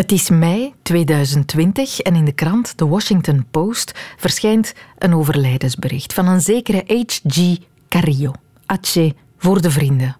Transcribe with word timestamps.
Het 0.00 0.12
is 0.12 0.30
mei 0.30 0.74
2020 0.82 2.00
en 2.00 2.14
in 2.14 2.24
de 2.24 2.32
krant 2.32 2.76
The 2.76 2.88
Washington 2.88 3.46
Post 3.50 3.92
verschijnt 4.16 4.74
een 4.98 5.14
overlijdensbericht 5.14 6.12
van 6.12 6.26
een 6.26 6.40
zekere 6.40 6.84
H.G. 6.86 7.56
Carrillo. 7.88 8.32
Ache 8.66 9.14
voor 9.36 9.62
de 9.62 9.70
vrienden. 9.70 10.16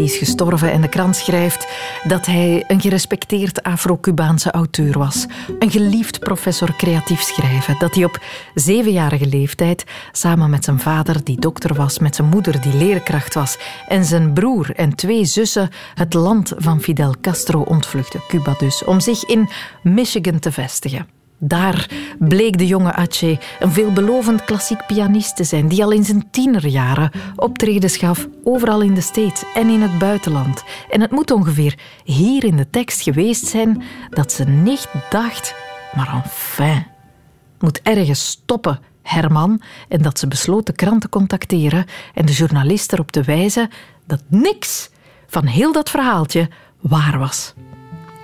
Die 0.00 0.08
is 0.08 0.16
gestorven 0.16 0.72
en 0.72 0.80
de 0.80 0.88
krant 0.88 1.16
schrijft 1.16 1.68
dat 2.04 2.26
hij 2.26 2.64
een 2.68 2.80
gerespecteerd 2.80 3.62
Afro-Cubaanse 3.62 4.50
auteur 4.50 4.98
was. 4.98 5.26
Een 5.58 5.70
geliefd 5.70 6.18
professor 6.18 6.76
creatief 6.76 7.20
schrijven. 7.20 7.76
Dat 7.78 7.94
hij 7.94 8.04
op 8.04 8.22
zevenjarige 8.54 9.26
leeftijd 9.26 9.84
samen 10.12 10.50
met 10.50 10.64
zijn 10.64 10.80
vader, 10.80 11.24
die 11.24 11.40
dokter 11.40 11.74
was, 11.74 11.98
met 11.98 12.14
zijn 12.14 12.28
moeder, 12.28 12.60
die 12.60 12.74
leerkracht 12.74 13.34
was, 13.34 13.58
en 13.88 14.04
zijn 14.04 14.32
broer 14.32 14.70
en 14.74 14.94
twee 14.94 15.24
zussen 15.24 15.70
het 15.94 16.14
land 16.14 16.52
van 16.56 16.80
Fidel 16.80 17.14
Castro 17.20 17.60
ontvluchtte, 17.60 18.20
Cuba 18.28 18.54
dus, 18.58 18.84
om 18.84 19.00
zich 19.00 19.24
in 19.24 19.48
Michigan 19.82 20.38
te 20.38 20.52
vestigen. 20.52 21.19
Daar 21.42 21.90
bleek 22.18 22.58
de 22.58 22.66
jonge 22.66 22.94
Ache 22.94 23.38
een 23.60 23.72
veelbelovend 23.72 24.44
klassiek 24.44 24.86
pianist 24.86 25.36
te 25.36 25.44
zijn, 25.44 25.68
die 25.68 25.84
al 25.84 25.90
in 25.90 26.04
zijn 26.04 26.30
tienerjaren 26.30 27.10
optredens 27.36 27.96
gaf 27.96 28.28
overal 28.44 28.80
in 28.80 28.94
de 28.94 29.00
States 29.00 29.42
en 29.54 29.68
in 29.68 29.82
het 29.82 29.98
buitenland. 29.98 30.64
En 30.90 31.00
het 31.00 31.10
moet 31.10 31.30
ongeveer 31.30 31.78
hier 32.04 32.44
in 32.44 32.56
de 32.56 32.70
tekst 32.70 33.02
geweest 33.02 33.46
zijn 33.46 33.82
dat 34.10 34.32
ze 34.32 34.44
niet 34.44 34.88
dacht, 35.10 35.54
maar 35.94 36.22
enfin, 36.24 36.86
moet 37.58 37.80
ergens 37.82 38.26
stoppen, 38.26 38.80
Herman, 39.02 39.62
en 39.88 40.02
dat 40.02 40.18
ze 40.18 40.28
besloot 40.28 40.66
de 40.66 40.72
krant 40.72 41.00
te 41.00 41.08
contacteren 41.08 41.86
en 42.14 42.26
de 42.26 42.32
journalist 42.32 42.92
erop 42.92 43.10
te 43.10 43.22
wijzen 43.22 43.70
dat 44.06 44.22
niks 44.28 44.90
van 45.26 45.46
heel 45.46 45.72
dat 45.72 45.90
verhaaltje 45.90 46.48
waar 46.80 47.18
was. 47.18 47.54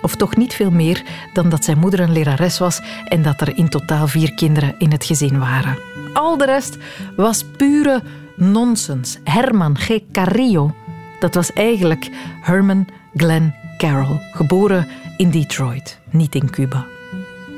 Of 0.02 0.14
toch 0.14 0.36
niet 0.36 0.54
veel 0.54 0.70
meer 0.70 1.02
dan 1.32 1.48
dat 1.48 1.64
zijn 1.64 1.78
moeder 1.78 2.00
een 2.00 2.12
lerares 2.12 2.58
was 2.58 2.80
en 3.08 3.22
dat 3.22 3.40
er 3.40 3.56
in 3.56 3.68
totaal 3.68 4.06
vier 4.06 4.34
kinderen 4.34 4.74
in 4.78 4.92
het 4.92 5.04
gezin 5.04 5.38
waren. 5.38 5.78
Al 6.12 6.36
de 6.36 6.44
rest 6.44 6.76
was 7.16 7.44
pure 7.56 8.02
nonsens. 8.36 9.18
Herman 9.24 9.78
G. 9.78 9.98
Carrillo, 10.12 10.74
dat 11.18 11.34
was 11.34 11.52
eigenlijk 11.52 12.08
Herman 12.40 12.86
Glenn 13.14 13.54
Carroll, 13.76 14.20
geboren 14.32 14.88
in 15.16 15.30
Detroit, 15.30 15.98
niet 16.10 16.34
in 16.34 16.50
Cuba. 16.50 16.86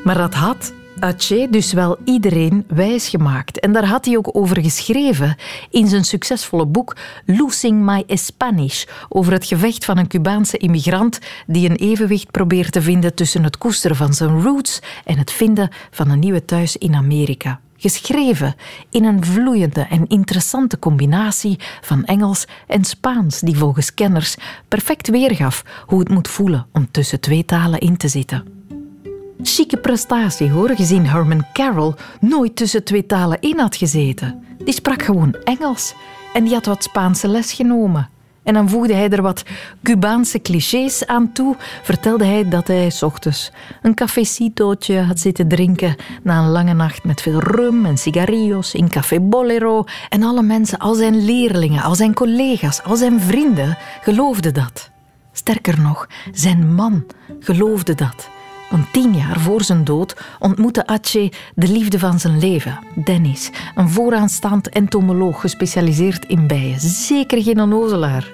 Maar 0.04 0.18
dat 0.18 0.34
had 0.34 0.72
Ache 1.00 1.46
dus 1.50 1.72
wel 1.72 1.96
iedereen 2.04 2.64
wijsgemaakt. 2.68 3.60
En 3.60 3.72
daar 3.72 3.86
had 3.86 4.04
hij 4.04 4.16
ook 4.16 4.36
over 4.36 4.62
geschreven 4.62 5.36
in 5.70 5.86
zijn 5.86 6.04
succesvolle 6.04 6.66
boek 6.66 6.96
Losing 7.26 7.82
My 7.84 8.04
Spanish, 8.06 8.84
over 9.08 9.32
het 9.32 9.46
gevecht 9.46 9.84
van 9.84 9.98
een 9.98 10.08
Cubaanse 10.08 10.56
immigrant 10.56 11.18
die 11.46 11.70
een 11.70 11.76
evenwicht 11.76 12.30
probeert 12.30 12.72
te 12.72 12.82
vinden 12.82 13.14
tussen 13.14 13.44
het 13.44 13.58
koesteren 13.58 13.96
van 13.96 14.14
zijn 14.14 14.42
roots 14.42 14.80
en 15.04 15.18
het 15.18 15.32
vinden 15.32 15.70
van 15.90 16.10
een 16.10 16.18
nieuwe 16.18 16.44
thuis 16.44 16.76
in 16.76 16.94
Amerika. 16.94 17.60
Geschreven 17.76 18.54
in 18.90 19.04
een 19.04 19.24
vloeiende 19.24 19.86
en 19.90 20.06
interessante 20.06 20.78
combinatie 20.78 21.58
van 21.80 22.04
Engels 22.04 22.46
en 22.66 22.84
Spaans, 22.84 23.40
die 23.40 23.56
volgens 23.56 23.94
kenners 23.94 24.36
perfect 24.68 25.08
weergaf 25.08 25.64
hoe 25.86 25.98
het 25.98 26.08
moet 26.08 26.28
voelen 26.28 26.66
om 26.72 26.90
tussen 26.90 27.20
twee 27.20 27.44
talen 27.44 27.80
in 27.80 27.96
te 27.96 28.08
zitten. 28.08 28.57
Chique 29.42 29.76
prestatie 29.76 30.50
hoor, 30.50 30.70
gezien 30.76 31.06
Herman 31.06 31.46
Carroll 31.52 31.94
nooit 32.20 32.56
tussen 32.56 32.84
twee 32.84 33.06
talen 33.06 33.40
in 33.40 33.58
had 33.58 33.76
gezeten. 33.76 34.44
Die 34.64 34.74
sprak 34.74 35.02
gewoon 35.02 35.34
Engels 35.44 35.94
en 36.32 36.44
die 36.44 36.54
had 36.54 36.66
wat 36.66 36.82
Spaanse 36.82 37.28
les 37.28 37.52
genomen. 37.52 38.08
En 38.42 38.54
dan 38.54 38.68
voegde 38.68 38.94
hij 38.94 39.10
er 39.10 39.22
wat 39.22 39.42
Cubaanse 39.82 40.40
clichés 40.42 41.06
aan 41.06 41.32
toe. 41.32 41.56
Vertelde 41.82 42.24
hij 42.24 42.48
dat 42.48 42.66
hij 42.66 42.90
s 42.90 43.02
ochtends 43.02 43.52
een 43.82 43.94
cafecitootje 43.94 45.00
had 45.00 45.18
zitten 45.18 45.48
drinken 45.48 45.96
na 46.22 46.38
een 46.38 46.50
lange 46.50 46.74
nacht 46.74 47.04
met 47.04 47.20
veel 47.20 47.40
rum 47.40 47.86
en 47.86 47.98
cigarillos 47.98 48.74
in 48.74 48.88
Café 48.88 49.20
Bolero. 49.20 49.84
En 50.08 50.22
alle 50.22 50.42
mensen, 50.42 50.78
al 50.78 50.94
zijn 50.94 51.24
leerlingen, 51.24 51.82
al 51.82 51.94
zijn 51.94 52.14
collega's, 52.14 52.82
al 52.82 52.96
zijn 52.96 53.20
vrienden 53.20 53.76
geloofden 54.02 54.54
dat. 54.54 54.90
Sterker 55.32 55.80
nog, 55.80 56.06
zijn 56.32 56.74
man 56.74 57.04
geloofde 57.40 57.94
dat. 57.94 58.28
Want 58.70 58.92
tien 58.92 59.14
jaar 59.14 59.40
voor 59.40 59.62
zijn 59.62 59.84
dood 59.84 60.16
ontmoette 60.38 60.86
Ache 60.86 61.32
de 61.54 61.68
liefde 61.68 61.98
van 61.98 62.18
zijn 62.18 62.38
leven, 62.38 62.78
Dennis, 63.04 63.50
een 63.74 63.88
vooraanstaand 63.88 64.68
entomoloog 64.68 65.40
gespecialiseerd 65.40 66.24
in 66.24 66.46
bijen. 66.46 66.80
Zeker 66.80 67.42
geen 67.42 67.60
onnozelaar. 67.60 68.30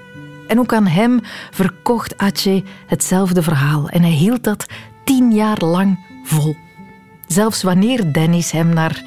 En 0.48 0.58
ook 0.58 0.72
aan 0.72 0.86
hem 0.86 1.20
verkocht 1.50 2.18
Ache 2.18 2.62
hetzelfde 2.86 3.42
verhaal 3.42 3.88
en 3.88 4.02
hij 4.02 4.10
hield 4.10 4.44
dat 4.44 4.66
tien 5.04 5.32
jaar 5.32 5.64
lang 5.64 5.98
vol. 6.24 6.56
Zelfs 7.26 7.62
wanneer 7.62 8.12
Dennis 8.12 8.50
hem 8.50 8.68
naar 8.68 9.02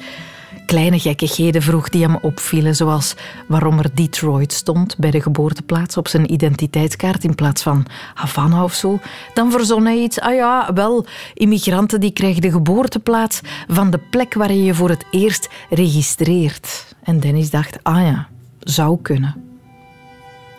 kleine 0.68 0.98
gekkigheden 0.98 1.62
vroeg 1.62 1.88
die 1.88 2.02
hem 2.02 2.16
opvielen, 2.16 2.76
zoals 2.76 3.14
waarom 3.46 3.78
er 3.78 3.94
Detroit 3.94 4.52
stond 4.52 4.96
bij 4.96 5.10
de 5.10 5.20
geboorteplaats 5.20 5.96
op 5.96 6.08
zijn 6.08 6.32
identiteitskaart 6.32 7.24
in 7.24 7.34
plaats 7.34 7.62
van 7.62 7.86
Havana 8.14 8.64
of 8.64 8.74
zo, 8.74 9.00
dan 9.34 9.50
verzon 9.50 9.84
hij 9.84 9.98
iets. 9.98 10.20
Ah 10.20 10.34
ja, 10.34 10.72
wel, 10.74 11.06
immigranten 11.34 12.00
die 12.00 12.10
krijgen 12.10 12.42
de 12.42 12.50
geboorteplaats 12.50 13.40
van 13.68 13.90
de 13.90 13.98
plek 14.10 14.34
waar 14.34 14.52
je 14.52 14.64
je 14.64 14.74
voor 14.74 14.88
het 14.88 15.04
eerst 15.10 15.48
registreert. 15.70 16.94
En 17.02 17.20
Dennis 17.20 17.50
dacht, 17.50 17.78
ah 17.82 18.02
ja, 18.02 18.28
zou 18.60 18.98
kunnen. 19.02 19.44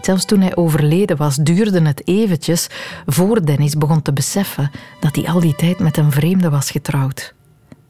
Zelfs 0.02 0.26
toen 0.26 0.42
hij 0.42 0.56
overleden 0.56 1.18
was, 1.18 1.36
duurde 1.36 1.82
het 1.82 2.08
eventjes 2.08 2.68
voor 3.06 3.46
Dennis 3.46 3.76
begon 3.76 4.02
te 4.02 4.14
beseffen 4.14 4.72
dat 5.00 5.16
hij 5.16 5.28
al 5.28 5.40
die 5.40 5.56
tijd 5.56 5.80
met 5.80 5.98
een 5.98 6.12
vreemde 6.12 6.50
was 6.50 6.72
getrouwd. 6.72 7.34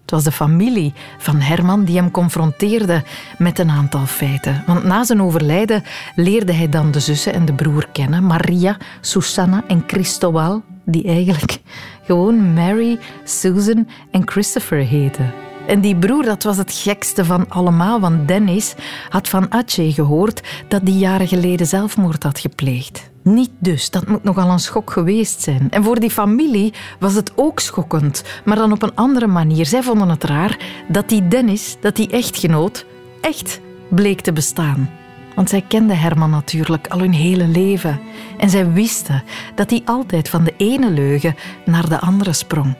Het 0.10 0.18
was 0.24 0.34
de 0.34 0.38
familie 0.46 0.94
van 1.18 1.40
Herman 1.40 1.84
die 1.84 1.96
hem 1.96 2.12
confronteerde 2.12 3.04
met 3.38 3.60
een 3.60 3.70
aantal 3.70 4.06
feiten. 4.06 4.64
Want 4.66 4.84
na 4.84 5.04
zijn 5.04 5.22
overlijden 5.22 5.84
leerde 6.16 6.54
hij 6.54 6.70
dan 6.70 6.92
de 6.92 7.00
zussen 7.00 7.34
en 7.34 7.46
de 7.46 7.54
broer 7.54 7.88
kennen, 7.92 8.26
Maria, 8.26 8.78
Susanna 9.02 9.64
en 9.68 9.84
Christobal, 9.88 10.64
die 10.86 11.04
eigenlijk 11.08 11.60
gewoon 12.06 12.54
Mary, 12.54 13.00
Susan 13.24 13.88
en 14.12 14.22
Christopher 14.26 14.80
heten. 14.80 15.34
En 15.70 15.82
die 15.82 15.96
broer, 15.96 16.24
dat 16.24 16.44
was 16.44 16.58
het 16.58 16.74
gekste 16.74 17.26
van 17.26 17.50
allemaal, 17.50 18.00
want 18.00 18.28
Dennis 18.28 18.76
had 19.10 19.28
van 19.28 19.50
Ache 19.50 19.94
gehoord 19.94 20.42
dat 20.68 20.86
die 20.86 20.98
jaren 20.98 21.28
geleden 21.28 21.68
zelfmoord 21.68 22.24
had 22.24 22.40
gepleegd. 22.40 23.10
Niet 23.24 23.52
dus, 23.60 23.90
dat 23.90 24.08
moet 24.08 24.24
nogal 24.24 24.50
een 24.50 24.60
schok 24.60 24.92
geweest 24.92 25.42
zijn. 25.42 25.68
En 25.70 25.84
voor 25.84 26.00
die 26.00 26.10
familie 26.10 26.74
was 27.00 27.14
het 27.14 27.32
ook 27.36 27.60
schokkend, 27.60 28.24
maar 28.46 28.56
dan 28.56 28.72
op 28.72 28.82
een 28.82 28.96
andere 28.96 29.28
manier. 29.28 29.66
Zij 29.66 29.84
vonden 29.84 30.10
het 30.10 30.24
raar 30.24 30.58
dat 30.88 31.10
die 31.10 31.28
Dennis, 31.28 31.78
dat 31.82 31.96
die 31.96 32.10
echtgenoot, 32.10 32.86
echt 33.22 33.60
bleek 33.90 34.22
te 34.22 34.34
bestaan. 34.34 34.90
Want 35.36 35.50
zij 35.50 35.62
kenden 35.68 36.00
Herman 36.00 36.30
natuurlijk 36.30 36.88
al 36.88 37.00
hun 37.00 37.14
hele 37.14 37.48
leven. 37.48 38.00
En 38.38 38.50
zij 38.50 38.72
wisten 38.72 39.24
dat 39.56 39.70
hij 39.70 39.82
altijd 39.86 40.30
van 40.30 40.44
de 40.44 40.54
ene 40.58 40.90
leugen 40.92 41.36
naar 41.66 41.90
de 41.90 42.00
andere 42.00 42.34
sprong. 42.34 42.76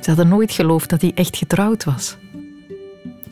Ze 0.00 0.08
hadden 0.10 0.28
nooit 0.28 0.52
geloofd 0.52 0.90
dat 0.90 1.00
hij 1.00 1.12
echt 1.14 1.36
getrouwd 1.36 1.84
was. 1.84 2.16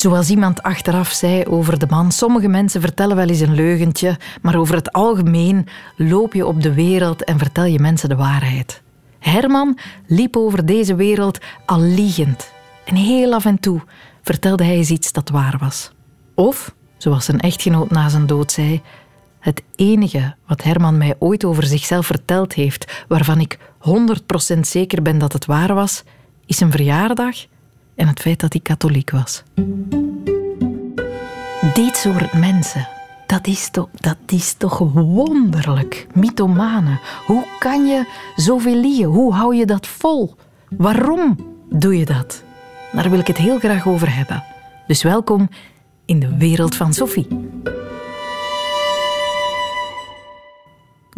Zoals 0.00 0.30
iemand 0.30 0.62
achteraf 0.62 1.08
zei 1.08 1.44
over 1.44 1.78
de 1.78 1.86
man, 1.90 2.12
sommige 2.12 2.48
mensen 2.48 2.80
vertellen 2.80 3.16
wel 3.16 3.28
eens 3.28 3.40
een 3.40 3.54
leugentje, 3.54 4.18
maar 4.42 4.56
over 4.56 4.74
het 4.74 4.92
algemeen 4.92 5.66
loop 5.96 6.34
je 6.34 6.46
op 6.46 6.62
de 6.62 6.74
wereld 6.74 7.24
en 7.24 7.38
vertel 7.38 7.64
je 7.64 7.78
mensen 7.78 8.08
de 8.08 8.16
waarheid. 8.16 8.82
Herman 9.18 9.78
liep 10.06 10.36
over 10.36 10.66
deze 10.66 10.94
wereld 10.94 11.38
al 11.66 11.80
liegend. 11.80 12.52
En 12.84 12.94
heel 12.94 13.32
af 13.32 13.44
en 13.44 13.60
toe 13.60 13.80
vertelde 14.22 14.64
hij 14.64 14.76
eens 14.76 14.90
iets 14.90 15.12
dat 15.12 15.28
waar 15.28 15.56
was. 15.58 15.90
Of, 16.34 16.74
zoals 16.98 17.24
zijn 17.24 17.40
echtgenoot 17.40 17.90
na 17.90 18.08
zijn 18.08 18.26
dood 18.26 18.52
zei, 18.52 18.82
het 19.40 19.62
enige 19.74 20.34
wat 20.46 20.62
Herman 20.62 20.98
mij 20.98 21.14
ooit 21.18 21.44
over 21.44 21.64
zichzelf 21.64 22.06
verteld 22.06 22.52
heeft, 22.52 23.04
waarvan 23.08 23.40
ik 23.40 23.58
100% 24.56 24.60
zeker 24.60 25.02
ben 25.02 25.18
dat 25.18 25.32
het 25.32 25.46
waar 25.46 25.74
was, 25.74 26.02
is 26.46 26.60
een 26.60 26.70
verjaardag 26.70 27.36
en 28.00 28.08
het 28.08 28.20
feit 28.20 28.40
dat 28.40 28.52
hij 28.52 28.62
katholiek 28.62 29.10
was. 29.10 29.42
Dit 31.74 31.96
soort 31.96 32.32
mensen, 32.32 32.88
dat 33.26 33.46
is 33.46 33.70
toch, 33.70 33.88
dat 33.92 34.16
is 34.26 34.52
toch 34.52 34.78
wonderlijk. 34.92 36.06
Mythomanen. 36.14 37.00
Hoe 37.26 37.44
kan 37.58 37.86
je 37.86 38.04
zoveel 38.36 38.74
liegen? 38.74 39.04
Hoe 39.04 39.34
hou 39.34 39.54
je 39.54 39.66
dat 39.66 39.86
vol? 39.86 40.34
Waarom 40.76 41.36
doe 41.70 41.98
je 41.98 42.04
dat? 42.04 42.42
Daar 42.92 43.10
wil 43.10 43.18
ik 43.18 43.26
het 43.26 43.36
heel 43.36 43.58
graag 43.58 43.86
over 43.88 44.14
hebben. 44.14 44.44
Dus 44.86 45.02
welkom 45.02 45.48
in 46.04 46.20
de 46.20 46.36
wereld 46.36 46.74
van 46.74 46.94
Sophie. 46.94 47.26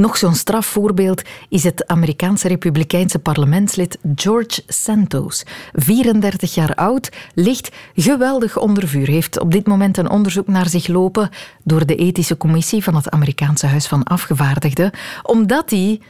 Nog 0.02 0.16
zo'n 0.16 0.34
strafvoorbeeld 0.34 1.22
is 1.48 1.64
het 1.64 1.86
Amerikaanse 1.86 2.48
Republikeinse 2.48 3.18
parlementslid 3.18 3.98
George 4.14 4.62
Santos. 4.66 5.44
34 5.72 6.54
jaar 6.54 6.74
oud, 6.74 7.10
ligt 7.34 7.70
geweldig 7.94 8.58
onder 8.58 8.88
vuur. 8.88 9.06
Heeft 9.06 9.40
op 9.40 9.52
dit 9.52 9.66
moment 9.66 9.96
een 9.96 10.10
onderzoek 10.10 10.46
naar 10.46 10.68
zich 10.68 10.86
lopen 10.86 11.30
door 11.64 11.86
de 11.86 11.96
ethische 11.96 12.36
commissie 12.36 12.82
van 12.82 12.94
het 12.94 13.10
Amerikaanse 13.10 13.66
Huis 13.66 13.86
van 13.86 14.02
Afgevaardigden, 14.02 14.90
omdat 15.22 15.70
hij 15.70 16.00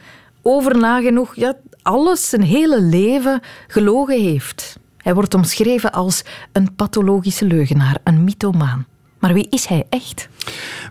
over 0.41 0.77
nagenoeg 0.77 1.35
ja, 1.35 1.55
alles 1.81 2.29
zijn 2.29 2.43
hele 2.43 2.81
leven 2.81 3.41
gelogen 3.67 4.21
heeft. 4.21 4.77
Hij 4.97 5.13
wordt 5.13 5.33
omschreven 5.33 5.91
als 5.91 6.23
een 6.51 6.75
pathologische 6.75 7.45
leugenaar, 7.45 7.97
een 8.03 8.23
mythomaan. 8.23 8.85
Maar 9.19 9.33
wie 9.33 9.47
is 9.49 9.65
hij 9.65 9.85
echt? 9.89 10.29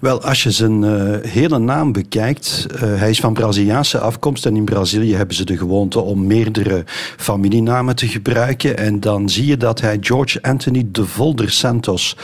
Wel, 0.00 0.22
als 0.22 0.42
je 0.42 0.50
zijn 0.50 0.82
uh, 0.82 1.16
hele 1.22 1.58
naam 1.58 1.92
bekijkt, 1.92 2.66
uh, 2.74 2.80
hij 2.80 3.10
is 3.10 3.20
van 3.20 3.32
Braziliaanse 3.32 3.98
afkomst 3.98 4.46
en 4.46 4.56
in 4.56 4.64
Brazilië 4.64 5.14
hebben 5.14 5.36
ze 5.36 5.44
de 5.44 5.56
gewoonte 5.56 6.00
om 6.00 6.26
meerdere 6.26 6.84
familienamen 7.16 7.96
te 7.96 8.08
gebruiken. 8.08 8.76
En 8.76 9.00
dan 9.00 9.28
zie 9.28 9.46
je 9.46 9.56
dat 9.56 9.80
hij 9.80 9.96
George 10.00 10.42
Anthony 10.42 10.88
de 10.90 11.06
Volder 11.06 11.50
Santos 11.50 12.16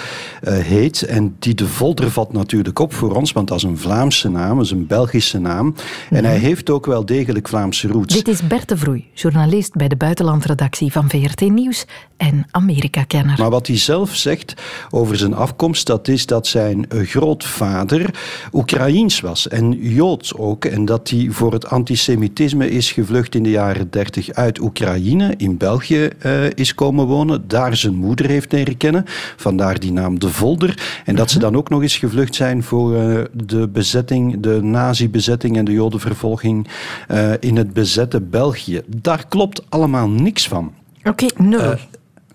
uh, 0.42 0.58
heet. 0.58 1.02
En 1.02 1.36
die 1.38 1.54
de 1.54 1.66
Volder 1.66 2.10
valt 2.10 2.32
natuurlijk 2.32 2.78
op 2.78 2.92
voor 2.94 3.14
ons, 3.14 3.32
want 3.32 3.48
dat 3.48 3.56
is 3.56 3.62
een 3.62 3.78
Vlaamse 3.78 4.30
naam, 4.30 4.56
dat 4.56 4.64
is 4.64 4.70
een 4.70 4.86
Belgische 4.86 5.38
naam. 5.38 5.66
Mm 5.66 5.74
-hmm. 6.08 6.16
En 6.16 6.24
hij 6.24 6.38
heeft 6.38 6.70
ook 6.70 6.86
wel 6.86 7.06
degelijk 7.06 7.48
Vlaamse 7.48 7.88
roots. 7.88 8.14
Dit 8.14 8.28
is 8.28 8.46
Bert 8.46 8.68
de 8.68 8.76
Vroei, 8.76 9.04
journalist 9.14 9.74
bij 9.74 9.88
de 9.88 9.96
buitenlandredactie 9.96 10.92
van 10.92 11.08
VRT 11.08 11.40
Nieuws 11.40 11.86
en 12.16 12.46
Amerika-kenner. 12.50 13.38
Maar 13.38 13.50
wat 13.50 13.66
hij 13.66 13.78
zelf 13.78 14.14
zegt 14.14 14.54
over 14.90 15.16
zijn 15.16 15.34
afkomst, 15.34 15.86
dat 15.86 16.08
is 16.08 16.26
dat 16.26 16.46
zijn 16.46 16.86
grootvader 17.18 18.14
Oekraïens 18.52 19.20
was 19.20 19.48
en 19.48 19.72
Joods 19.72 20.34
ook. 20.34 20.64
En 20.64 20.84
dat 20.84 21.10
hij 21.10 21.26
voor 21.30 21.52
het 21.52 21.66
antisemitisme 21.66 22.70
is 22.70 22.92
gevlucht 22.92 23.34
in 23.34 23.42
de 23.42 23.50
jaren 23.50 23.90
30 23.90 24.32
uit 24.32 24.60
Oekraïne, 24.60 25.34
in 25.36 25.56
België 25.56 26.08
uh, 26.26 26.50
is 26.50 26.74
komen 26.74 27.06
wonen. 27.06 27.48
Daar 27.48 27.76
zijn 27.76 27.94
moeder 27.94 28.26
heeft 28.26 28.52
leren 28.52 28.76
kennen. 28.76 29.04
Vandaar 29.36 29.80
die 29.80 29.92
naam 29.92 30.18
De 30.18 30.28
Volder. 30.28 31.02
En 31.04 31.16
dat 31.16 31.30
ze 31.30 31.38
dan 31.38 31.56
ook 31.56 31.68
nog 31.68 31.82
eens 31.82 31.96
gevlucht 31.96 32.34
zijn 32.34 32.62
voor 32.62 32.92
uh, 32.92 33.20
de 33.32 33.68
bezetting, 33.68 34.40
de 34.40 34.62
nazi-bezetting 34.62 35.56
en 35.56 35.64
de 35.64 35.72
jodenvervolging 35.72 36.68
uh, 37.10 37.32
in 37.40 37.56
het 37.56 37.72
bezette 37.72 38.20
België. 38.20 38.82
Daar 38.86 39.24
klopt 39.28 39.62
allemaal 39.68 40.08
niks 40.08 40.48
van. 40.48 40.72
Oké, 41.04 41.24
okay, 41.24 41.46
nul 41.46 41.76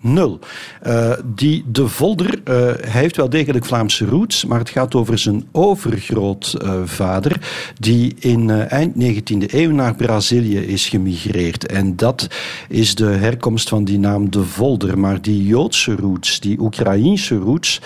nul. 0.03 0.39
Uh, 0.87 1.11
die 1.35 1.63
de 1.71 1.87
Volder, 1.87 2.41
uh, 2.45 2.55
hij 2.81 3.01
heeft 3.01 3.17
wel 3.17 3.29
degelijk 3.29 3.65
Vlaamse 3.65 4.05
roots, 4.05 4.45
maar 4.45 4.59
het 4.59 4.69
gaat 4.69 4.95
over 4.95 5.17
zijn 5.17 5.47
overgrootvader, 5.51 7.47
die 7.79 8.15
in 8.19 8.49
eind 8.49 8.95
19e 8.95 9.45
eeuw 9.47 9.71
naar 9.71 9.95
Brazilië 9.95 10.57
is 10.57 10.87
gemigreerd. 10.89 11.65
En 11.65 11.95
dat 11.95 12.27
is 12.69 12.95
de 12.95 13.05
herkomst 13.05 13.69
van 13.69 13.83
die 13.83 13.99
naam 13.99 14.31
de 14.31 14.43
Volder. 14.43 14.99
Maar 14.99 15.21
die 15.21 15.45
Joodse 15.45 15.95
roots, 15.95 16.39
die 16.39 16.59
Oekraïense 16.59 17.35
roots, 17.35 17.81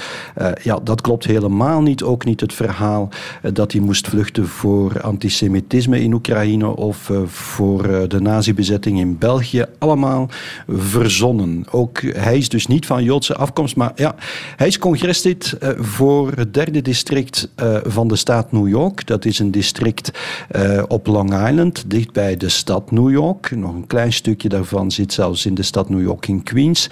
ja, 0.64 0.80
dat 0.84 1.02
klopt 1.02 1.26
helemaal 1.26 1.82
niet. 1.82 2.04
Ook 2.04 2.26
niet 2.26 2.42
het 2.42 2.54
verhaal 2.54 3.10
dat 3.54 3.72
hij 3.72 3.82
moest 3.82 4.08
vluchten 4.08 4.48
voor 4.48 5.02
antisemitisme 5.02 6.02
in 6.02 6.14
Oekraïne 6.14 6.76
of 6.76 7.12
voor 7.26 8.10
de 8.10 8.22
nazi-bezetting 8.22 9.00
in 9.00 9.18
België. 9.18 9.66
Allemaal 9.78 10.30
verzonnen. 10.68 11.66
Ook 11.72 12.02
hij 12.16 12.38
is 12.38 12.50
dus 12.50 12.68
niet 12.68 12.86
van 12.86 13.04
Joodse 13.04 13.36
afkomst, 13.36 13.76
maar 13.76 13.92
ja, 13.96 14.16
hij 14.56 14.68
is 14.68 14.80
congreslid 14.80 15.58
uh, 15.64 15.70
voor 15.78 16.32
het 16.36 16.54
derde 16.54 16.82
district 16.82 17.50
uh, 17.64 17.78
van 17.84 18.08
de 18.08 18.16
staat 18.16 18.52
New 18.52 18.68
York. 18.68 19.08
Dat 19.08 19.26
is 19.26 19.40
een 19.40 19.52
district 19.52 20.12
uh, 20.56 20.84
op 20.88 21.08
Long 21.08 21.48
Island, 21.48 21.84
dicht 21.88 22.12
bij 22.12 22.38
de 22.38 22.50
stad 22.50 22.92
New 22.92 23.12
York. 23.12 23.52
Nog 23.56 23.74
een 23.74 23.88
klein 23.88 24.14
stukje 24.14 24.50
daarvan 24.50 24.92
zit 24.92 25.14
zelfs 25.14 25.46
in 25.46 25.56
de 25.56 25.64
stad 25.64 25.90
New 25.90 26.02
York 26.02 26.28
in 26.28 26.44
Queens. 26.44 26.90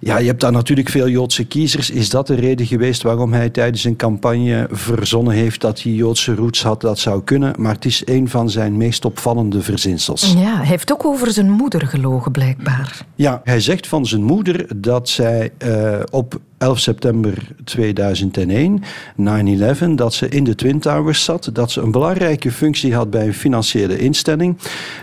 Ja, 0.00 0.18
je 0.18 0.26
hebt 0.26 0.40
daar 0.40 0.52
natuurlijk 0.52 0.88
veel 0.88 1.08
Joodse 1.08 1.44
kiezers. 1.44 1.90
Is 1.90 2.10
dat 2.10 2.26
de 2.26 2.34
reden 2.34 2.66
geweest 2.66 3.02
waarom 3.02 3.32
hij 3.32 3.50
tijdens 3.50 3.84
een 3.84 3.96
campagne 3.96 4.68
verzonnen 4.70 5.34
heeft 5.34 5.60
dat 5.60 5.82
hij 5.82 5.92
Joodse 5.92 6.34
roots 6.34 6.62
had? 6.62 6.80
Dat 6.80 6.98
zou 6.98 7.22
kunnen, 7.22 7.54
maar 7.58 7.74
het 7.74 7.84
is 7.84 8.02
een 8.04 8.28
van 8.28 8.50
zijn 8.50 8.76
meest 8.76 9.04
opvallende 9.04 9.62
verzinsels. 9.62 10.32
Ja, 10.32 10.56
hij 10.56 10.66
heeft 10.66 10.92
ook 10.92 11.04
over 11.04 11.32
zijn 11.32 11.50
moeder 11.50 11.86
gelogen, 11.86 12.32
blijkbaar. 12.32 13.06
Ja, 13.14 13.40
hij 13.44 13.60
zegt 13.60 13.86
van 13.86 14.06
zijn 14.06 14.22
moeder 14.22 14.47
dat 14.76 15.08
zij 15.08 15.52
uh, 15.64 16.00
op 16.10 16.40
11 16.58 16.78
september 16.78 17.48
2001, 17.64 18.82
9-11, 19.16 19.94
dat 19.94 20.14
ze 20.14 20.28
in 20.28 20.44
de 20.44 20.54
Twin 20.54 20.80
Towers 20.80 21.24
zat, 21.24 21.50
dat 21.52 21.70
ze 21.70 21.80
een 21.80 21.90
belangrijke 21.90 22.52
functie 22.52 22.94
had 22.94 23.10
bij 23.10 23.26
een 23.26 23.34
financiële 23.34 23.98
instelling, 23.98 24.56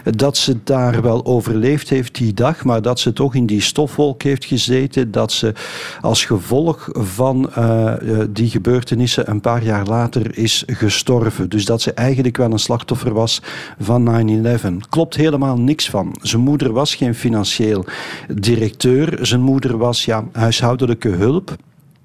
dat 0.04 0.38
ze 0.38 0.57
daar 0.63 1.02
wel 1.02 1.25
overleefd 1.25 1.90
heeft 1.90 2.16
die 2.16 2.34
dag, 2.34 2.63
maar 2.63 2.81
dat 2.81 3.00
ze 3.00 3.13
toch 3.13 3.36
in 3.36 3.46
die 3.46 3.62
stofwolk 3.62 4.24
heeft 4.24 4.46
gezeten, 4.46 5.12
dat 5.12 5.31
ze 5.31 5.54
als 6.02 6.25
gevolg 6.25 6.90
van 6.92 7.50
uh, 7.58 7.94
die 8.30 8.50
gebeurtenissen 8.50 9.30
een 9.30 9.42
paar 9.42 9.63
jaar 9.63 9.86
later 9.86 10.38
is 10.38 10.63
gestorven. 10.68 11.50
Dus 11.50 11.66
dat 11.66 11.81
ze 11.81 11.94
eigenlijk 11.94 12.38
wel 12.38 12.51
een 12.51 12.60
slachtoffer 12.60 13.13
was 13.13 13.42
van 13.80 14.44
9-11. 14.84 14.90
Klopt 14.90 15.16
helemaal 15.16 15.58
niks 15.60 15.90
van. 15.90 16.16
Zijn 16.22 16.42
moeder 16.42 16.72
was 16.72 16.96
geen 16.96 17.16
financieel 17.16 17.86
directeur, 18.28 19.18
zijn 19.22 19.42
moeder 19.42 19.78
was 19.78 20.06
ja, 20.06 20.24
huishoudelijke 20.31 21.10
hulp. 21.10 21.44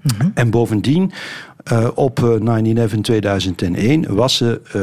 Mm 0.03 0.11
-hmm. 0.19 0.31
En 0.35 0.51
bovendien, 0.51 1.13
uh, 1.73 1.89
op 1.95 2.41
9-11 2.41 3.01
2001 3.01 4.15
was 4.15 4.37
ze, 4.37 4.61
uh, 4.77 4.83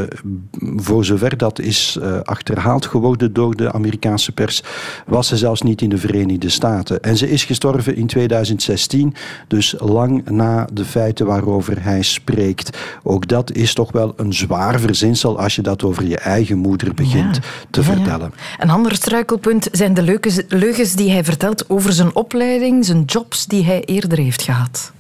voor 0.76 1.06
zover 1.06 1.38
dat 1.38 1.60
is 1.60 1.98
uh, 2.02 2.20
achterhaald 2.24 2.86
geworden 2.86 3.34
door 3.34 3.56
de 3.56 3.72
Amerikaanse 3.74 4.32
pers, 4.32 4.64
was 5.06 5.28
ze 5.28 5.38
zelfs 5.38 5.62
niet 5.62 5.82
in 5.82 5.90
de 5.90 5.98
Verenigde 5.98 6.50
Staten. 6.50 7.02
En 7.02 7.18
ze 7.18 7.30
is 7.30 7.44
gestorven 7.44 7.96
in 7.96 8.08
2016, 8.08 9.14
dus 9.48 9.76
lang 9.78 10.30
na 10.30 10.68
de 10.74 10.86
feiten 10.86 11.26
waarover 11.26 11.84
hij 11.84 12.02
spreekt. 12.02 12.78
Ook 13.04 13.28
dat 13.28 13.52
is 13.52 13.74
toch 13.74 13.92
wel 13.92 14.14
een 14.16 14.34
zwaar 14.34 14.80
verzinsel 14.80 15.40
als 15.40 15.56
je 15.56 15.62
dat 15.62 15.84
over 15.84 16.06
je 16.06 16.18
eigen 16.18 16.58
moeder 16.58 16.94
begint 16.94 17.36
ja. 17.36 17.42
te 17.70 17.82
ja, 17.82 17.86
vertellen. 17.86 18.32
Ja. 18.36 18.64
Een 18.64 18.70
ander 18.70 18.96
struikelpunt 18.96 19.68
zijn 19.72 19.94
de 19.94 20.02
leugens, 20.02 20.42
leugens 20.48 20.94
die 20.94 21.12
hij 21.12 21.24
vertelt 21.24 21.70
over 21.70 21.94
zijn 21.94 22.16
opleiding, 22.16 22.86
zijn 22.86 23.04
jobs 23.04 23.46
die 23.46 23.66
hij 23.66 23.84
eerder 23.84 24.18
heeft 24.18 24.42
gehad. 24.42 24.96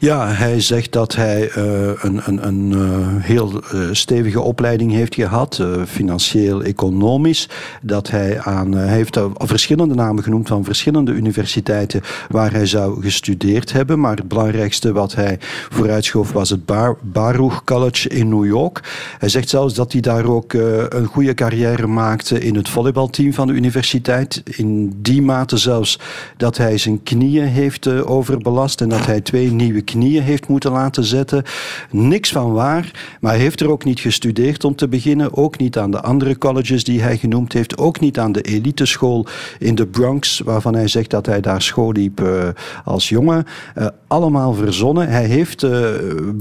Ja, 0.00 0.28
hij 0.28 0.60
zegt 0.60 0.92
dat 0.92 1.14
hij 1.14 1.50
uh, 1.56 1.90
een, 2.00 2.20
een, 2.24 2.46
een 2.46 2.72
uh, 2.72 3.06
heel 3.18 3.62
uh, 3.74 3.88
stevige 3.92 4.40
opleiding 4.40 4.92
heeft 4.92 5.14
gehad, 5.14 5.62
financieel, 5.86 6.62
economisch. 6.62 7.48
Dat 7.82 8.10
hij 8.10 8.40
aan, 8.40 8.76
heeft 8.76 9.20
verschillende 9.34 9.94
namen 9.94 10.22
genoemd 10.22 10.48
van 10.48 10.64
verschillende 10.64 11.12
universiteiten 11.12 12.00
waar 12.28 12.52
hij 12.52 12.66
zou 12.66 13.02
gestudeerd 13.02 13.72
hebben. 13.72 14.00
Maar 14.00 14.16
het 14.16 14.28
belangrijkste 14.28 14.92
wat 14.92 15.14
hij 15.14 15.38
vooruitschoof 15.70 16.32
was 16.32 16.50
het 16.50 16.66
Bar 16.66 16.96
Baruch 17.02 17.64
College 17.64 18.08
in 18.08 18.28
New 18.28 18.46
York. 18.46 18.80
Hij 19.18 19.28
zegt 19.28 19.48
zelfs 19.48 19.74
dat 19.74 19.92
hij 19.92 20.00
daar 20.00 20.24
ook 20.24 20.52
een 20.88 21.06
goede 21.06 21.34
carrière 21.34 21.86
maakte 21.86 22.40
in 22.40 22.54
het 22.56 22.68
volleybalteam 22.68 23.32
van 23.32 23.46
de 23.46 23.52
universiteit. 23.52 24.42
In 24.44 24.96
die 25.02 25.22
mate 25.22 25.56
zelfs 25.56 25.98
dat 26.36 26.56
hij 26.56 26.78
zijn 26.78 27.02
knieën 27.02 27.46
heeft 27.46 27.88
overbelast 27.88 28.80
en 28.80 28.88
dat 28.88 29.06
hij 29.06 29.20
twee 29.20 29.52
nieuwe 29.60 29.80
knieën 29.80 30.22
heeft 30.22 30.48
moeten 30.48 30.72
laten 30.72 31.04
zetten. 31.04 31.42
Niks 31.90 32.32
van 32.32 32.52
waar, 32.52 33.16
maar 33.20 33.34
heeft 33.34 33.60
er 33.60 33.70
ook 33.70 33.84
niet 33.84 34.00
gestudeerd 34.00 34.64
om 34.64 34.74
te 34.74 34.88
beginnen. 34.88 35.36
Ook 35.36 35.58
niet 35.58 35.78
aan 35.78 35.90
de 35.90 36.00
andere 36.00 36.38
colleges 36.38 36.84
die 36.84 37.00
hij 37.02 37.16
genoemd 37.16 37.52
heeft. 37.52 37.78
Ook 37.78 38.00
niet 38.00 38.18
aan 38.18 38.32
de 38.32 38.42
eliteschool 38.42 39.26
in 39.58 39.74
de 39.74 39.86
Bronx, 39.86 40.40
waarvan 40.44 40.74
hij 40.74 40.88
zegt 40.88 41.10
dat 41.10 41.26
hij 41.26 41.40
daar 41.40 41.62
school 41.62 41.92
liep 41.92 42.20
uh, 42.20 42.48
als 42.84 43.08
jongen. 43.08 43.44
Uh, 43.78 43.86
allemaal 44.06 44.54
verzonnen. 44.54 45.08
Hij 45.08 45.24
heeft 45.24 45.62
uh, 45.62 45.88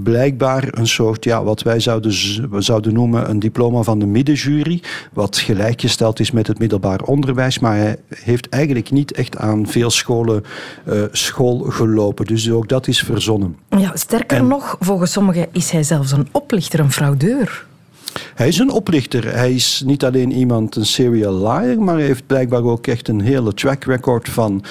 blijkbaar 0.04 0.68
een 0.72 0.88
soort, 0.88 1.24
ja, 1.24 1.44
wat 1.44 1.62
wij 1.62 1.80
zouden, 1.80 2.14
zouden 2.64 2.94
noemen, 2.94 3.30
een 3.30 3.40
diploma 3.40 3.82
van 3.82 4.00
de 4.00 4.06
middenjury. 4.06 4.82
Wat 5.14 5.38
gelijkgesteld 5.38 6.20
is 6.20 6.32
met 6.32 6.48
het 6.48 6.60
middelbaar 6.60 7.02
onderwijs. 7.02 7.60
Maar 7.60 7.76
hij 7.76 7.98
heeft 8.16 8.50
eigenlijk 8.50 8.92
niet 8.92 9.12
echt 9.12 9.38
aan 9.38 9.68
veel 9.68 9.90
scholen 9.90 10.44
school 11.12 11.60
gelopen. 11.60 12.26
Dus 12.26 12.52
ook 12.52 12.70
dat 12.70 12.88
is 12.88 13.02
verzonnen. 13.12 13.58
Ja, 13.70 13.92
sterker 13.96 14.38
en, 14.38 14.48
nog, 14.48 14.76
volgens 14.80 15.12
sommigen 15.12 15.48
is 15.52 15.72
hij 15.72 15.84
zelfs 15.84 16.12
een 16.12 16.28
oplichter, 16.32 16.80
een 16.80 16.92
fraudeur. 16.92 17.68
Hij 18.36 18.48
is 18.48 18.58
een 18.60 18.72
oplichter. 18.72 19.36
Hij 19.36 19.54
is 19.54 19.84
niet 19.86 20.06
alleen 20.06 20.32
iemand, 20.32 20.76
een 20.76 20.86
serial 20.86 21.38
liar, 21.38 21.82
maar 21.82 21.96
hij 21.96 22.06
heeft 22.06 22.28
blijkbaar 22.28 22.64
ook 22.64 22.88
echt 22.88 23.08
een 23.08 23.22
hele 23.22 23.54
track 23.54 23.84
record 23.84 24.30
van, 24.30 24.64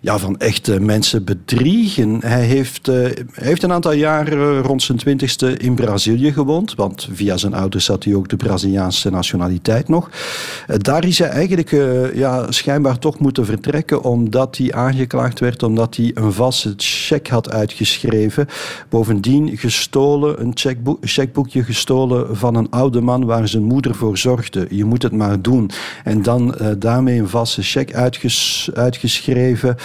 ja, 0.00 0.18
van 0.18 0.38
echte 0.38 0.80
mensen 0.80 1.24
bedriegen. 1.24 2.18
Hij 2.20 2.44
heeft, 2.44 2.86
hij 2.86 3.24
heeft 3.32 3.62
een 3.62 3.72
aantal 3.72 3.92
jaren 3.92 4.60
rond 4.62 4.82
zijn 4.82 4.98
twintigste 4.98 5.56
in 5.56 5.74
Brazilië 5.74 6.32
gewoond, 6.32 6.74
want 6.74 7.08
via 7.12 7.36
zijn 7.36 7.54
ouders 7.54 7.86
had 7.86 8.04
hij 8.04 8.14
ook 8.14 8.28
de 8.28 8.36
Braziliaanse 8.36 9.10
nationaliteit 9.10 9.88
nog. 9.88 10.10
Uh, 10.10 10.76
daar 10.78 11.04
is 11.04 11.18
hij 11.18 11.28
eigenlijk 11.28 11.72
uh, 11.72 12.14
ja, 12.14 12.52
schijnbaar 12.52 12.98
toch 12.98 13.18
moeten 13.18 13.46
vertrekken, 13.46 14.02
omdat 14.02 14.56
hij 14.56 14.72
aangeklaagd 14.72 15.40
werd, 15.40 15.62
omdat 15.62 15.96
hij 15.96 16.10
een 16.14 16.32
valse 16.32 16.74
cheque 16.76 17.32
had 17.32 17.50
uitgeschreven. 17.50 18.48
Bovendien 18.88 19.56
gestolen, 19.56 20.40
een 20.40 20.50
checkboek, 20.54 20.98
checkboekje 21.00 21.62
gestolen 21.62 22.36
van 22.36 22.54
een 22.54 22.70
oude 22.70 22.93
oude 22.94 23.06
man 23.06 23.24
waar 23.24 23.48
zijn 23.48 23.62
moeder 23.62 23.94
voor 23.94 24.18
zorgde. 24.18 24.66
Je 24.70 24.84
moet 24.84 25.02
het 25.02 25.12
maar 25.12 25.42
doen. 25.42 25.70
En 26.04 26.22
dan 26.22 26.54
uh, 26.60 26.68
daarmee 26.78 27.18
een 27.18 27.28
valse 27.28 27.62
cheque 27.62 27.94
uitges 27.96 28.70
uitgeschreven. 28.74 29.76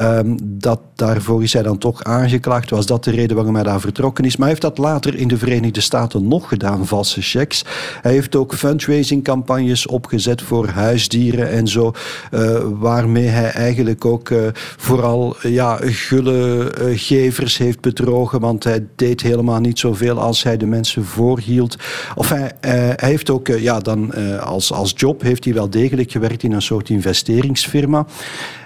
Um, 0.00 0.36
dat, 0.42 0.80
daarvoor 0.94 1.42
is 1.42 1.52
hij 1.52 1.62
dan 1.62 1.78
toch 1.78 2.04
aangeklaagd. 2.04 2.70
Was 2.70 2.86
dat 2.86 3.04
de 3.04 3.10
reden 3.10 3.36
waarom 3.36 3.54
hij 3.54 3.64
daar 3.64 3.80
vertrokken 3.80 4.24
is? 4.24 4.36
Maar 4.36 4.48
hij 4.48 4.48
heeft 4.48 4.76
dat 4.76 4.78
later 4.78 5.14
in 5.14 5.28
de 5.28 5.38
Verenigde 5.38 5.80
Staten 5.80 6.28
nog 6.28 6.48
gedaan, 6.48 6.86
valse 6.86 7.22
checks. 7.22 7.64
Hij 8.02 8.12
heeft 8.12 8.36
ook 8.36 8.54
fundraising 8.54 9.24
campagnes 9.24 9.86
opgezet 9.86 10.42
voor 10.42 10.68
huisdieren 10.68 11.50
en 11.50 11.68
zo. 11.68 11.92
Uh, 12.32 12.58
waarmee 12.72 13.26
hij 13.28 13.50
eigenlijk 13.50 14.04
ook 14.04 14.30
uh, 14.30 14.38
vooral 14.76 15.36
ja, 15.42 15.78
gulle 15.82 16.72
gevers 16.94 17.58
heeft 17.58 17.80
bedrogen. 17.80 18.40
Want 18.40 18.64
hij 18.64 18.86
deed 18.96 19.20
helemaal 19.20 19.60
niet 19.60 19.78
zoveel 19.78 20.20
als 20.20 20.42
hij 20.42 20.56
de 20.56 20.66
mensen 20.66 21.04
voorhield. 21.04 21.76
Of 22.14 22.28
hij, 22.28 22.43
hij 22.60 22.94
heeft 22.96 23.30
ook 23.30 23.46
ja, 23.46 23.78
dan 23.78 24.14
als, 24.40 24.72
als 24.72 24.92
job 24.96 25.22
heeft 25.22 25.44
hij 25.44 25.54
wel 25.54 25.70
degelijk 25.70 26.10
gewerkt 26.10 26.42
in 26.42 26.52
een 26.52 26.62
soort 26.62 26.88
investeringsfirma. 26.88 28.06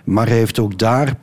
Maar 0.05 0.27
hij 0.27 0.37
heeft 0.37 0.59
ook 0.59 0.79
daar 0.79 1.17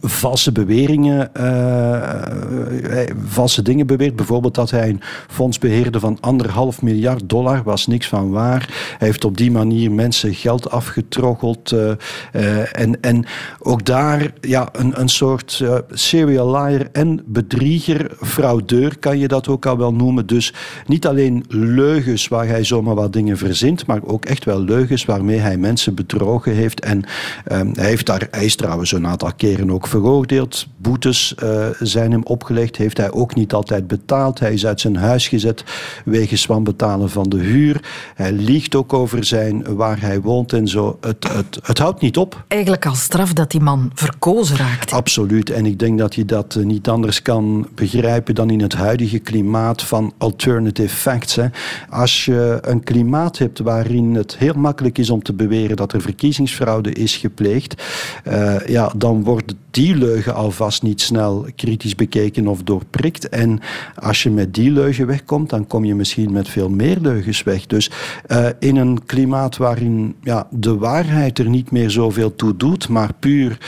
valse 0.00 0.52
beweringen, 0.52 1.30
uh, 1.36 3.00
valse 3.26 3.62
dingen 3.62 3.86
beweert. 3.86 4.16
Bijvoorbeeld 4.16 4.54
dat 4.54 4.70
hij 4.70 4.88
een 4.88 5.00
fonds 5.28 5.58
beheerde 5.58 6.00
van 6.00 6.18
anderhalf 6.20 6.82
miljard 6.82 7.28
dollar, 7.28 7.62
was 7.62 7.86
niks 7.86 8.08
van 8.08 8.30
waar. 8.30 8.94
Hij 8.98 9.08
heeft 9.08 9.24
op 9.24 9.36
die 9.36 9.50
manier 9.50 9.92
mensen 9.92 10.34
geld 10.34 10.70
afgetroggeld. 10.70 11.72
Uh, 11.72 12.80
en, 12.80 13.00
en 13.00 13.24
ook 13.58 13.84
daar 13.84 14.32
ja, 14.40 14.68
een, 14.72 15.00
een 15.00 15.08
soort 15.08 15.64
serial 15.90 16.50
liar 16.50 16.88
en 16.92 17.22
bedrieger, 17.26 18.10
fraudeur 18.20 18.98
kan 18.98 19.18
je 19.18 19.28
dat 19.28 19.48
ook 19.48 19.66
al 19.66 19.78
wel 19.78 19.94
noemen. 19.94 20.26
Dus 20.26 20.54
niet 20.86 21.06
alleen 21.06 21.44
leugens 21.48 22.28
waar 22.28 22.46
hij 22.46 22.64
zomaar 22.64 22.94
wat 22.94 23.12
dingen 23.12 23.38
verzint, 23.38 23.86
maar 23.86 24.00
ook 24.04 24.24
echt 24.24 24.44
wel 24.44 24.60
leugens 24.60 25.04
waarmee 25.04 25.38
hij 25.38 25.56
mensen 25.56 25.94
bedrogen 25.94 26.52
heeft. 26.52 26.80
En 26.80 27.04
hij, 27.44 27.88
heeft 27.88 28.06
daar, 28.06 28.26
hij 28.30 28.48
trouwens 28.48 28.92
een 28.92 29.06
aantal 29.06 29.32
keren 29.36 29.70
ook 29.70 29.77
ook 29.78 29.86
veroordeeld. 29.86 30.66
Boetes 30.76 31.34
uh, 31.42 31.66
zijn 31.78 32.12
hem 32.12 32.22
opgelegd. 32.22 32.76
Heeft 32.76 32.96
hij 32.96 33.12
ook 33.12 33.34
niet 33.34 33.52
altijd 33.52 33.86
betaald. 33.86 34.38
Hij 34.38 34.52
is 34.52 34.66
uit 34.66 34.80
zijn 34.80 34.96
huis 34.96 35.28
gezet 35.28 35.64
wegens 36.04 36.46
wanbetalen 36.46 37.10
van 37.10 37.28
de 37.28 37.36
huur. 37.36 37.80
Hij 38.14 38.32
liegt 38.32 38.74
ook 38.74 38.92
over 38.92 39.24
zijn 39.24 39.76
waar 39.76 40.00
hij 40.00 40.20
woont 40.20 40.52
en 40.52 40.68
zo. 40.68 40.98
Het, 41.00 41.32
het, 41.32 41.58
het 41.62 41.78
houdt 41.78 42.00
niet 42.00 42.16
op. 42.16 42.44
Eigenlijk 42.48 42.86
als 42.86 43.02
straf 43.02 43.32
dat 43.32 43.50
die 43.50 43.60
man 43.60 43.90
verkozen 43.94 44.56
raakt. 44.56 44.92
Absoluut. 44.92 45.50
En 45.50 45.66
ik 45.66 45.78
denk 45.78 45.98
dat 45.98 46.14
je 46.14 46.24
dat 46.24 46.54
eh, 46.54 46.64
niet 46.64 46.88
anders 46.88 47.22
kan 47.22 47.68
begrijpen 47.74 48.34
dan 48.34 48.50
in 48.50 48.60
het 48.60 48.74
huidige 48.74 49.18
klimaat 49.18 49.82
van 49.82 50.12
alternative 50.18 50.96
facts. 50.96 51.34
Hè. 51.34 51.46
Als 51.90 52.24
je 52.24 52.58
een 52.60 52.84
klimaat 52.84 53.38
hebt 53.38 53.58
waarin 53.58 54.14
het 54.14 54.36
heel 54.38 54.54
makkelijk 54.54 54.98
is 54.98 55.10
om 55.10 55.22
te 55.22 55.32
beweren 55.32 55.76
dat 55.76 55.92
er 55.92 56.00
verkiezingsfraude 56.00 56.92
is 56.92 57.16
gepleegd, 57.16 57.82
uh, 58.28 58.66
ja, 58.66 58.92
dan 58.96 59.24
wordt 59.24 59.54
die 59.70 59.96
leugen 59.96 60.34
alvast 60.34 60.82
niet 60.82 61.00
snel 61.00 61.46
kritisch 61.56 61.94
bekeken 61.94 62.46
of 62.46 62.62
doorprikt. 62.62 63.28
En 63.28 63.60
als 63.94 64.22
je 64.22 64.30
met 64.30 64.54
die 64.54 64.70
leugen 64.70 65.06
wegkomt, 65.06 65.50
dan 65.50 65.66
kom 65.66 65.84
je 65.84 65.94
misschien 65.94 66.32
met 66.32 66.48
veel 66.48 66.68
meer 66.68 66.98
leugens 67.00 67.42
weg. 67.42 67.66
Dus 67.66 67.90
uh, 68.28 68.46
in 68.58 68.76
een 68.76 69.04
klimaat 69.06 69.56
waarin 69.56 70.14
ja, 70.22 70.46
de 70.50 70.76
waarheid 70.76 71.38
er 71.38 71.48
niet 71.48 71.70
meer 71.70 71.90
zoveel 71.90 72.34
toe 72.34 72.56
doet, 72.56 72.88
maar 72.88 73.12
puur 73.18 73.58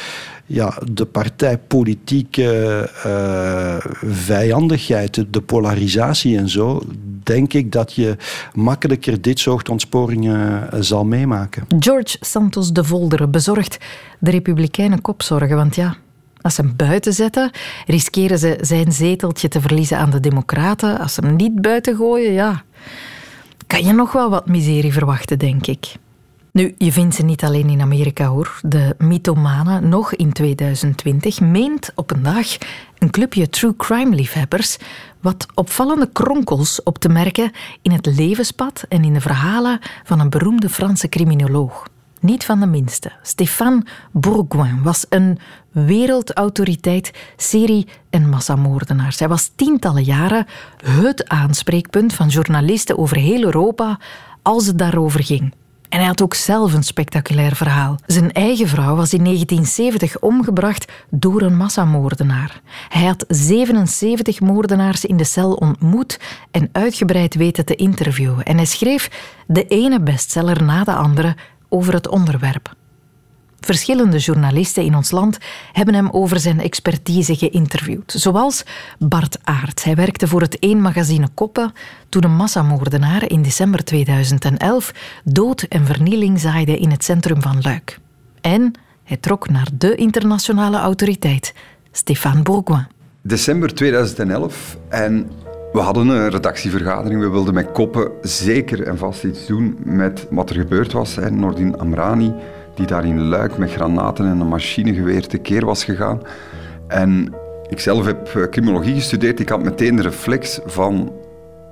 ja, 0.47 0.79
de 0.93 1.05
partijpolitieke 1.05 2.91
uh, 3.07 3.77
vijandigheid, 4.11 5.25
de 5.31 5.41
polarisatie 5.41 6.37
en 6.37 6.49
zo, 6.49 6.83
denk 7.23 7.53
ik 7.53 7.73
dat 7.73 7.93
je 7.93 8.17
makkelijker 8.55 9.23
dit 9.23 9.39
soort 9.39 9.69
ontsporingen 9.69 10.69
zal 10.85 11.05
meemaken. 11.05 11.65
George 11.79 12.17
Santos 12.21 12.73
de 12.73 12.85
Volderen 12.85 13.31
bezorgt 13.31 13.79
de 14.19 14.31
Republikeinen 14.31 15.01
kopzorgen, 15.01 15.57
want 15.57 15.75
ja, 15.75 15.97
als 16.41 16.55
ze 16.55 16.61
hem 16.61 16.77
buiten 16.77 17.13
zetten, 17.13 17.51
riskeren 17.87 18.39
ze 18.39 18.59
zijn 18.61 18.93
zeteltje 18.93 19.49
te 19.49 19.61
verliezen 19.61 19.99
aan 19.99 20.11
de 20.11 20.21
Democraten. 20.21 20.99
Als 20.99 21.15
ze 21.15 21.21
hem 21.21 21.37
niet 21.37 21.61
buiten 21.61 21.97
gooien, 21.97 22.33
ja, 22.33 22.63
kan 23.67 23.85
je 23.85 23.93
nog 23.93 24.13
wel 24.13 24.31
wat 24.31 24.47
miserie 24.47 24.93
verwachten, 24.93 25.39
denk 25.39 25.67
ik. 25.67 25.95
Nu, 26.53 26.75
je 26.79 26.93
vindt 26.93 27.15
ze 27.15 27.23
niet 27.23 27.45
alleen 27.45 27.69
in 27.69 27.81
Amerika 27.81 28.27
hoor. 28.27 28.61
De 28.63 28.95
mythomane, 28.99 29.81
nog 29.81 30.15
in 30.15 30.33
2020, 30.33 31.41
meent 31.41 31.93
op 31.95 32.11
een 32.11 32.23
dag 32.23 32.57
een 32.99 33.11
clubje 33.11 33.49
true 33.49 33.77
crime 33.77 34.15
liefhebbers 34.15 34.77
wat 35.21 35.47
opvallende 35.55 36.09
kronkels 36.13 36.83
op 36.83 36.99
te 36.99 37.09
merken 37.09 37.51
in 37.83 37.91
het 37.91 38.07
levenspad 38.07 38.85
en 38.89 39.05
in 39.05 39.13
de 39.13 39.21
verhalen 39.21 39.79
van 40.05 40.21
een 40.21 40.31
beroemde 40.31 40.69
Franse 40.69 41.09
criminoloog. 41.09 41.89
Niet 42.21 42.45
van 42.45 42.61
de 42.61 42.67
minste. 42.67 43.13
Stéphane 43.23 43.83
Bourgoin 44.13 44.83
was 44.83 45.07
een 45.09 45.39
wereldautoriteit 45.71 47.13
serie- 47.37 47.89
en 48.11 48.29
massamoordenaars. 48.29 49.19
Hij 49.19 49.29
was 49.29 49.51
tientallen 49.55 50.05
jaren 50.05 50.47
het 50.85 51.29
aanspreekpunt 51.29 52.13
van 52.13 52.29
journalisten 52.29 52.99
over 52.99 53.17
heel 53.17 53.43
Europa 53.43 53.99
als 54.43 54.67
het 54.67 54.79
daarover 54.79 55.25
ging. 55.25 55.53
En 55.91 55.99
hij 55.99 56.07
had 56.07 56.23
ook 56.23 56.35
zelf 56.35 56.73
een 56.73 56.83
spectaculair 56.83 57.57
verhaal. 57.57 57.97
Zijn 58.07 58.33
eigen 58.33 58.69
vrouw 58.69 58.97
was 58.97 59.13
in 59.13 59.25
1970 59.25 60.21
omgebracht 60.21 60.93
door 61.09 61.43
een 61.43 61.57
massamoordenaar. 61.57 62.61
Hij 62.89 63.05
had 63.05 63.25
77 63.29 64.41
moordenaars 64.41 65.05
in 65.05 65.17
de 65.17 65.25
cel 65.25 65.55
ontmoet 65.55 66.21
en 66.51 66.69
uitgebreid 66.73 67.35
weten 67.35 67.65
te 67.65 67.75
interviewen. 67.75 68.45
En 68.45 68.57
hij 68.57 68.65
schreef 68.65 69.11
de 69.47 69.67
ene 69.67 70.01
bestseller 70.01 70.63
na 70.63 70.85
de 70.85 70.95
andere 70.95 71.37
over 71.69 71.93
het 71.93 72.09
onderwerp. 72.09 72.75
Verschillende 73.61 74.19
journalisten 74.19 74.85
in 74.85 74.95
ons 74.95 75.11
land 75.11 75.39
hebben 75.73 75.95
hem 75.95 76.09
over 76.11 76.41
zijn 76.41 76.61
expertise 76.61 77.35
geïnterviewd. 77.37 78.13
Zoals 78.13 78.65
Bart 78.99 79.39
Aert. 79.43 79.85
Hij 79.85 79.95
werkte 79.95 80.29
voor 80.29 80.41
het 80.41 80.59
één 80.59 80.81
magazine 80.81 81.29
Koppen 81.35 81.73
toen 82.09 82.25
een 82.25 82.37
massamoordenaar 82.37 83.31
in 83.31 83.43
december 83.43 83.85
2011 83.85 84.95
dood 85.25 85.63
en 85.63 85.87
vernieling 85.87 86.41
zaaide 86.41 86.79
in 86.79 86.91
het 86.91 87.05
centrum 87.05 87.43
van 87.43 87.59
Luik. 87.63 87.99
En 88.41 88.73
hij 89.05 89.17
trok 89.17 89.49
naar 89.49 89.69
de 89.75 89.95
internationale 89.95 90.79
autoriteit, 90.79 91.55
Stéphane 91.93 92.43
Bourgoin. 92.43 92.87
December 93.23 93.75
2011 93.75 94.77
en 94.89 95.31
we 95.73 95.81
hadden 95.81 96.09
een 96.09 96.31
redactievergadering. 96.31 97.21
We 97.21 97.29
wilden 97.29 97.55
met 97.55 97.73
Koppen 97.73 98.11
zeker 98.23 98.83
en 98.83 98.99
vast 98.99 99.25
iets 99.25 99.47
doen 99.47 99.79
met 99.85 100.27
wat 100.31 100.51
er 100.51 100.57
gebeurd 100.57 100.93
was. 100.93 101.17
Nordin 101.31 101.79
Amrani 101.79 102.35
die 102.81 102.89
daar 102.89 103.05
in 103.05 103.29
Luik 103.29 103.59
met 103.59 103.71
granaten 103.71 104.27
en 104.27 104.41
een 104.41 104.49
machinegeweer 104.49 105.27
tekeer 105.27 105.65
was 105.65 105.85
gegaan. 105.85 106.21
En 106.89 107.35
ik 107.69 107.81
zelf 107.81 108.05
heb 108.05 108.29
eh, 108.29 108.43
criminologie 108.43 108.95
gestudeerd. 108.95 109.41
Ik 109.41 109.49
had 109.49 109.63
meteen 109.63 109.97
de 109.97 110.03
reflex 110.03 110.61
van... 110.65 111.13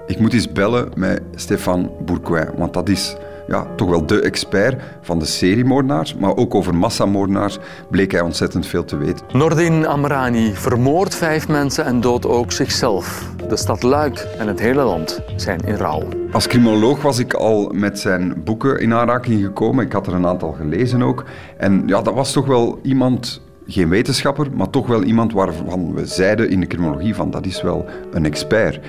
Ik 0.06 0.18
moet 0.18 0.32
eens 0.32 0.52
bellen 0.52 0.88
met 0.96 1.22
Stéphane 1.34 1.90
Bourgoin. 2.04 2.48
Want 2.56 2.74
dat 2.74 2.88
is 2.88 3.16
ja, 3.48 3.66
toch 3.76 3.88
wel 3.88 4.06
de 4.06 4.20
expert 4.20 4.82
van 5.00 5.18
de 5.18 5.24
seriemoordenaars, 5.24 6.14
maar 6.14 6.36
ook 6.36 6.54
over 6.54 6.74
massamoordenaars 6.74 7.58
bleek 7.90 8.12
hij 8.12 8.20
ontzettend 8.20 8.66
veel 8.66 8.84
te 8.84 8.96
weten. 8.96 9.26
Nordin 9.32 9.86
Amrani 9.86 10.54
vermoordt 10.54 11.14
vijf 11.14 11.48
mensen 11.48 11.84
en 11.84 12.00
doodt 12.00 12.26
ook 12.26 12.52
zichzelf. 12.52 13.32
De 13.48 13.56
stad 13.56 13.82
Luik 13.82 14.26
en 14.38 14.48
het 14.48 14.60
hele 14.60 14.82
land 14.82 15.20
zijn 15.36 15.60
in 15.64 15.74
rouw. 15.74 16.02
Als 16.32 16.46
criminoloog 16.46 17.02
was 17.02 17.18
ik 17.18 17.34
al 17.34 17.70
met 17.74 17.98
zijn 17.98 18.42
boeken 18.44 18.80
in 18.80 18.94
aanraking 18.94 19.42
gekomen. 19.42 19.84
Ik 19.84 19.92
had 19.92 20.06
er 20.06 20.12
een 20.12 20.26
aantal 20.26 20.52
gelezen 20.52 21.02
ook. 21.02 21.24
En 21.56 21.82
ja, 21.86 22.02
dat 22.02 22.14
was 22.14 22.32
toch 22.32 22.46
wel 22.46 22.78
iemand 22.82 23.40
geen 23.66 23.88
wetenschapper, 23.88 24.46
maar 24.54 24.70
toch 24.70 24.86
wel 24.86 25.02
iemand 25.02 25.32
waarvan 25.32 25.94
we 25.94 26.06
zeiden 26.06 26.50
in 26.50 26.60
de 26.60 26.66
criminologie 26.66 27.14
van 27.14 27.30
dat 27.30 27.46
is 27.46 27.62
wel 27.62 27.84
een 28.12 28.24
expert. 28.24 28.80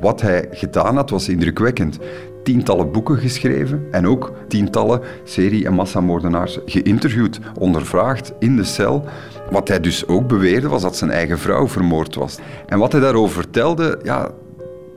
Wat 0.00 0.20
hij 0.20 0.48
gedaan 0.50 0.96
had 0.96 1.10
was 1.10 1.28
indrukwekkend 1.28 1.98
tientallen 2.44 2.92
boeken 2.92 3.18
geschreven 3.18 3.86
en 3.90 4.06
ook 4.06 4.32
tientallen 4.48 5.00
serie- 5.24 5.66
en 5.66 5.74
massamoordenaars 5.74 6.58
geïnterviewd, 6.66 7.40
ondervraagd 7.58 8.32
in 8.38 8.56
de 8.56 8.64
cel. 8.64 9.04
Wat 9.50 9.68
hij 9.68 9.80
dus 9.80 10.06
ook 10.06 10.28
beweerde 10.28 10.68
was 10.68 10.82
dat 10.82 10.96
zijn 10.96 11.10
eigen 11.10 11.38
vrouw 11.38 11.68
vermoord 11.68 12.14
was. 12.14 12.38
En 12.66 12.78
wat 12.78 12.92
hij 12.92 13.00
daarover 13.00 13.34
vertelde, 13.34 13.98
ja, 14.02 14.30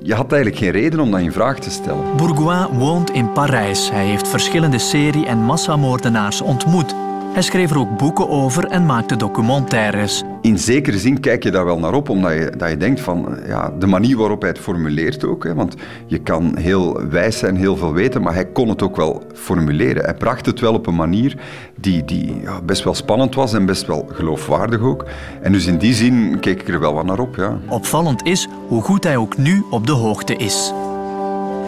je 0.02 0.14
had 0.14 0.32
eigenlijk 0.32 0.64
geen 0.64 0.72
reden 0.72 1.00
om 1.00 1.12
dat 1.12 1.20
in 1.20 1.32
vraag 1.32 1.60
te 1.60 1.70
stellen. 1.70 2.04
Bourgoin 2.18 2.68
woont 2.68 3.10
in 3.12 3.32
Parijs. 3.32 3.92
Hij 3.92 4.06
heeft 4.06 4.28
verschillende 4.28 4.80
serie- 4.80 5.26
en 5.26 5.38
massamoordenaars 5.38 6.42
ontmoet. 6.42 6.96
Hij 7.38 7.46
schreef 7.46 7.72
er 7.72 7.80
ook 7.80 7.98
boeken 7.98 8.30
over 8.30 8.66
en 8.66 8.86
maakte 8.86 9.16
documentaires. 9.16 10.24
In 10.42 10.60
zekere 10.60 10.98
zin 10.98 11.20
kijk 11.20 11.44
je 11.44 11.52
daar 11.52 11.66
wel 11.66 11.80
naar 11.80 11.94
op, 11.94 12.10
omdat 12.10 12.34
je, 12.34 12.54
dat 12.58 12.70
je 12.70 12.78
denkt 12.78 13.00
van 13.00 13.38
ja, 13.48 13.74
de 13.80 13.88
manier 13.88 14.18
waarop 14.18 14.42
hij 14.42 14.50
het 14.50 14.60
formuleert 14.60 15.26
ook. 15.26 15.44
Hè, 15.44 15.54
want 15.54 15.76
je 16.06 16.18
kan 16.18 16.58
heel 16.58 17.08
wijs 17.10 17.38
zijn, 17.38 17.56
heel 17.56 17.78
veel 17.78 17.94
weten, 17.94 18.22
maar 18.22 18.34
hij 18.34 18.46
kon 18.46 18.70
het 18.70 18.82
ook 18.82 18.96
wel 18.96 19.24
formuleren. 19.34 20.04
Hij 20.04 20.14
bracht 20.14 20.46
het 20.46 20.60
wel 20.60 20.74
op 20.74 20.88
een 20.88 20.96
manier 20.96 21.38
die, 21.76 22.06
die 22.06 22.42
ja, 22.42 22.62
best 22.62 22.84
wel 22.84 22.94
spannend 22.94 23.36
was 23.36 23.54
en 23.54 23.66
best 23.66 23.86
wel 23.88 24.08
geloofwaardig 24.12 24.82
ook. 24.82 25.06
En 25.42 25.52
dus 25.52 25.66
in 25.66 25.78
die 25.78 25.94
zin 25.94 26.40
keek 26.40 26.62
ik 26.62 26.68
er 26.68 26.80
wel 26.80 26.94
wat 26.94 27.06
naar 27.06 27.20
op. 27.20 27.36
Ja. 27.36 27.58
Opvallend 27.68 28.26
is 28.26 28.48
hoe 28.68 28.82
goed 28.82 29.04
hij 29.04 29.18
ook 29.18 29.38
nu 29.38 29.66
op 29.70 29.88
de 29.88 29.94
hoogte 29.94 30.36
is. 30.36 30.74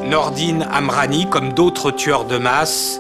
Nordine 0.10 0.68
Amrani, 0.68 1.28
comme 1.28 1.54
d'autres 1.54 2.04
tueurs 2.04 2.28
de 2.28 2.40
masse, 2.40 3.00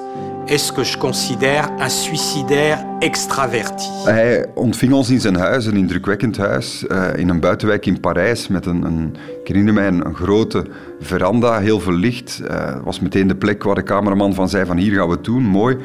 est 0.50 0.66
ce 0.66 0.72
que 0.72 0.84
je 0.84 0.98
considère 0.98 1.70
un 1.80 1.90
suicidaire 1.90 2.86
extraverti. 3.00 3.90
Hij 4.06 4.48
ontving 4.56 4.94
ons 4.94 5.10
in 5.10 5.20
zijn 5.20 5.36
huis, 5.36 5.66
een 5.66 5.76
indrukwekkend 5.76 6.38
huis, 6.38 6.86
uh, 6.88 7.08
in 7.16 7.30
een 7.30 7.40
buitenwijk 7.40 7.86
in 7.86 8.00
Parijs 8.00 8.48
met 8.48 8.66
een, 8.66 8.84
een 8.84 9.74
mij, 9.74 9.88
een, 9.88 10.16
grote 10.16 10.66
veranda, 11.00 11.60
heel 11.60 11.80
veel 11.80 11.94
licht. 11.94 12.40
Het 12.44 12.52
uh, 12.52 12.76
was 12.84 13.00
meteen 13.00 13.28
de 13.28 13.36
plek 13.36 13.64
waar 13.64 13.76
de 13.76 13.84
cameraman 13.84 14.34
van 14.34 14.50
zei 14.50 14.66
van 14.66 14.78
hier 14.78 14.94
gaan 14.94 15.08
we 15.08 15.14
het 15.14 15.24
doen, 15.24 15.44
mooi 15.44 15.78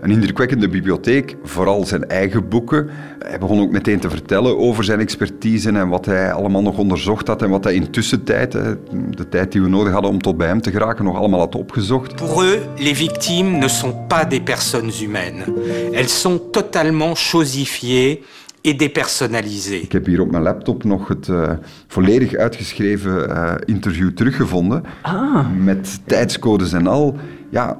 een 0.00 0.10
indrukwekkende 0.10 0.68
bibliotheek, 0.68 1.36
vooral 1.42 1.86
zijn 1.86 2.08
eigen 2.08 2.48
boeken. 2.48 2.88
Hij 3.18 3.38
begon 3.38 3.60
ook 3.60 3.70
meteen 3.70 3.98
te 4.00 4.10
vertellen 4.10 4.58
over 4.58 4.84
zijn 4.84 5.00
expertise 5.00 5.70
en 5.70 5.88
wat 5.88 6.06
hij 6.06 6.32
allemaal 6.32 6.62
nog 6.62 6.78
onderzocht 6.78 7.26
had 7.26 7.42
en 7.42 7.50
wat 7.50 7.64
hij 7.64 7.74
in 7.74 7.90
tussentijd, 7.90 8.52
de 8.52 9.28
tijd 9.28 9.52
die 9.52 9.62
we 9.62 9.68
nodig 9.68 9.92
hadden 9.92 10.10
om 10.10 10.20
tot 10.20 10.36
bij 10.36 10.46
hem 10.46 10.60
te 10.60 10.70
geraken, 10.70 11.04
nog 11.04 11.16
allemaal 11.16 11.40
had 11.40 11.54
opgezocht. 11.54 12.16
Pour 12.16 12.44
eux, 12.44 12.60
les 12.76 12.98
victimes 12.98 13.58
ne 13.58 13.68
sont 13.68 13.94
pas 14.08 14.28
des 14.28 14.40
personnes 14.40 15.00
humaines. 15.00 15.44
Elles 15.92 16.20
sont 16.20 16.52
totalement 16.52 17.18
chosifiées 17.18 18.18
et 18.62 18.78
dépersonnalisées. 18.78 19.82
Ik 19.82 19.92
heb 19.92 20.06
hier 20.06 20.20
op 20.20 20.30
mijn 20.30 20.42
laptop 20.42 20.84
nog 20.84 21.08
het 21.08 21.28
uh, 21.28 21.50
volledig 21.86 22.34
uitgeschreven 22.34 23.30
uh, 23.30 23.54
interview 23.64 24.10
teruggevonden. 24.10 24.84
Ah. 25.02 25.46
Met 25.58 26.00
tijdscodes 26.04 26.72
en 26.72 26.86
al. 26.86 27.16
Ja, 27.50 27.78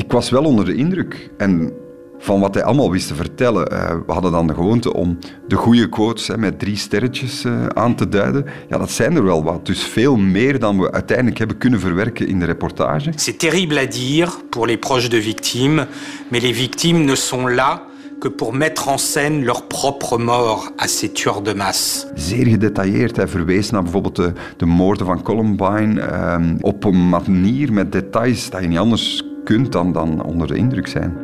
ik 0.00 0.12
was 0.12 0.30
wel 0.30 0.44
onder 0.44 0.64
de 0.64 0.74
indruk. 0.74 1.30
En 1.36 1.72
van 2.18 2.40
wat 2.40 2.54
hij 2.54 2.64
allemaal 2.64 2.90
wist 2.90 3.08
te 3.08 3.14
vertellen. 3.14 3.72
Uh, 3.72 3.88
we 4.06 4.12
hadden 4.12 4.32
dan 4.32 4.46
de 4.46 4.54
gewoonte 4.54 4.94
om 4.94 5.18
de 5.48 5.56
goede 5.56 5.88
quotes 5.88 6.26
hè, 6.26 6.38
met 6.38 6.58
drie 6.58 6.76
sterretjes 6.76 7.44
uh, 7.44 7.66
aan 7.66 7.94
te 7.94 8.08
duiden. 8.08 8.44
Ja, 8.68 8.78
dat 8.78 8.90
zijn 8.90 9.16
er 9.16 9.24
wel 9.24 9.44
wat. 9.44 9.66
Dus 9.66 9.82
veel 9.82 10.16
meer 10.16 10.58
dan 10.58 10.80
we 10.80 10.92
uiteindelijk 10.92 11.38
hebben 11.38 11.58
kunnen 11.58 11.80
verwerken 11.80 12.26
in 12.26 12.38
de 12.38 12.44
reportage. 12.44 13.12
C'est 13.16 13.38
terrible 13.38 13.78
à 13.78 13.86
dire 13.86 14.30
pour 14.50 14.66
les 14.66 14.78
proches 14.78 15.08
de 15.08 15.22
victimes, 15.22 15.86
mais 16.28 16.42
les 16.42 16.56
victimes 16.56 17.04
ne 17.04 17.14
sont 17.14 17.54
là 17.54 17.82
que 18.20 18.28
pour 18.28 18.52
mettre 18.52 18.88
en 18.88 18.98
scène 18.98 19.44
leur 19.44 19.66
propre 19.66 20.18
mort 20.18 20.72
à 20.76 20.86
ces 20.86 21.12
tueurs 21.12 21.42
de 21.42 21.54
masse. 21.54 22.06
Zeer 22.14 22.46
gedetailleerd. 22.46 23.16
Hij 23.16 23.28
verwees 23.28 23.70
naar 23.70 23.82
bijvoorbeeld 23.82 24.16
de, 24.16 24.32
de 24.56 24.66
moorden 24.66 25.06
van 25.06 25.22
Columbine 25.22 26.00
uh, 26.00 26.36
op 26.60 26.84
een 26.84 27.08
manier 27.08 27.72
met 27.72 27.92
details 27.92 28.50
dat 28.50 28.60
je 28.60 28.68
niet 28.68 28.78
anders 28.78 29.22
kunt 29.44 29.72
dan, 29.72 29.92
dan 29.92 30.22
onder 30.22 30.46
de 30.46 30.56
indruk 30.56 30.86
zijn. 30.86 31.16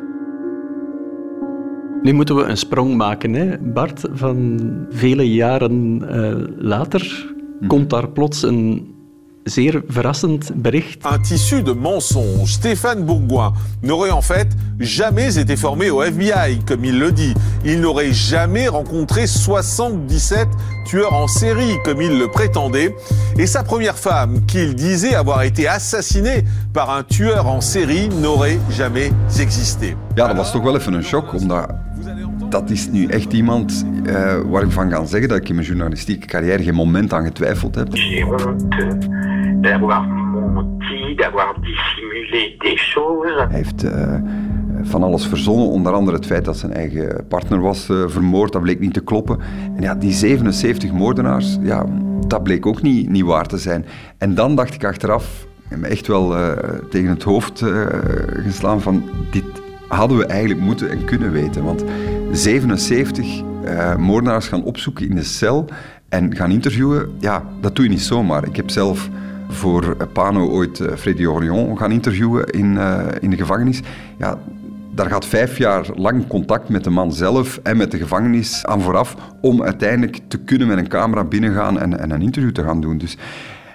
Nu 2.03 2.13
moeten 2.13 2.37
we 2.37 2.43
een 2.43 2.57
sprong 2.57 2.97
maken, 2.97 3.33
hè? 3.33 3.59
Bart. 3.59 4.09
Van 4.13 4.61
vele 4.89 5.33
jaren 5.33 6.03
uh, 6.03 6.35
later 6.57 7.35
komt 7.67 7.91
daar 7.91 8.09
plots 8.09 8.43
een 8.43 8.95
zeer 9.47 9.83
verrassend 9.89 10.53
bericht. 10.55 11.05
Un 11.05 11.19
tissu 11.19 11.63
de 11.63 11.73
mensonges. 11.73 12.53
Stéphane 12.53 13.05
Bourgoin 13.05 13.53
n'aurait 13.83 14.11
en 14.11 14.21
fait 14.21 14.49
jamais 14.79 15.39
été 15.39 15.57
formé 15.57 15.91
au 15.91 16.03
FBI, 16.03 16.59
comme 16.67 16.85
il 16.85 16.99
le 16.99 17.13
dit. 17.13 17.35
Il 17.65 17.81
n'aurait 17.81 18.13
jamais 18.13 18.69
rencontré 18.69 19.27
77 19.27 20.49
tueurs 20.87 21.15
en 21.15 21.29
série, 21.29 21.77
comme 21.85 22.03
il 22.03 22.19
le 22.19 22.29
prétendait. 22.29 22.95
Et 23.39 23.47
sa 23.47 23.63
première 23.63 23.97
femme, 23.97 24.45
qu'il 24.47 24.75
disait 24.75 25.15
avoir 25.15 25.43
été 25.43 25.69
assassinée 25.69 26.45
par 26.73 26.91
un 26.91 27.03
tueur 27.03 27.47
en 27.47 27.61
série, 27.61 28.09
n'aurait 28.09 28.59
jamais 28.71 29.13
existé. 29.39 29.97
Ja, 30.17 30.27
dat 30.27 30.37
was 30.37 30.51
toch 30.53 30.63
wel 30.63 30.77
even 30.77 30.95
een 30.95 31.03
shock, 31.05 31.35
omdat 31.35 31.86
dat 32.61 32.71
is 32.71 32.91
nu 32.91 33.07
echt 33.07 33.33
iemand 33.33 33.87
uh, 34.05 34.35
waar 34.47 34.63
ik 34.63 34.71
van 34.71 34.89
kan 34.89 35.07
zeggen 35.07 35.29
dat 35.29 35.39
ik 35.39 35.49
in 35.49 35.55
mijn 35.55 35.67
journalistieke 35.67 36.27
carrière 36.27 36.63
geen 36.63 36.75
moment 36.75 37.13
aan 37.13 37.25
getwijfeld 37.25 37.75
heb. 37.75 37.89
J'ai 37.91 38.23
honte 38.23 38.99
d'avoir 39.61 40.07
menti, 40.55 41.15
d'avoir 41.15 41.55
dissimulé 41.61 42.57
des 42.59 42.91
choses. 42.93 43.47
Hij 43.49 43.57
heeft 43.57 43.85
uh, 43.85 44.15
van 44.83 45.03
alles 45.03 45.27
verzonnen, 45.27 45.67
onder 45.67 45.93
andere 45.93 46.17
het 46.17 46.27
feit 46.27 46.45
dat 46.45 46.57
zijn 46.57 46.73
eigen 46.73 47.27
partner 47.29 47.61
was 47.61 47.89
uh, 47.89 48.09
vermoord. 48.09 48.53
Dat 48.53 48.63
bleek 48.63 48.81
niet 48.81 48.95
te 48.95 49.05
kloppen. 49.05 49.39
En 49.77 49.83
ja, 49.83 49.95
die 49.95 50.13
77 50.13 50.93
moordenaars, 50.93 51.59
ja, 51.63 51.87
dat 52.27 52.43
bleek 52.43 52.67
ook 52.67 52.83
niet, 52.83 53.09
niet 53.11 53.25
waar 53.25 53.47
te 53.47 53.59
zijn. 53.59 53.87
En 54.19 54.35
dan 54.35 54.57
dacht 54.57 54.75
ik 54.75 54.85
achteraf, 54.85 55.47
ik 55.71 55.77
me 55.77 55.87
echt 55.87 56.07
wel 56.07 56.37
uh, 56.37 56.53
tegen 56.91 57.11
het 57.11 57.23
hoofd 57.23 57.65
geslaan 58.45 58.81
van 58.81 59.03
dit 59.31 59.65
hadden 59.89 60.19
we 60.19 60.27
eigenlijk 60.27 60.61
moeten 60.61 60.91
en 60.91 61.05
kunnen 61.05 61.33
weten. 61.33 61.65
Want 61.65 61.85
77 62.33 63.43
uh, 63.65 63.97
moordenaars 63.97 64.49
gaan 64.49 64.65
opzoeken 64.65 65.09
in 65.09 65.15
de 65.15 65.23
cel 65.23 65.69
en 66.09 66.37
gaan 66.37 66.51
interviewen, 66.51 67.11
ja, 67.19 67.45
dat 67.61 67.77
doe 67.77 67.85
je 67.85 67.91
niet 67.91 68.03
zomaar. 68.03 68.47
Ik 68.47 68.57
heb 68.57 68.71
zelf 68.71 69.09
voor 69.49 69.97
Pano 70.13 70.49
ooit 70.49 70.79
uh, 70.79 70.93
Freddy 70.97 71.27
Orion 71.27 71.79
gaan 71.79 71.93
interviewen 71.93 72.47
in, 72.47 72.79
in 73.21 73.31
de 73.31 73.37
gevangenis. 73.37 73.81
Ja, 74.19 74.39
daar 74.97 75.11
gaat 75.11 75.27
vijf 75.27 75.59
jaar 75.59 75.87
lang 75.95 76.27
contact 76.27 76.69
met 76.69 76.85
de 76.85 76.91
man 76.91 77.13
zelf 77.13 77.61
en 77.63 77.77
met 77.77 77.91
de 77.91 77.99
gevangenis 77.99 78.65
aan 78.65 78.81
vooraf 78.81 79.17
om 79.41 79.63
uiteindelijk 79.63 80.19
te 80.29 80.39
kunnen 80.39 80.69
met 80.69 80.79
een 80.79 80.89
camera 80.89 81.25
binnengaan 81.25 81.81
en, 81.81 81.99
en 81.99 82.11
een 82.11 82.23
interview 82.23 82.53
te 82.53 82.63
gaan 82.63 82.81
doen. 82.81 82.99
Dus 82.99 83.17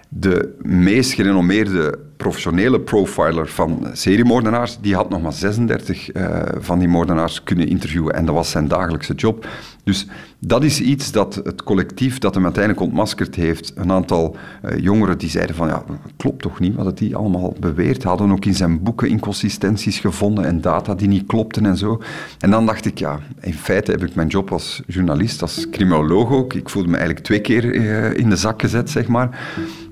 de 0.09 0.55
meest 0.61 1.13
gerenommeerde 1.13 1.99
professionele 2.21 2.79
profiler 2.79 3.47
van 3.47 3.88
seriemoordenaars, 3.93 4.77
die 4.81 4.95
had 4.95 5.10
nog 5.10 5.21
maar 5.21 5.34
36 5.34 6.13
uh, 6.13 6.41
van 6.60 6.79
die 6.79 6.88
moordenaars 6.88 7.43
kunnen 7.43 7.67
interviewen 7.67 8.13
en 8.13 8.25
dat 8.25 8.36
was 8.36 8.49
zijn 8.49 8.67
dagelijkse 8.67 9.13
job. 9.13 9.47
Dus 9.84 10.07
dat 10.39 10.63
is 10.63 10.81
iets 10.81 11.12
dat 11.12 11.36
het 11.43 11.63
collectief 11.63 12.17
dat 12.17 12.34
hem 12.34 12.43
uiteindelijk 12.43 12.84
ontmaskerd 12.84 13.36
heeft, 13.36 13.73
een 13.75 13.91
aantal 13.91 14.36
uh, 14.65 14.77
jongeren 14.77 15.17
die 15.17 15.29
zeiden 15.29 15.55
van 15.55 15.67
ja, 15.67 15.84
klopt 16.17 16.41
toch 16.41 16.60
niet 16.60 16.75
wat 16.75 16.97
die 16.97 17.15
allemaal 17.15 17.55
beweert, 17.60 18.03
hadden 18.03 18.31
ook 18.31 18.45
in 18.45 18.55
zijn 18.55 18.84
boeken 18.84 19.10
inconsistenties 19.10 19.99
gevonden 19.99 20.45
en 20.45 20.62
data 20.62 20.95
die 20.95 21.07
niet 21.07 21.25
klopten 21.25 21.65
en 21.65 21.77
zo. 21.77 22.01
En 22.39 22.51
dan 22.51 22.65
dacht 22.65 22.86
ik 22.86 22.97
ja, 22.97 23.19
in 23.39 23.53
feite 23.53 23.91
heb 23.91 24.03
ik 24.03 24.15
mijn 24.15 24.27
job 24.27 24.51
als 24.51 24.81
journalist, 24.88 25.41
als 25.41 25.69
criminoloog 25.69 26.31
ook, 26.31 26.53
ik 26.53 26.69
voelde 26.69 26.89
me 26.89 26.95
eigenlijk 26.95 27.25
twee 27.25 27.41
keer 27.41 27.75
uh, 27.75 28.13
in 28.13 28.29
de 28.29 28.36
zak 28.36 28.62
gezet, 28.62 28.89
zeg 28.89 29.07
maar 29.07 29.39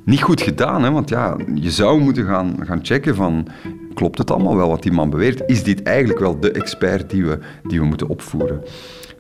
niet 0.10 0.22
goed 0.22 0.42
gedaan, 0.42 0.84
hè? 0.84 0.92
want 0.92 1.10
ja, 1.10 1.36
je 1.54 1.72
zou 1.72 2.02
moeten 2.02 2.19
gaan, 2.26 2.56
gaan 2.64 2.80
checken 2.82 3.16
van... 3.16 3.48
Klopt 3.94 4.18
het 4.18 4.32
allemaal 4.32 4.56
wel 4.56 4.70
wat 4.70 4.84
die 4.84 4.92
man 4.92 5.10
beweert? 5.10 5.44
Is 5.46 5.64
dit 5.64 5.84
eigenlijk 5.84 6.20
wel 6.20 6.40
de 6.40 6.52
expert 6.52 7.10
die 7.10 7.26
we, 7.26 7.40
die 7.64 7.80
we 7.80 7.86
moeten 7.86 8.08
opvoeren? 8.08 8.64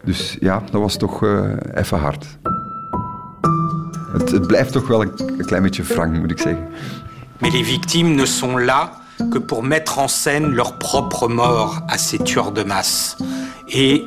Dus 0.04 0.38
ja, 0.40 0.64
dat 0.72 0.82
was 0.82 0.98
toch 0.98 1.24
uh, 1.24 1.52
even 1.74 1.98
hard. 1.98 2.26
Het, 4.12 4.48
blijft 4.48 4.72
toch 4.72 4.88
wel 4.88 5.02
een, 5.02 5.46
klein 5.46 5.62
beetje 5.62 5.84
frank, 5.84 6.18
moet 6.18 6.32
ik 6.32 6.40
zeggen. 6.40 6.68
Mais 7.38 7.54
les 7.54 7.68
victimes 7.68 8.16
ne 8.16 8.26
sont 8.26 8.66
là 8.66 8.92
que 9.32 9.40
pour 9.40 9.64
mettre 9.64 10.00
en 10.00 10.08
scène 10.08 10.54
leur 10.54 10.78
propre 10.78 11.28
mort 11.28 11.82
à 11.88 11.98
ces 11.98 12.24
tueurs 12.24 12.52
de 12.52 12.64
masse. 12.66 13.16
Et 13.68 14.04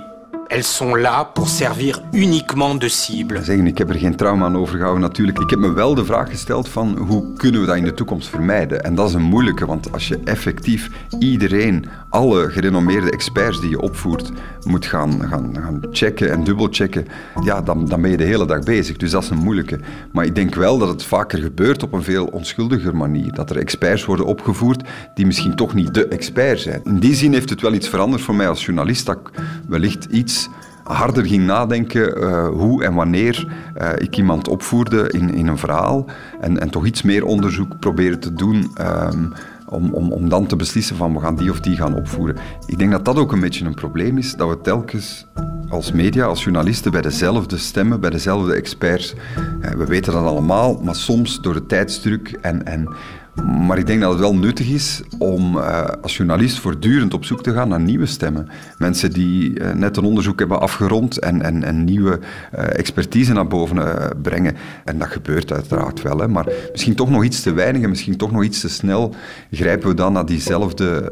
elles 0.52 0.76
sont 0.76 0.94
là 0.94 1.24
pour 1.24 1.48
servir 1.48 2.02
uniquement 2.12 2.74
de 2.74 2.88
cible. 2.88 3.42
Zeggen, 3.44 3.66
ik 3.66 3.78
heb 3.78 3.88
er 3.88 3.98
geen 3.98 4.16
trauma 4.16 4.44
aan 4.44 4.56
overgehouden 4.56 5.02
natuurlijk. 5.02 5.38
Ik 5.38 5.50
heb 5.50 5.58
me 5.58 5.72
wel 5.72 5.94
de 5.94 6.04
vraag 6.04 6.30
gesteld 6.30 6.68
van 6.68 6.96
hoe 6.96 7.32
kunnen 7.36 7.60
we 7.60 7.66
dat 7.66 7.76
in 7.76 7.84
de 7.84 7.94
toekomst 7.94 8.28
vermijden? 8.28 8.84
En 8.84 8.94
dat 8.94 9.08
is 9.08 9.14
een 9.14 9.22
moeilijke, 9.22 9.66
want 9.66 9.92
als 9.92 10.08
je 10.08 10.20
effectief 10.24 10.90
iedereen, 11.18 11.86
alle 12.08 12.50
gerenommeerde 12.50 13.10
experts 13.10 13.60
die 13.60 13.70
je 13.70 13.80
opvoert, 13.80 14.32
moet 14.64 14.86
gaan, 14.86 15.28
gaan, 15.28 15.56
gaan 15.62 15.80
checken 15.90 16.30
en 16.30 16.44
dubbelchecken, 16.44 17.06
ja, 17.44 17.62
dan, 17.62 17.88
dan 17.88 18.00
ben 18.02 18.10
je 18.10 18.16
de 18.16 18.24
hele 18.24 18.46
dag 18.46 18.62
bezig. 18.62 18.96
Dus 18.96 19.10
dat 19.10 19.22
is 19.22 19.30
een 19.30 19.36
moeilijke. 19.36 19.80
Maar 20.12 20.24
ik 20.24 20.34
denk 20.34 20.54
wel 20.54 20.78
dat 20.78 20.88
het 20.88 21.04
vaker 21.04 21.38
gebeurt 21.38 21.82
op 21.82 21.92
een 21.92 22.02
veel 22.02 22.26
onschuldiger 22.26 22.96
manier. 22.96 23.32
Dat 23.32 23.50
er 23.50 23.56
experts 23.56 24.04
worden 24.04 24.26
opgevoerd 24.26 24.88
die 25.14 25.26
misschien 25.26 25.56
toch 25.56 25.74
niet 25.74 25.94
de 25.94 26.08
expert 26.08 26.60
zijn. 26.60 26.80
In 26.84 26.98
die 26.98 27.14
zin 27.14 27.32
heeft 27.32 27.50
het 27.50 27.60
wel 27.60 27.72
iets 27.72 27.88
veranderd 27.88 28.22
voor 28.22 28.34
mij 28.34 28.48
als 28.48 28.64
journalist, 28.64 29.06
dat 29.06 29.18
wellicht 29.68 30.04
iets 30.04 30.41
harder 30.84 31.26
ging 31.26 31.46
nadenken 31.46 32.18
uh, 32.18 32.48
hoe 32.48 32.84
en 32.84 32.94
wanneer 32.94 33.46
uh, 33.80 33.88
ik 33.96 34.16
iemand 34.16 34.48
opvoerde 34.48 35.08
in, 35.10 35.34
in 35.34 35.46
een 35.46 35.58
verhaal 35.58 36.06
en, 36.40 36.60
en 36.60 36.70
toch 36.70 36.86
iets 36.86 37.02
meer 37.02 37.24
onderzoek 37.24 37.78
proberen 37.78 38.20
te 38.20 38.34
doen 38.34 38.70
um, 38.80 39.32
om, 39.72 39.92
om, 39.92 40.12
om 40.12 40.28
dan 40.28 40.46
te 40.46 40.56
beslissen 40.56 40.96
van 40.96 41.14
we 41.14 41.20
gaan 41.20 41.36
die 41.36 41.50
of 41.50 41.60
die 41.60 41.76
gaan 41.76 41.94
opvoeren. 41.94 42.36
Ik 42.66 42.78
denk 42.78 42.90
dat 42.90 43.04
dat 43.04 43.16
ook 43.16 43.32
een 43.32 43.40
beetje 43.40 43.64
een 43.64 43.74
probleem 43.74 44.18
is, 44.18 44.34
dat 44.34 44.48
we 44.48 44.60
telkens 44.60 45.26
als 45.68 45.92
media, 45.92 46.24
als 46.24 46.42
journalisten 46.42 46.92
bij 46.92 47.00
dezelfde 47.00 47.56
stemmen, 47.56 48.00
bij 48.00 48.10
dezelfde 48.10 48.54
experts, 48.54 49.14
uh, 49.60 49.70
we 49.70 49.86
weten 49.86 50.12
dat 50.12 50.24
allemaal, 50.24 50.80
maar 50.82 50.94
soms 50.94 51.40
door 51.40 51.54
de 51.54 51.66
tijdsdruk 51.66 52.38
en, 52.40 52.66
en 52.66 52.94
maar 53.34 53.78
ik 53.78 53.86
denk 53.86 54.00
dat 54.00 54.10
het 54.10 54.20
wel 54.20 54.34
nuttig 54.34 54.68
is 54.68 55.02
om 55.18 55.56
uh, 55.56 55.84
als 56.02 56.16
journalist 56.16 56.58
voortdurend 56.58 57.14
op 57.14 57.24
zoek 57.24 57.42
te 57.42 57.52
gaan 57.52 57.68
naar 57.68 57.80
nieuwe 57.80 58.06
stemmen. 58.06 58.48
Mensen 58.78 59.12
die 59.12 59.60
uh, 59.60 59.72
net 59.72 59.96
een 59.96 60.04
onderzoek 60.04 60.38
hebben 60.38 60.60
afgerond 60.60 61.18
en, 61.18 61.42
en, 61.42 61.64
en 61.64 61.84
nieuwe 61.84 62.18
uh, 62.54 62.78
expertise 62.78 63.32
naar 63.32 63.46
boven 63.46 63.78
brengen. 64.22 64.56
En 64.84 64.98
dat 64.98 65.08
gebeurt 65.08 65.52
uiteraard 65.52 66.02
wel, 66.02 66.18
hè. 66.18 66.28
maar 66.28 66.46
misschien 66.70 66.94
toch 66.94 67.10
nog 67.10 67.24
iets 67.24 67.42
te 67.42 67.52
weinig 67.52 67.82
en 67.82 67.88
misschien 67.88 68.16
toch 68.16 68.32
nog 68.32 68.44
iets 68.44 68.60
te 68.60 68.68
snel 68.68 69.14
grijpen 69.50 69.88
we 69.88 69.94
dan 69.94 70.12
naar 70.12 70.26
diezelfde 70.26 71.08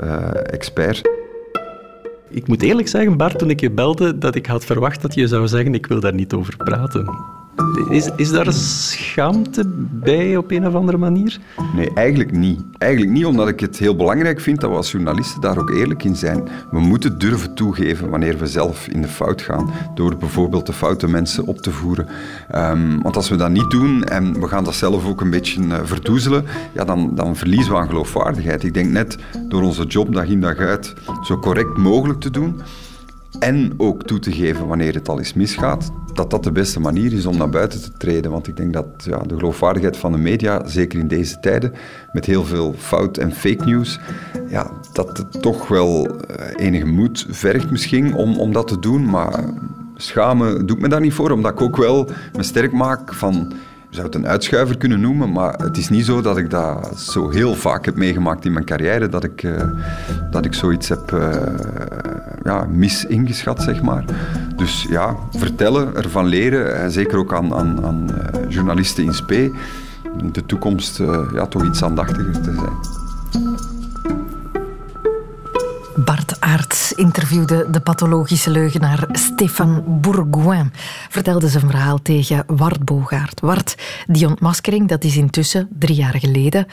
expert. 0.50 1.02
Ik 2.28 2.48
moet 2.48 2.62
eerlijk 2.62 2.88
zeggen, 2.88 3.16
Bart, 3.16 3.38
toen 3.38 3.50
ik 3.50 3.60
je 3.60 3.70
belde, 3.70 4.18
dat 4.18 4.34
ik 4.34 4.46
had 4.46 4.64
verwacht 4.64 5.02
dat 5.02 5.14
je 5.14 5.26
zou 5.26 5.48
zeggen 5.48 5.74
ik 5.74 5.86
wil 5.86 6.00
daar 6.00 6.14
niet 6.14 6.32
over 6.32 6.56
praten. 6.56 7.38
Is, 7.88 8.10
is 8.16 8.30
daar 8.30 8.52
schaamte 8.52 9.64
bij 9.90 10.36
op 10.36 10.50
een 10.50 10.66
of 10.66 10.74
andere 10.74 10.98
manier? 10.98 11.38
Nee, 11.74 11.90
eigenlijk 11.94 12.32
niet. 12.32 12.60
Eigenlijk 12.78 13.12
niet, 13.12 13.26
omdat 13.26 13.48
ik 13.48 13.60
het 13.60 13.78
heel 13.78 13.96
belangrijk 13.96 14.40
vind 14.40 14.60
dat 14.60 14.70
we 14.70 14.76
als 14.76 14.90
journalisten 14.90 15.40
daar 15.40 15.58
ook 15.58 15.70
eerlijk 15.70 16.04
in 16.04 16.16
zijn. 16.16 16.48
We 16.70 16.80
moeten 16.80 17.18
durven 17.18 17.54
toegeven 17.54 18.10
wanneer 18.10 18.38
we 18.38 18.46
zelf 18.46 18.88
in 18.88 19.02
de 19.02 19.08
fout 19.08 19.42
gaan, 19.42 19.70
door 19.94 20.16
bijvoorbeeld 20.16 20.66
de 20.66 20.72
foute 20.72 21.08
mensen 21.08 21.46
op 21.46 21.58
te 21.58 21.70
voeren. 21.70 22.06
Um, 22.54 23.02
want 23.02 23.16
als 23.16 23.28
we 23.28 23.36
dat 23.36 23.50
niet 23.50 23.70
doen 23.70 24.04
en 24.04 24.40
we 24.40 24.48
gaan 24.48 24.64
dat 24.64 24.74
zelf 24.74 25.06
ook 25.06 25.20
een 25.20 25.30
beetje 25.30 25.62
uh, 25.62 25.78
verdoezelen, 25.82 26.44
ja, 26.72 26.84
dan, 26.84 27.14
dan 27.14 27.36
verliezen 27.36 27.72
we 27.72 27.78
aan 27.78 27.88
geloofwaardigheid. 27.88 28.64
Ik 28.64 28.74
denk 28.74 28.90
net 28.90 29.18
door 29.48 29.62
onze 29.62 29.84
job 29.84 30.14
dag 30.14 30.26
in 30.26 30.40
dag 30.40 30.56
uit 30.56 30.94
zo 31.22 31.38
correct 31.38 31.76
mogelijk 31.76 32.20
te 32.20 32.30
doen 32.30 32.60
en 33.38 33.72
ook 33.76 34.02
toe 34.02 34.18
te 34.18 34.32
geven 34.32 34.66
wanneer 34.66 34.94
het 34.94 35.08
al 35.08 35.18
eens 35.18 35.34
misgaat, 35.34 35.90
dat 36.14 36.30
dat 36.30 36.44
de 36.44 36.52
beste 36.52 36.80
manier 36.80 37.12
is 37.12 37.26
om 37.26 37.36
naar 37.36 37.48
buiten 37.48 37.82
te 37.82 37.92
treden. 37.92 38.30
Want 38.30 38.46
ik 38.46 38.56
denk 38.56 38.72
dat 38.72 38.86
ja, 38.96 39.18
de 39.18 39.34
geloofwaardigheid 39.34 39.96
van 39.96 40.12
de 40.12 40.18
media, 40.18 40.66
zeker 40.66 40.98
in 40.98 41.08
deze 41.08 41.40
tijden, 41.40 41.72
met 42.12 42.24
heel 42.24 42.44
veel 42.44 42.74
fout 42.78 43.16
en 43.16 43.32
fake 43.32 43.64
news, 43.64 43.98
ja, 44.48 44.70
dat 44.92 45.18
het 45.18 45.42
toch 45.42 45.68
wel 45.68 46.06
eh, 46.06 46.66
enige 46.66 46.86
moed 46.86 47.26
vergt 47.28 47.70
misschien 47.70 48.14
om, 48.14 48.38
om 48.38 48.52
dat 48.52 48.68
te 48.68 48.78
doen. 48.78 49.10
Maar 49.10 49.44
schamen 49.96 50.66
doe 50.66 50.76
ik 50.76 50.82
me 50.82 50.88
daar 50.88 51.00
niet 51.00 51.12
voor, 51.12 51.30
omdat 51.30 51.52
ik 51.52 51.60
ook 51.60 51.76
wel 51.76 52.10
me 52.36 52.42
sterk 52.42 52.72
maak 52.72 53.14
van 53.14 53.52
je 53.90 53.96
zou 53.96 54.06
het 54.06 54.14
een 54.14 54.26
uitschuiver 54.26 54.76
kunnen 54.76 55.00
noemen, 55.00 55.32
maar 55.32 55.54
het 55.58 55.76
is 55.76 55.88
niet 55.88 56.04
zo 56.04 56.20
dat 56.20 56.38
ik 56.38 56.50
dat 56.50 57.00
zo 57.00 57.30
heel 57.30 57.54
vaak 57.54 57.84
heb 57.84 57.96
meegemaakt 57.96 58.44
in 58.44 58.52
mijn 58.52 58.64
carrière, 58.64 59.08
dat 59.08 59.24
ik, 59.24 59.42
uh, 59.42 59.62
dat 60.30 60.44
ik 60.44 60.54
zoiets 60.54 60.88
heb 60.88 61.10
uh, 61.12 61.32
ja, 62.42 62.66
mis 62.70 63.04
ingeschat, 63.04 63.62
zeg 63.62 63.82
maar. 63.82 64.04
Dus 64.56 64.86
ja, 64.88 65.16
vertellen, 65.30 65.96
ervan 65.96 66.26
leren, 66.26 66.80
en 66.80 66.90
zeker 66.90 67.18
ook 67.18 67.34
aan, 67.34 67.54
aan, 67.54 67.84
aan 67.84 68.10
uh, 68.10 68.50
journalisten 68.50 69.04
in 69.04 69.14
spe, 69.14 69.52
in 70.18 70.32
de 70.32 70.46
toekomst 70.46 70.98
ja, 71.32 71.46
toch 71.46 71.64
iets 71.64 71.82
aandachtiger 71.82 72.40
te 72.40 72.54
zijn. 72.54 73.00
Bart 76.04 76.40
Aerts 76.40 76.92
interviewde 76.92 77.66
de 77.70 77.80
pathologische 77.80 78.50
leugenaar 78.50 79.08
Stefan 79.12 80.00
Bourgoin. 80.00 80.72
Vertelde 81.08 81.48
zijn 81.48 81.66
verhaal 81.66 82.02
tegen 82.02 82.44
Wart 82.46 82.84
Bogaert. 82.84 83.40
Wart, 83.40 83.74
die 84.06 84.26
ontmaskering, 84.26 84.88
dat 84.88 85.04
is 85.04 85.16
intussen 85.16 85.68
drie 85.78 85.96
jaar 85.96 86.18
geleden. 86.18 86.66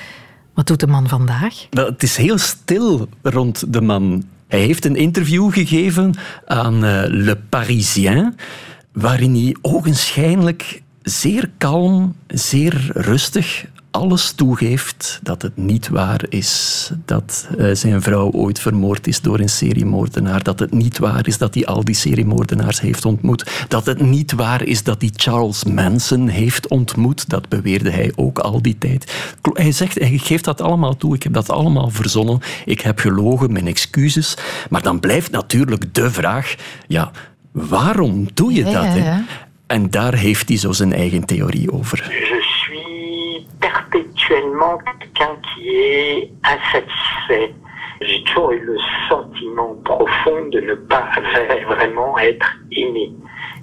Wat 0.53 0.67
doet 0.67 0.80
de 0.80 0.88
man 0.88 1.08
vandaag? 1.08 1.67
het 1.69 2.03
is 2.03 2.17
heel 2.17 2.38
stil 2.38 3.08
rond 3.21 3.73
de 3.73 3.82
man. 3.82 4.23
Hij 4.47 4.60
heeft 4.60 4.86
een 4.86 4.95
interview 4.95 5.53
gegeven 5.53 6.13
aan 6.45 6.73
uh, 6.73 7.03
Le 7.07 7.38
Parisien, 7.49 8.36
waarin 8.91 9.33
hij 9.33 9.55
ogenschijnlijk 9.62 10.81
zeer 11.01 11.49
kalm, 11.57 12.15
zeer 12.27 12.89
rustig 12.93 13.65
alles 13.91 14.32
toegeeft 14.32 15.19
dat 15.23 15.41
het 15.41 15.58
niet 15.58 15.88
waar 15.88 16.26
is 16.30 16.91
dat 17.06 17.47
uh, 17.58 17.69
zijn 17.73 18.02
vrouw 18.02 18.32
ooit 18.32 18.60
vermoord 18.60 19.08
is 19.08 19.21
door 19.21 19.39
een 19.39 19.50
seriemoordenaar, 19.50 20.43
dat 20.43 20.60
het 20.60 20.71
niet 20.71 20.97
waar 20.97 21.28
is 21.28 21.38
dat 21.38 21.54
hij 21.54 21.65
al 21.65 21.84
die 21.84 21.95
seriemoordenaars 21.95 22.82
heeft 22.82 23.06
ontmoet, 23.06 23.65
dat 23.67 23.86
het 23.86 24.02
niet 24.02 24.32
waar 24.32 24.63
is 24.63 24.84
dat 24.84 25.02
hij 25.02 25.12
Charles 25.15 25.63
Manson 25.63 26.28
heeft 26.28 26.67
ontmoet, 26.67 27.30
dat 27.30 27.50
beweerde 27.50 27.89
hij 27.89 28.12
ook 28.15 28.39
al 28.39 28.62
die 28.62 28.78
tijd. 28.78 29.13
Hij 29.54 29.71
zegt, 29.71 30.00
hij 30.00 30.17
geeft 30.17 30.43
dat 30.43 30.62
allemaal 30.62 30.97
toe, 30.97 31.15
ik 31.15 31.23
heb 31.23 31.34
dat 31.34 31.50
allemaal 31.50 31.89
verzonnen, 31.89 32.39
ik 32.65 32.82
heb 32.82 33.00
gelogen, 33.00 33.52
mijn 33.52 33.67
excuses, 33.67 34.38
maar 34.69 34.82
dan 34.82 35.00
blijft 35.00 35.32
natuurlijk 35.32 35.93
de 35.93 36.12
vraag, 36.12 36.56
ja, 36.88 37.12
waarom 37.52 38.28
doe 38.34 38.54
je 38.54 38.63
dat? 38.63 38.73
Ja, 38.73 38.95
ja. 38.95 39.23
En 39.67 39.89
daar 39.89 40.13
heeft 40.13 40.47
hij 40.47 40.58
zo 40.58 40.71
zijn 40.71 40.93
eigen 40.93 41.26
theorie 41.26 41.71
over. 41.71 42.12
Quelqu'un 45.00 45.36
qui 45.48 45.70
est 45.70 46.32
insatisfait. 46.43 47.54
J'ai 48.02 48.24
toujours 48.24 48.52
eu 48.52 48.60
le 48.60 48.78
sentiment 49.10 49.76
profond 49.84 50.46
de 50.52 50.60
ne 50.62 50.76
pas 50.76 51.10
vraiment 51.67 52.17
être 52.20 52.58
aimé, 52.72 53.12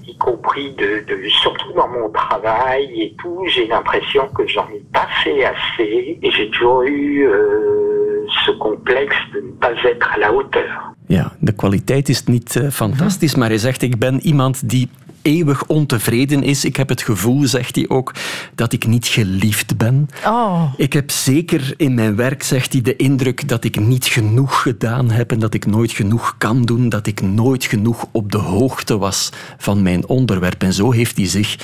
y 0.06 0.16
compris 0.18 0.74
de, 0.74 1.04
surtout 1.28 1.72
dans 1.72 1.88
mon 1.88 2.10
travail 2.10 2.84
et 3.00 3.14
tout. 3.18 3.44
J'ai 3.46 3.66
l'impression 3.66 4.26
que 4.34 4.46
j'en 4.46 4.68
ai 4.68 4.82
pas 4.92 5.06
fait 5.22 5.44
assez 5.44 6.18
et 6.20 6.30
j'ai 6.30 6.50
toujours 6.50 6.82
eu 6.82 7.28
euh, 7.28 8.26
ce 8.44 8.50
complexe 8.52 9.16
de 9.34 9.40
ne 9.40 9.52
pas 9.52 9.72
être 9.84 10.12
à 10.12 10.18
la 10.18 10.32
hauteur. 10.32 10.94
Ja, 11.06 11.32
de 11.40 11.52
kwaliteit 11.52 12.08
is 12.08 12.24
niet 12.24 12.54
uh, 12.54 12.70
fantastisch, 12.70 13.34
maar 13.34 13.48
hij 13.48 13.58
zegt: 13.58 13.82
Ik 13.82 13.98
ben 13.98 14.20
iemand 14.20 14.68
die 14.68 14.88
eeuwig 15.24 15.66
ontevreden 15.66 16.42
is. 16.42 16.64
Ik 16.64 16.76
heb 16.76 16.88
het 16.88 17.02
gevoel, 17.02 17.46
zegt 17.46 17.74
hij 17.74 17.88
ook, 17.88 18.12
dat 18.54 18.72
ik 18.72 18.86
niet 18.86 19.06
geliefd 19.06 19.76
ben. 19.76 20.08
Oh. 20.26 20.72
Ik 20.76 20.92
heb 20.92 21.10
zeker 21.10 21.74
in 21.76 21.94
mijn 21.94 22.16
werk, 22.16 22.42
zegt 22.42 22.72
hij, 22.72 22.82
de 22.82 22.96
indruk 22.96 23.48
dat 23.48 23.64
ik 23.64 23.80
niet 23.80 24.06
genoeg 24.06 24.62
gedaan 24.62 25.10
heb 25.10 25.30
en 25.30 25.38
dat 25.38 25.54
ik 25.54 25.66
nooit 25.66 25.92
genoeg 25.92 26.34
kan 26.38 26.62
doen, 26.62 26.88
dat 26.88 27.06
ik 27.06 27.20
nooit 27.20 27.64
genoeg 27.64 28.06
op 28.12 28.32
de 28.32 28.38
hoogte 28.38 28.98
was 28.98 29.30
van 29.58 29.82
mijn 29.82 30.08
onderwerp. 30.08 30.62
En 30.62 30.72
zo 30.72 30.92
heeft 30.92 31.16
hij 31.16 31.26
zich 31.26 31.56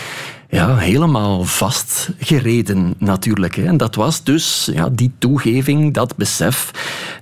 ja, 0.51 0.77
helemaal 0.77 1.45
vastgereden 1.45 2.95
natuurlijk. 2.99 3.55
Hè. 3.55 3.65
En 3.65 3.77
dat 3.77 3.95
was 3.95 4.25
dus 4.25 4.71
ja, 4.73 4.89
die 4.89 5.13
toegeving, 5.19 5.95
dat 5.95 6.17
besef, 6.17 6.71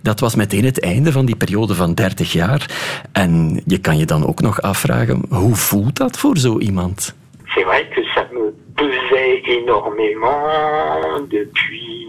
dat 0.03 0.21
was 0.21 0.35
meteen 0.35 0.65
het 0.65 0.81
einde 0.81 1.13
van 1.13 1.27
die 1.27 1.37
periode 1.37 1.75
van 1.75 1.95
30 1.95 2.33
jaar. 2.33 2.67
En 3.13 3.61
je 3.67 3.79
kan 3.79 3.99
je 3.99 4.07
dan 4.07 4.27
ook 4.27 4.41
nog 4.41 4.63
afvragen, 4.63 5.23
hoe 5.29 5.55
voelt 5.55 5.97
dat 5.97 6.19
voor 6.19 6.37
zo 6.37 6.59
iemand? 6.59 7.15
C'est 7.45 7.65
vrai 7.65 7.89
que 7.95 8.03
ça 8.15 8.27
me 8.33 8.53
pesait 8.75 9.43
énormément 9.45 11.29
depuis 11.29 12.07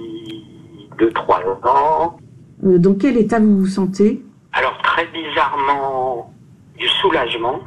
2-3 0.97 1.59
ans. 1.63 2.19
Euh, 2.63 2.77
dans 2.77 2.97
quel 2.97 3.17
état 3.17 3.39
vous 3.39 3.59
vous 3.59 3.73
sentez 3.73 4.21
Alors 4.51 4.77
très 4.81 5.07
bizarrement, 5.13 6.33
du 6.77 6.87
soulagement 6.87 7.59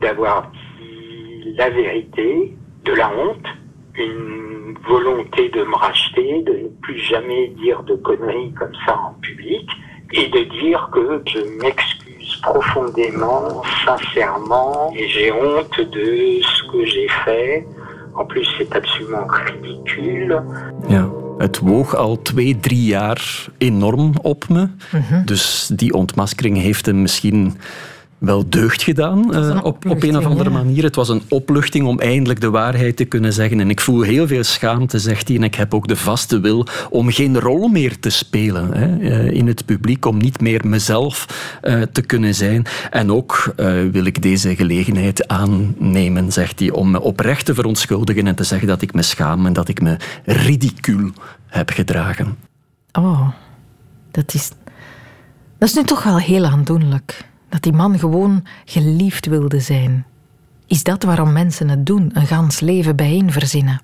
d'avoir 0.00 0.50
dit 0.50 1.54
la 1.56 1.70
vérité, 1.70 2.56
de 2.86 2.92
la 2.94 3.10
honte, 3.18 3.48
une 3.94 4.74
volonté 4.88 5.48
de 5.50 5.62
me 5.64 5.74
racheter, 5.74 6.42
de 6.42 6.52
ne 6.52 6.68
plus 6.80 6.98
jamais 6.98 7.48
dire 7.62 7.82
de 7.82 7.94
conneries 7.96 8.52
comme 8.58 8.74
ça 8.84 8.94
en 8.96 9.14
public, 9.20 9.68
et 10.12 10.28
de 10.28 10.42
dire 10.60 10.88
que 10.92 11.22
je 11.26 11.40
m'excuse 11.60 12.36
profondément, 12.42 13.62
sincèrement, 13.84 14.92
et 14.96 15.08
j'ai 15.08 15.32
honte 15.32 15.80
de 15.80 16.40
ce 16.42 16.62
que 16.70 16.84
j'ai 16.84 17.08
fait. 17.24 17.66
En 18.14 18.24
plus, 18.24 18.46
c'est 18.56 18.74
absolument 18.74 19.26
ridicule. 19.26 20.42
Ja. 20.88 21.10
Het 21.38 21.58
woog 21.58 21.94
al 21.96 22.22
twee, 22.22 22.56
drie 22.60 22.86
jaar 22.86 23.46
enorm 23.58 24.12
op 24.22 24.48
me. 24.48 24.60
Mm 24.60 24.70
-hmm. 24.92 25.24
Dus 25.24 25.70
die 25.72 25.92
ontmaskering 25.92 26.56
heeft 26.56 26.86
hem 26.86 27.02
misschien 27.02 27.58
wel 28.18 28.48
deugd 28.48 28.82
gedaan 28.82 29.34
uh, 29.34 29.60
op, 29.62 29.90
op 29.90 30.02
een 30.02 30.16
of 30.16 30.24
andere 30.24 30.50
manier. 30.50 30.82
Het 30.82 30.94
was 30.94 31.08
een 31.08 31.22
opluchting 31.28 31.86
om 31.86 32.00
eindelijk 32.00 32.40
de 32.40 32.50
waarheid 32.50 32.96
te 32.96 33.04
kunnen 33.04 33.32
zeggen. 33.32 33.60
En 33.60 33.70
ik 33.70 33.80
voel 33.80 34.02
heel 34.02 34.26
veel 34.26 34.44
schaamte, 34.44 34.98
zegt 34.98 35.28
hij. 35.28 35.36
En 35.36 35.42
ik 35.42 35.54
heb 35.54 35.74
ook 35.74 35.88
de 35.88 35.96
vaste 35.96 36.40
wil 36.40 36.66
om 36.90 37.10
geen 37.10 37.40
rol 37.40 37.68
meer 37.68 37.98
te 37.98 38.10
spelen 38.10 38.72
hè, 38.72 38.98
uh, 38.98 39.30
in 39.30 39.46
het 39.46 39.64
publiek, 39.64 40.04
om 40.04 40.16
niet 40.16 40.40
meer 40.40 40.60
mezelf 40.66 41.26
uh, 41.62 41.82
te 41.82 42.02
kunnen 42.02 42.34
zijn. 42.34 42.66
En 42.90 43.12
ook 43.12 43.54
wil 43.92 44.04
ik 44.04 44.22
deze 44.22 44.56
gelegenheid 44.56 45.28
aannemen, 45.28 46.32
zegt 46.32 46.58
hij, 46.58 46.70
om 46.70 46.90
me 46.90 47.00
oprecht 47.00 47.44
te 47.44 47.54
verontschuldigen 47.54 48.26
en 48.26 48.34
te 48.34 48.44
zeggen 48.44 48.68
dat 48.68 48.82
ik 48.82 48.94
me 48.94 49.02
schaam 49.02 49.46
en 49.46 49.52
dat 49.52 49.68
ik 49.68 49.80
me 49.80 49.96
ridicuul 50.24 51.10
heb 51.46 51.70
gedragen. 51.70 52.36
Oh, 52.92 53.28
dat 54.10 54.34
is, 54.34 54.50
dat 55.58 55.68
is 55.68 55.74
nu 55.74 55.82
toch 55.82 56.02
wel 56.02 56.18
heel 56.18 56.44
aandoenlijk 56.44 57.24
dat 57.56 57.64
die 57.64 57.80
man 57.82 57.98
gewoon 57.98 58.44
geliefd 58.64 59.26
wilde 59.26 59.60
zijn. 59.60 60.06
Is 60.66 60.82
dat 60.82 61.02
waarom 61.02 61.32
mensen 61.32 61.68
het 61.68 61.86
doen, 61.86 62.10
een 62.12 62.26
gans 62.26 62.60
leven 62.60 62.96
bijeen 62.96 63.32
verzinnen? 63.32 63.80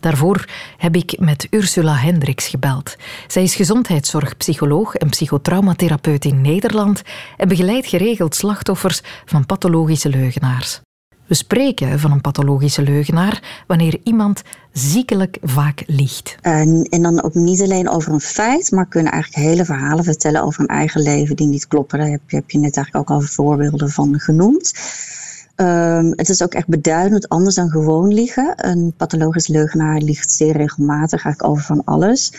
Daarvoor 0.00 0.44
heb 0.76 0.96
ik 0.96 1.18
met 1.18 1.46
Ursula 1.50 1.94
Hendricks 1.94 2.46
gebeld. 2.46 2.96
Zij 3.26 3.42
is 3.42 3.54
gezondheidszorgpsycholoog 3.54 4.94
en 4.94 5.08
psychotraumatherapeut 5.08 6.24
in 6.24 6.40
Nederland 6.40 7.02
en 7.36 7.48
begeleidt 7.48 7.86
geregeld 7.86 8.34
slachtoffers 8.34 9.00
van 9.24 9.46
pathologische 9.46 10.08
leugenaars. 10.08 10.80
We 11.28 11.34
spreken 11.34 11.98
van 11.98 12.10
een 12.12 12.20
pathologische 12.20 12.82
leugenaar 12.82 13.62
wanneer 13.66 14.00
iemand 14.02 14.42
ziekelijk 14.72 15.38
vaak 15.42 15.82
liegt. 15.86 16.36
En, 16.40 16.86
en 16.90 17.02
dan 17.02 17.22
ook 17.22 17.34
niet 17.34 17.62
alleen 17.62 17.88
over 17.88 18.12
een 18.12 18.20
feit, 18.20 18.70
maar 18.70 18.86
kunnen 18.86 19.12
eigenlijk 19.12 19.44
hele 19.44 19.64
verhalen 19.64 20.04
vertellen 20.04 20.42
over 20.42 20.60
een 20.60 20.66
eigen 20.66 21.00
leven 21.00 21.36
die 21.36 21.46
niet 21.46 21.66
kloppen. 21.66 21.98
Daar 21.98 22.08
heb 22.08 22.20
je, 22.26 22.36
heb 22.36 22.50
je 22.50 22.58
net 22.58 22.76
eigenlijk 22.76 23.10
ook 23.10 23.16
al 23.16 23.26
voorbeelden 23.26 23.90
van 23.90 24.20
genoemd. 24.20 24.72
Um, 25.56 26.12
het 26.16 26.28
is 26.28 26.42
ook 26.42 26.54
echt 26.54 26.68
beduidend 26.68 27.28
anders 27.28 27.54
dan 27.54 27.68
gewoon 27.68 28.14
liegen. 28.14 28.52
Een 28.56 28.92
pathologisch 28.96 29.48
leugenaar 29.48 30.00
liegt 30.00 30.32
zeer 30.32 30.56
regelmatig, 30.56 31.42
over 31.42 31.64
van 31.64 31.84
alles. 31.84 32.32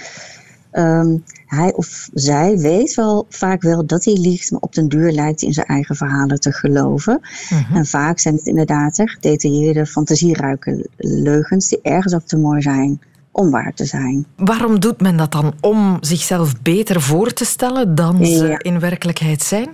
Ehm, 0.71 1.17
hij 1.45 1.73
of 1.73 2.09
zij 2.13 2.57
weet 2.57 2.93
wel 2.95 3.25
vaak 3.29 3.61
wel 3.61 3.85
dat 3.85 4.05
hij 4.05 4.13
liegt, 4.13 4.51
maar 4.51 4.59
op 4.61 4.73
den 4.75 4.87
duur 4.87 5.11
lijkt 5.11 5.39
hij 5.39 5.49
in 5.49 5.53
zijn 5.55 5.65
eigen 5.65 5.95
verhalen 5.95 6.39
te 6.39 6.51
geloven. 6.51 7.19
Mhm. 7.49 7.75
En 7.75 7.85
vaak 7.85 8.19
zijn 8.19 8.35
het 8.35 8.45
inderdaad 8.45 8.97
hè, 8.97 9.07
gedetailleerde, 9.07 9.85
fantasieruike 9.85 10.87
leugens 10.97 11.67
die 11.69 11.79
ergens 11.81 12.13
ook 12.13 12.25
te 12.25 12.37
mooi 12.37 12.61
zijn 12.61 13.01
om 13.31 13.49
waar 13.51 13.73
te 13.73 13.85
zijn. 13.85 14.25
Waarom 14.35 14.79
doet 14.79 15.01
men 15.01 15.17
dat 15.17 15.31
dan? 15.31 15.53
Om 15.61 15.97
zichzelf 16.01 16.61
beter 16.61 17.01
voor 17.01 17.33
te 17.33 17.45
stellen 17.45 17.95
dan 17.95 18.25
ze 18.25 18.47
Ja. 18.47 18.59
in 18.59 18.79
werkelijkheid 18.79 19.41
zijn? 19.43 19.67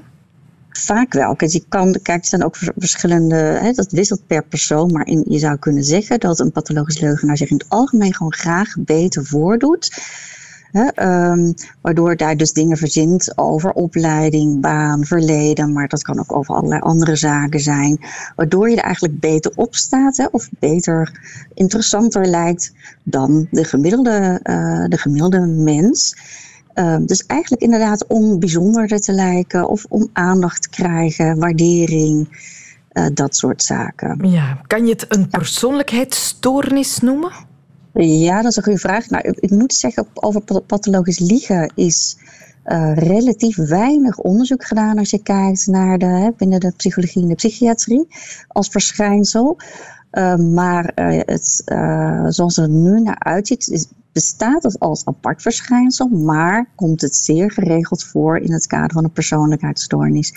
Vaak 0.70 1.14
wel. 1.14 1.36
Kijk, 1.36 1.52
je 1.52 1.64
kan, 1.70 2.00
kijk, 2.02 2.22
er 2.22 2.28
zijn 2.28 2.44
ook 2.44 2.56
vers- 2.56 2.72
verschillende, 2.78 3.36
hè, 3.36 3.72
dat 3.72 3.92
wisselt 3.92 4.28
per 4.28 4.44
persoon, 4.44 4.92
maar 4.92 5.08
in, 5.08 5.26
je 5.30 5.40
zou 5.40 5.58
kunnen 5.58 5.84
zeggen 5.84 6.20
dat 6.20 6.40
een 6.40 6.52
pathologisch 6.52 7.00
leugenaar 7.00 7.38
zich 7.38 7.50
in 7.50 7.58
het 7.58 7.70
algemeen 7.70 8.14
gewoon 8.14 8.34
graag 8.34 8.74
beter 8.80 9.26
voordoet. 9.26 9.92
Hè, 10.76 10.86
ehm, 10.86 11.52
waardoor 11.82 12.16
daar 12.16 12.38
dus 12.38 12.54
dingen 12.54 12.78
verzint 12.78 13.38
over 13.38 13.72
opleiding, 13.72 14.62
baan, 14.62 15.06
verleden, 15.06 15.74
maar 15.74 15.88
dat 15.88 16.02
kan 16.02 16.20
ook 16.20 16.36
over 16.36 16.56
allerlei 16.56 16.82
andere 16.82 17.16
zaken 17.16 17.60
zijn. 17.60 18.00
Waardoor 18.36 18.70
je 18.70 18.76
er 18.76 18.84
eigenlijk 18.84 19.20
beter 19.20 19.52
op 19.56 19.76
staat 19.76 20.18
hè, 20.18 20.26
of 20.32 20.50
beter 20.60 21.20
interessanter 21.54 22.26
lijkt 22.26 22.74
dan 23.04 23.48
de 23.52 23.64
gemiddelde, 23.64 24.40
eh, 24.44 24.86
de 24.88 24.98
gemiddelde 24.98 25.40
mens. 25.40 26.18
Ehm, 26.74 27.06
dus 27.06 27.26
eigenlijk 27.26 27.62
inderdaad 27.62 28.08
om 28.08 28.40
bijzonderder 28.40 29.00
te 29.00 29.14
lijken 29.14 29.70
of 29.70 29.86
om 29.90 30.10
aandacht 30.14 30.62
te 30.62 30.70
krijgen, 30.70 31.40
waardering, 31.40 32.28
eh, 32.90 33.06
dat 33.14 33.36
soort 33.36 33.64
zaken. 33.64 34.30
Ja. 34.30 34.62
Kan 34.68 34.86
je 34.86 34.92
het 34.92 35.06
een 35.08 35.28
persoonlijkheidsstoornis 35.28 37.00
noemen? 37.00 37.32
Ja, 38.00 38.42
dat 38.42 38.52
is 38.52 38.58
een 38.58 38.64
goede 38.64 38.80
vraag. 38.80 39.10
Nou, 39.10 39.34
ik, 39.40 39.50
moet 39.50 39.74
zeggen, 39.74 40.08
over 40.14 40.42
pa- 40.42 40.60
pathologisch 40.60 41.20
liegen 41.20 41.72
is 41.76 42.18
eh, 42.64 42.94
relatief 42.96 43.56
weinig 43.56 44.18
onderzoek 44.18 44.66
gedaan 44.66 44.98
als 44.98 45.10
je 45.10 45.22
kijkt 45.24 45.68
naar 45.68 45.98
de, 45.98 46.34
binnen 46.38 46.60
de 46.60 46.74
psychologie 46.78 47.22
en 47.22 47.28
de 47.28 47.36
psychiatrie 47.36 48.08
als 48.48 48.68
verschijnsel. 48.68 49.58
Eh, 50.10 50.36
maar 50.36 50.86
eh, 50.86 51.20
het, 51.26 51.62
zoals 52.36 52.56
het 52.56 52.66
er 52.66 52.70
nu 52.72 53.02
naar 53.02 53.20
uitziet, 53.20 53.88
bestaat 54.12 54.64
het 54.64 54.80
als 54.80 55.06
apart 55.06 55.42
verschijnsel, 55.42 56.08
maar 56.08 56.70
komt 56.76 57.02
het 57.02 57.16
zeer 57.16 57.52
geregeld 57.52 58.04
voor 58.04 58.38
in 58.38 58.52
het 58.54 58.68
kader 58.68 58.92
van 58.94 59.04
een 59.04 59.12
persoonlijkheidsstoornis. 59.12 60.34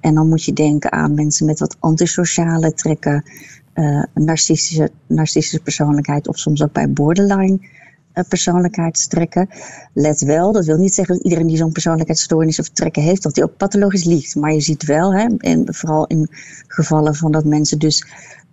En 0.00 0.14
dan 0.14 0.28
moet 0.28 0.44
je 0.44 0.52
denken 0.52 0.92
aan 0.92 1.14
mensen 1.14 1.46
met 1.46 1.58
wat 1.58 1.76
antisociale 1.80 2.72
trekken, 2.72 3.24
eh, 3.72 3.84
een 4.14 4.24
narcistische, 4.24 4.90
narcistische 5.06 5.62
persoonlijkheid 5.62 6.28
of 6.28 6.38
soms 6.38 6.62
ook 6.62 6.72
bij 6.72 6.92
borderline 6.92 7.58
eh, 8.12 8.24
persoonlijkheidstrekken. 8.28 9.48
Let 9.92 10.20
wel, 10.20 10.52
dat 10.52 10.64
wil 10.64 10.76
niet 10.76 10.94
zeggen 10.94 11.14
dat 11.14 11.24
iedereen 11.24 11.46
die 11.46 11.56
zo'n 11.56 11.72
persoonlijkheidsstoornis 11.72 12.58
of 12.58 12.68
trekken 12.68 13.02
heeft, 13.02 13.22
dat 13.22 13.34
die 13.34 13.44
ook 13.44 13.56
pathologisch 13.56 14.04
liegt. 14.04 14.34
Maar 14.34 14.52
je 14.52 14.60
ziet 14.60 14.84
wel, 14.84 15.14
hè, 15.14 15.26
en 15.38 15.74
vooral 15.74 16.06
in 16.06 16.28
gevallen 16.66 17.14
van 17.14 17.32
dat 17.32 17.44
mensen 17.44 17.78
dus 17.78 18.00
eh, 18.00 18.08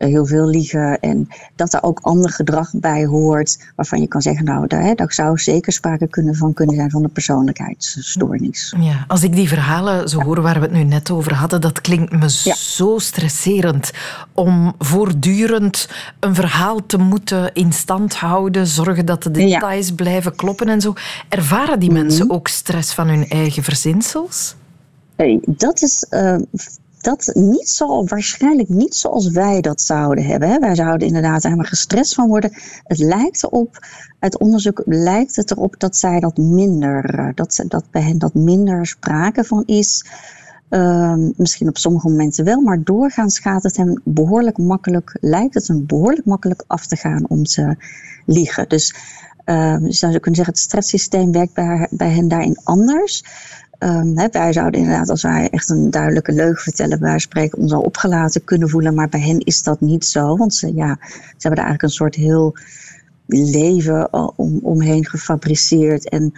heel 0.08 0.26
veel 0.26 0.48
liegen 0.48 1.00
en 1.00 1.28
dat 1.56 1.74
er 1.74 1.84
ook 1.84 2.00
ander 2.02 2.30
gedrag 2.30 2.72
bij 2.74 3.06
hoort, 3.06 3.72
waarvan 3.76 4.02
je 4.02 4.08
kan 4.08 4.22
zeggen, 4.22 4.46
nou, 4.46 4.68
daar, 4.68 5.14
zou 5.14 5.38
zeker 5.38 5.72
sprake 5.72 6.08
kunnen 6.08 6.36
van 6.36 6.54
kunnen 6.54 6.76
zijn 6.76 6.90
van 6.90 7.04
een 7.04 7.12
persoonlijkheidsstoornis. 7.12 8.76
Ja, 8.80 9.06
als 9.08 9.24
ik 9.24 9.34
die 9.34 9.48
verhalen 9.48 10.10
zo 10.10 10.22
hoor 10.22 10.42
waar 10.42 10.54
we 10.54 10.60
het 10.60 10.72
nu 10.72 10.84
net 10.84 11.12
over 11.12 11.34
hadden, 11.34 11.62
dat 11.62 11.82
klinkt 11.82 12.12
me 12.12 12.30
zo 12.56 12.98
stresserend 12.98 13.92
om 14.34 14.74
voortdurend 14.78 15.90
een 16.20 16.36
verhaal 16.36 16.86
te 16.86 16.98
moeten 16.98 17.54
in 17.54 17.74
stand 17.74 18.16
houden, 18.16 18.68
zorgen 18.68 19.06
dat 19.06 19.24
de 19.24 19.32
details 19.32 19.92
blijven 19.92 20.36
kloppen 20.36 20.68
en 20.68 20.82
zo. 20.82 20.94
Ervaren 21.30 21.80
die 21.80 21.92
mensen 21.92 22.30
ook 22.30 22.48
stress 22.48 22.94
van 22.94 23.08
hun 23.08 23.28
eigen 23.28 23.64
verzinsels? 23.64 24.56
Hey, 25.16 25.40
dat 25.46 25.82
is 25.82 26.04
eh, 26.10 26.36
dat 27.04 27.32
niet 27.34 27.70
zo, 27.70 28.04
waarschijnlijk 28.04 28.70
niet 28.70 28.96
zoals 28.96 29.30
wij 29.30 29.62
dat 29.62 29.82
zouden 29.82 30.26
hebben. 30.26 30.50
Hè. 30.50 30.60
Wij 30.60 30.76
zouden 30.76 31.08
inderdaad 31.08 31.44
helemaal 31.44 31.66
gestrest 31.66 32.14
van 32.14 32.28
worden. 32.28 32.52
Het 32.84 32.98
lijkt 32.98 33.44
erop, 33.44 33.86
uit 34.20 34.40
onderzoek 34.40 34.82
lijkt 34.86 35.36
het 35.36 35.52
erop 35.52 35.80
dat 35.80 35.98
zij 35.98 36.20
dat 36.20 36.38
minder, 36.38 37.20
eh, 37.20 37.30
dat, 37.36 37.64
dat 37.68 37.84
bij 37.92 38.02
hen 38.02 38.18
dat 38.18 38.34
minder 38.34 38.86
sprake 38.86 39.44
van 39.44 39.64
is. 39.66 40.06
Ehm, 40.70 41.30
misschien 41.36 41.68
op 41.68 41.78
sommige 41.78 42.10
momenten 42.10 42.46
wel, 42.46 42.62
maar 42.62 42.84
doorgaans 42.84 43.40
gaat 43.40 43.64
het 43.64 43.78
hem 43.78 44.02
behoorlijk 44.04 44.58
makkelijk, 44.58 45.18
lijkt 45.22 45.54
het 45.54 45.68
hem 45.68 45.86
behoorlijk 45.86 46.26
makkelijk 46.26 46.64
af 46.68 46.86
te 46.86 46.96
gaan 46.96 47.30
om 47.30 47.44
te 47.44 47.76
liegen. 48.26 48.70
Dus 48.70 48.96
ehm, 49.46 49.86
je 49.86 49.94
zou 49.94 50.12
kunnen 50.12 50.36
zeggen, 50.36 50.54
het 50.54 50.64
stresssysteem 50.64 51.32
werkt 51.32 51.54
bij, 51.54 51.88
bij 51.92 52.10
hen 52.10 52.28
daarin 52.28 52.60
anders. 52.64 53.24
Ehm, 53.80 54.18
hè, 54.18 54.28
wij 54.32 54.54
zouden 54.54 54.80
inderdaad, 54.80 55.10
als 55.10 55.22
wij 55.22 55.50
echt 55.50 55.70
een 55.70 55.90
duidelijke 55.90 56.32
leugen 56.32 56.64
vertellen, 56.64 57.00
bij 57.00 57.20
spreken 57.20 57.58
ons 57.58 57.72
al 57.72 57.82
opgelaten 57.82 58.44
kunnen 58.44 58.70
voelen. 58.70 58.94
Maar 58.94 59.10
bij 59.10 59.20
hen 59.20 59.40
is 59.40 59.64
dat 59.64 59.82
niet 59.82 60.06
zo. 60.06 60.38
Want 60.38 60.54
ze, 60.54 60.74
ja, 60.76 60.98
ze 61.10 61.48
hebben 61.48 61.60
er 61.60 61.68
eigenlijk 61.70 61.82
een 61.84 61.90
soort 61.90 62.16
heel 62.16 62.56
leven 63.26 64.10
al 64.10 64.34
om, 64.36 64.60
omheen 64.64 65.06
gefabriceerd. 65.06 66.10
En 66.10 66.34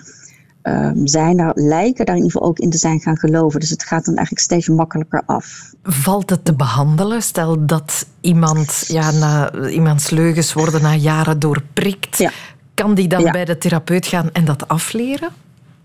ehm, 0.61 1.05
zijn 1.05 1.37
daar, 1.37 1.51
lijken 1.55 2.05
daar 2.05 2.15
in 2.15 2.21
ieder 2.21 2.31
geval 2.37 2.47
ook 2.49 2.59
in 2.59 2.69
te 2.69 2.77
zijn 2.77 2.99
gaan 2.99 3.17
geloven. 3.17 3.59
Dus 3.59 3.69
het 3.69 3.83
gaat 3.83 4.05
dan 4.05 4.15
eigenlijk 4.15 4.45
steeds 4.45 4.67
makkelijker 4.67 5.23
af. 5.25 5.73
Valt 5.83 6.29
het 6.29 6.45
te 6.45 6.53
behandelen? 6.53 7.21
Stel 7.21 7.65
dat 7.65 8.05
iemand, 8.21 8.83
ja, 8.87 9.11
na, 9.11 9.51
iemands 9.69 10.09
leugens 10.09 10.53
worden 10.53 10.81
na 10.81 10.95
jaren 10.95 11.39
doorprikt. 11.39 12.29
Kan 12.73 12.93
die 12.93 13.07
dan 13.07 13.21
Ja. 13.21 13.31
bij 13.31 13.45
de 13.45 13.57
therapeut 13.57 14.05
gaan 14.05 14.29
en 14.31 14.45
dat 14.45 14.67
afleren? 14.67 15.29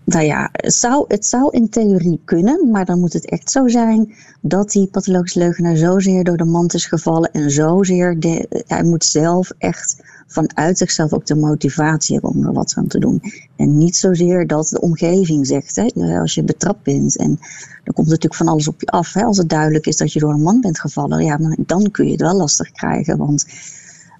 Nou 0.07 0.25
ja, 0.25 0.49
het 0.51 0.73
zou, 0.73 1.05
het 1.07 1.25
zou 1.25 1.49
in 1.51 1.69
theorie 1.69 2.21
kunnen, 2.25 2.69
maar 2.71 2.85
dan 2.85 2.99
moet 2.99 3.13
het 3.13 3.29
echt 3.29 3.51
zo 3.51 3.67
zijn 3.67 4.13
dat 4.41 4.71
die 4.71 4.87
pathologisch 4.87 5.33
leugenaar 5.33 5.77
zozeer 5.77 6.23
door 6.23 6.37
de 6.37 6.45
mand 6.45 6.73
is 6.73 6.85
gevallen 6.85 7.31
en 7.31 7.51
zozeer, 7.51 8.19
de, 8.19 8.63
hij 8.67 8.83
moet 8.83 9.05
zelf 9.05 9.51
echt 9.57 10.01
vanuit 10.27 10.77
zichzelf 10.77 11.13
ook 11.13 11.25
de 11.25 11.35
motivatie 11.35 12.13
hebben 12.13 12.31
om 12.31 12.45
er 12.45 12.53
wat 12.53 12.73
aan 12.77 12.87
te 12.87 12.99
doen. 12.99 13.21
En 13.55 13.77
niet 13.77 13.95
zozeer 13.95 14.47
dat 14.47 14.67
de 14.67 14.81
omgeving 14.81 15.47
zegt, 15.47 15.75
hè, 15.75 16.19
als 16.19 16.35
je 16.35 16.43
betrapt 16.43 16.83
bent 16.83 17.17
en 17.17 17.39
dan 17.83 17.93
komt 17.93 18.07
natuurlijk 18.07 18.35
van 18.35 18.47
alles 18.47 18.67
op 18.67 18.81
je 18.81 18.87
af. 18.87 19.13
Hè, 19.13 19.23
als 19.23 19.37
het 19.37 19.49
duidelijk 19.49 19.85
is 19.87 19.97
dat 19.97 20.13
je 20.13 20.19
door 20.19 20.33
een 20.33 20.41
man 20.41 20.61
bent 20.61 20.79
gevallen, 20.79 21.23
ja, 21.25 21.39
dan 21.57 21.91
kun 21.91 22.05
je 22.05 22.11
het 22.11 22.21
wel 22.21 22.35
lastig 22.35 22.71
krijgen, 22.71 23.17
want 23.17 23.45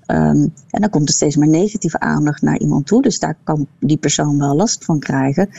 Ehm, 0.08 0.48
en 0.70 0.82
dan 0.82 0.90
komt 0.90 1.08
er 1.08 1.14
steeds 1.14 1.36
meer 1.36 1.50
negatieve 1.50 2.00
aandacht 2.00 2.42
naar 2.42 2.60
iemand 2.60 2.86
toe. 2.86 3.02
Dus 3.02 3.20
daar 3.20 3.38
kan 3.44 3.68
die 3.80 3.98
persoon 3.98 4.38
wel 4.38 4.56
last 4.56 4.86
van 4.86 5.00
krijgen. 5.00 5.50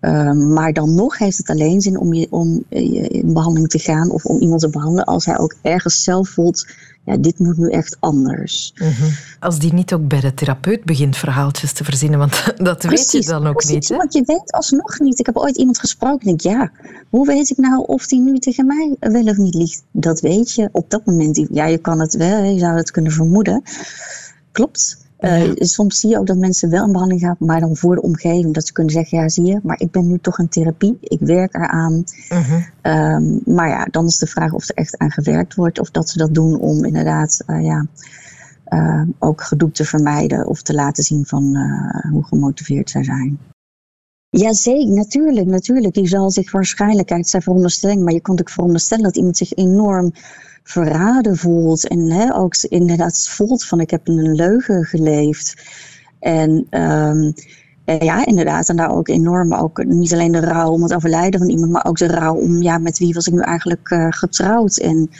Ehm, 0.00 0.52
maar 0.52 0.72
dan 0.72 0.94
nog 0.94 1.18
heeft 1.18 1.38
het 1.38 1.50
alleen 1.50 1.80
zin 1.80 1.98
om, 1.98 2.12
je, 2.12 2.26
om 2.30 2.64
je 2.68 3.08
in 3.08 3.32
behandeling 3.32 3.68
te 3.68 3.78
gaan 3.78 4.10
of 4.10 4.24
om 4.24 4.40
iemand 4.40 4.60
te 4.60 4.70
behandelen 4.70 5.04
als 5.04 5.24
hij 5.24 5.38
ook 5.38 5.54
ergens 5.62 6.02
zelf 6.02 6.28
voelt, 6.28 6.66
ja, 7.04 7.16
dit 7.16 7.38
moet 7.38 7.56
nu 7.56 7.70
echt 7.70 7.96
anders. 8.00 8.74
Als 9.40 9.58
die 9.58 9.72
niet 9.72 9.92
ook 9.92 10.08
bij 10.08 10.20
de 10.20 10.34
therapeut 10.34 10.84
begint 10.84 11.16
verhaaltjes 11.16 11.72
te 11.72 11.84
verzinnen, 11.84 12.18
want 12.18 12.52
dat 12.56 12.82
weet 12.82 13.12
je 13.12 13.24
dan 13.24 13.46
ook 13.46 13.56
precies, 13.56 13.74
niet. 13.74 13.88
Hè? 13.88 13.96
Want 13.96 14.12
je 14.12 14.22
weet 14.26 14.52
alsnog 14.52 14.98
niet. 14.98 15.18
Ik 15.18 15.26
heb 15.26 15.36
ooit 15.36 15.56
iemand 15.56 15.78
gesproken 15.78 16.26
en 16.26 16.32
ik 16.32 16.42
denk, 16.42 16.56
ja, 16.56 16.70
hoe 17.08 17.26
weet 17.26 17.50
ik 17.50 17.56
nou 17.56 17.84
of 17.86 18.06
die 18.06 18.20
nu 18.20 18.38
tegen 18.38 18.66
mij 18.66 18.96
wel 18.98 19.24
of 19.24 19.36
niet 19.36 19.54
liegt? 19.54 19.82
Dat 19.90 20.20
weet 20.20 20.52
je 20.52 20.68
op 20.72 20.90
dat 20.90 21.06
moment. 21.06 21.46
Ja, 21.50 21.66
je 21.66 21.78
kan 21.78 22.00
het 22.00 22.14
wel, 22.14 22.42
je 22.42 22.58
zou 22.58 22.76
het 22.76 22.90
kunnen 22.90 23.12
vermoeden. 23.12 23.62
Klopt. 24.52 25.01
Eh, 25.22 25.50
soms 25.54 26.00
zie 26.00 26.10
je 26.10 26.18
ook 26.18 26.26
dat 26.26 26.36
mensen 26.36 26.70
wel 26.70 26.84
in 26.84 26.92
behandeling 26.92 27.24
gaan, 27.24 27.36
maar 27.38 27.60
dan 27.60 27.76
voor 27.76 27.94
de 27.94 28.02
omgeving. 28.02 28.54
Dat 28.54 28.66
ze 28.66 28.72
kunnen 28.72 28.92
zeggen, 28.92 29.18
ja 29.18 29.28
zie 29.28 29.44
je, 29.44 29.60
maar 29.62 29.80
ik 29.80 29.90
ben 29.90 30.06
nu 30.06 30.18
toch 30.18 30.38
in 30.38 30.48
therapie. 30.48 30.96
Ik 31.00 31.20
werk 31.20 31.54
eraan. 31.54 32.04
Ehm, 32.82 33.54
maar 33.54 33.68
ja, 33.68 33.84
dan 33.90 34.06
is 34.06 34.18
de 34.18 34.26
vraag 34.26 34.52
of 34.52 34.68
er 34.68 34.74
echt 34.74 34.98
aan 34.98 35.10
gewerkt 35.10 35.54
wordt. 35.54 35.78
Of 35.78 35.90
dat 35.90 36.08
ze 36.08 36.18
dat 36.18 36.34
doen 36.34 36.60
om 36.60 36.84
inderdaad 36.84 37.42
eh, 37.46 37.64
ja, 37.64 37.86
eh, 38.64 39.02
ook 39.18 39.42
gedoe 39.42 39.70
te 39.70 39.84
vermijden. 39.84 40.46
Of 40.46 40.62
te 40.62 40.74
laten 40.74 41.04
zien 41.04 41.26
van 41.26 41.56
hoe 42.10 42.24
gemotiveerd 42.24 42.90
zij 42.90 43.04
zijn. 43.04 43.38
Jazeker, 44.28 44.94
natuurlijk, 44.94 45.46
natuurlijk. 45.46 45.94
Die 45.94 46.06
zal 46.06 46.30
zich 46.30 46.52
waarschijnlijk, 46.52 47.06
kijk, 47.06 47.20
het 47.20 47.28
zijn 47.28 47.42
veronderstellingen, 47.42 48.04
maar 48.04 48.12
je 48.12 48.20
kon 48.20 48.40
ook 48.40 48.50
veronderstellen 48.50 49.04
dat 49.04 49.16
iemand 49.16 49.36
zich 49.36 49.52
enorm 49.52 50.12
verraden 50.62 51.36
voelt. 51.36 51.88
En 51.88 52.10
hè, 52.10 52.34
ook 52.34 52.56
inderdaad 52.56 53.28
voelt 53.28 53.64
van 53.64 53.80
ik 53.80 53.90
heb 53.90 54.08
een 54.08 54.34
leugen 54.34 54.84
geleefd. 54.84 55.54
En 56.18 56.66
ehm, 56.70 57.32
eh, 57.84 58.00
ja, 58.00 58.26
inderdaad. 58.26 58.68
En 58.68 58.76
daar 58.76 58.90
ook 58.90 59.08
enorm, 59.08 59.54
ook 59.54 59.84
niet 59.84 60.12
alleen 60.12 60.32
de 60.32 60.40
rouw 60.40 60.70
om 60.70 60.82
het 60.82 60.94
overlijden 60.94 61.40
van 61.40 61.48
iemand, 61.48 61.70
maar 61.70 61.84
ook 61.84 61.98
de 61.98 62.06
rouw 62.06 62.34
om, 62.34 62.62
ja, 62.62 62.78
met 62.78 62.98
wie 62.98 63.14
was 63.14 63.26
ik 63.26 63.32
nu 63.32 63.40
eigenlijk 63.40 63.90
eh, 63.90 64.06
getrouwd? 64.10 64.76
En 64.76 65.10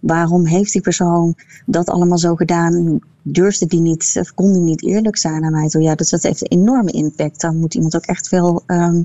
waarom 0.00 0.46
heeft 0.46 0.72
die 0.72 0.80
persoon 0.80 1.34
dat 1.66 1.88
allemaal 1.88 2.18
zo 2.18 2.34
gedaan? 2.34 2.98
Durfde 3.22 3.66
die 3.66 3.80
niet, 3.80 4.16
of 4.20 4.34
kon 4.34 4.52
die 4.52 4.62
niet 4.62 4.84
eerlijk 4.84 5.16
zijn 5.16 5.44
aan 5.44 5.52
mij 5.52 5.68
toe? 5.68 5.82
Ja, 5.82 5.94
dus 5.94 6.10
dat 6.10 6.22
heeft 6.22 6.40
een 6.42 6.58
enorme 6.58 6.90
impact. 6.90 7.40
Daar 7.40 7.54
moet 7.54 7.74
iemand 7.74 7.96
ook 7.96 8.06
echt 8.06 8.28
veel 8.28 8.62
ehm, 8.66 9.02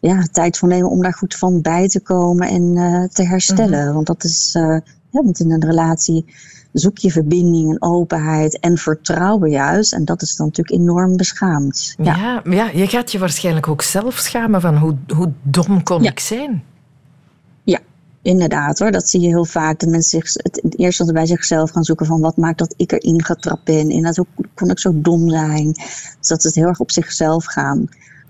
ja, 0.00 0.22
tijd 0.32 0.58
voor 0.58 0.68
nemen 0.68 0.90
om 0.90 1.02
daar 1.02 1.14
goed 1.14 1.34
van 1.34 1.62
bij 1.62 1.88
te 1.88 2.00
komen 2.00 2.48
en 2.48 2.76
eh, 2.76 3.04
te 3.04 3.22
herstellen. 3.22 3.94
Want 3.94 4.06
dat 4.06 4.24
is, 4.24 4.50
eh, 4.54 4.78
want 5.10 5.40
in 5.40 5.50
een 5.50 5.64
relatie 5.64 6.24
zoek 6.72 6.98
je 6.98 7.10
verbinding 7.10 7.70
en 7.70 7.82
openheid 7.82 8.60
en 8.60 8.76
vertrouwen 8.78 9.50
juist. 9.50 9.92
En 9.92 10.04
dat 10.04 10.22
is 10.22 10.36
dan 10.36 10.46
natuurlijk 10.46 10.80
enorm 10.80 11.16
beschaamd. 11.16 11.94
Ja, 12.02 12.16
ja, 12.16 12.42
ja 12.44 12.70
je 12.70 12.86
gaat 12.86 13.12
je 13.12 13.18
waarschijnlijk 13.18 13.68
ook 13.68 13.82
zelf 13.82 14.16
schamen 14.16 14.60
van 14.60 14.76
hoe, 14.76 14.96
hoe 15.14 15.32
dom 15.42 15.82
kon 15.82 16.04
ik 16.04 16.20
zijn. 16.20 16.64
Ja, 17.64 17.78
inderdaad 18.22 18.78
hoor. 18.78 18.90
Dat 18.90 19.08
zie 19.08 19.20
je 19.20 19.28
heel 19.28 19.44
vaak. 19.44 19.80
Dat 19.80 19.88
mensen 19.88 20.20
zich, 20.20 20.32
het, 20.32 20.60
het 20.62 20.78
eerst 20.78 21.12
bij 21.12 21.26
zichzelf 21.26 21.70
gaan 21.70 21.84
zoeken 21.84 22.06
van 22.06 22.20
wat 22.20 22.36
maakt 22.36 22.58
dat 22.58 22.74
ik 22.76 22.92
erin 22.92 23.24
getrapt 23.24 23.64
ben. 23.64 23.90
En 23.90 24.02
dat, 24.02 24.16
hoe 24.16 24.26
kon 24.54 24.70
ik 24.70 24.78
zo 24.78 24.92
dom 24.94 25.30
zijn. 25.30 25.72
Dus 26.18 26.28
dat 26.28 26.40
ze 26.40 26.46
het 26.46 26.56
heel 26.56 26.66
erg 26.66 26.80
op 26.80 26.90
zichzelf 26.90 27.44
gaan 27.44 27.88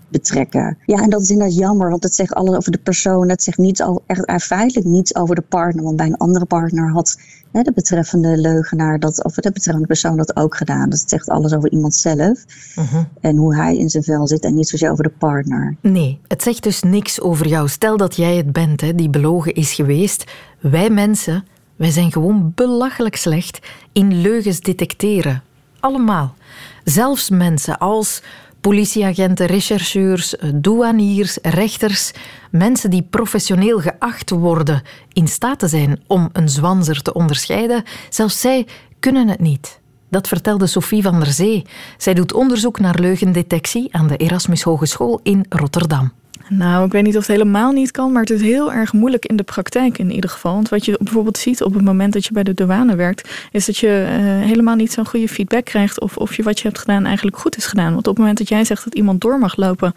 betrekken. 0.09 0.77
Ja, 0.85 1.01
en 1.01 1.09
dat 1.09 1.21
is 1.21 1.29
inderdaad 1.29 1.57
jammer, 1.57 1.89
want 1.89 2.03
het 2.03 2.15
zegt 2.15 2.33
alles 2.33 2.55
over 2.55 2.71
de 2.71 2.77
persoon. 2.77 3.29
Het 3.29 3.43
zegt 3.43 3.57
niets 3.57 3.81
over, 3.83 4.01
echt 4.05 4.43
feitelijk 4.43 4.87
niets 4.87 5.15
over 5.15 5.35
de 5.35 5.41
partner. 5.41 5.83
Want 5.83 5.95
bij 5.95 6.05
een 6.05 6.17
andere 6.17 6.45
partner 6.45 6.91
had 6.91 7.19
hè, 7.51 7.61
de 7.61 7.71
betreffende 7.73 8.37
leugenaar 8.37 8.99
dat, 8.99 9.23
of 9.23 9.33
de 9.33 9.51
betreffende 9.51 9.87
persoon 9.87 10.17
dat 10.17 10.35
ook 10.35 10.57
gedaan. 10.57 10.89
Dus 10.89 10.99
het 10.99 11.09
zegt 11.09 11.29
alles 11.29 11.53
over 11.53 11.71
iemand 11.71 11.95
zelf 11.95 12.45
Mhm. 12.75 13.03
en 13.21 13.35
hoe 13.37 13.55
hij 13.55 13.77
in 13.77 13.89
zijn 13.89 14.03
vel 14.03 14.27
zit 14.27 14.43
en 14.43 14.55
niet 14.55 14.67
zozeer 14.67 14.91
over 14.91 15.03
de 15.03 15.13
partner. 15.19 15.75
Nee, 15.81 16.19
het 16.27 16.43
zegt 16.43 16.63
dus 16.63 16.81
niks 16.83 17.21
over 17.21 17.47
jou. 17.47 17.67
Stel 17.67 17.97
dat 17.97 18.15
jij 18.15 18.35
het 18.35 18.51
bent 18.51 18.81
hè, 18.81 18.95
die 18.95 19.09
belogen 19.09 19.53
is 19.53 19.73
geweest. 19.73 20.23
Wij 20.59 20.89
mensen, 20.89 21.45
wij 21.75 21.91
zijn 21.91 22.11
gewoon 22.11 22.51
belachelijk 22.55 23.15
slecht 23.15 23.59
in 23.91 24.21
leugens 24.21 24.59
detecteren. 24.61 25.43
Allemaal. 25.79 26.35
Zelfs 26.83 27.29
mensen 27.29 27.77
als 27.77 28.21
politieagenten, 28.67 29.45
rechercheurs, 29.45 30.35
eh, 30.35 30.49
douaniers, 30.55 31.37
rechters, 31.41 32.11
mensen 32.51 32.89
die 32.89 33.07
professioneel 33.09 33.79
geacht 33.79 34.29
worden 34.29 34.81
in 35.13 35.27
staat 35.27 35.59
te 35.59 35.67
zijn 35.67 36.03
om 36.07 36.29
een 36.33 36.49
zwanzer 36.49 37.01
te 37.01 37.13
onderscheiden, 37.13 37.83
zelfs 38.09 38.39
zij 38.39 38.67
kunnen 38.99 39.27
het 39.27 39.39
niet. 39.39 39.79
Dat 40.09 40.27
vertelde 40.27 40.67
Sophie 40.67 41.01
van 41.01 41.19
der 41.19 41.31
Zee. 41.31 41.65
Zij 41.97 42.13
doet 42.13 42.33
onderzoek 42.33 42.79
naar 42.79 42.99
leugendetectie 42.99 43.93
aan 43.93 44.07
de 44.07 44.17
Erasmus 44.17 44.63
Hogeschool 44.63 45.19
in 45.23 45.45
Rotterdam. 45.49 46.11
Nou, 46.49 46.85
ik 46.85 46.91
weet 46.91 47.03
niet 47.03 47.17
of 47.17 47.27
het 47.27 47.37
helemaal 47.37 47.71
niet 47.71 47.91
kan, 47.91 48.11
maar 48.11 48.21
het 48.21 48.31
is 48.31 48.41
heel 48.41 48.73
erg 48.73 48.93
moeilijk 48.93 49.25
in 49.25 49.35
de 49.35 49.43
praktijk 49.43 49.97
in 49.97 50.11
ieder 50.11 50.29
geval. 50.29 50.53
Want 50.53 50.69
wat 50.69 50.85
je 50.85 50.97
bijvoorbeeld 51.01 51.37
ziet 51.37 51.63
op 51.63 51.73
het 51.73 51.83
moment 51.83 52.13
dat 52.13 52.25
je 52.25 52.33
bij 52.33 52.43
de 52.43 52.53
douane 52.53 52.95
werkt, 52.95 53.29
is 53.51 53.65
dat 53.65 53.77
je 53.77 54.05
eh, 54.07 54.19
helemaal 54.23 54.75
niet 54.75 54.91
zo'n 54.91 55.07
goede 55.07 55.27
feedback 55.27 55.65
krijgt 55.65 55.99
of, 55.99 56.17
of 56.17 56.35
je 56.35 56.43
wat 56.43 56.59
je 56.59 56.67
hebt 56.67 56.79
gedaan 56.79 57.05
eigenlijk 57.05 57.37
goed 57.37 57.57
is 57.57 57.65
gedaan. 57.65 57.93
Want 57.93 58.07
op 58.07 58.13
het 58.13 58.17
moment 58.17 58.37
dat 58.37 58.49
jij 58.49 58.63
zegt 58.63 58.83
dat 58.83 58.95
iemand 58.95 59.21
door 59.21 59.39
mag 59.39 59.55
lopen 59.55 59.93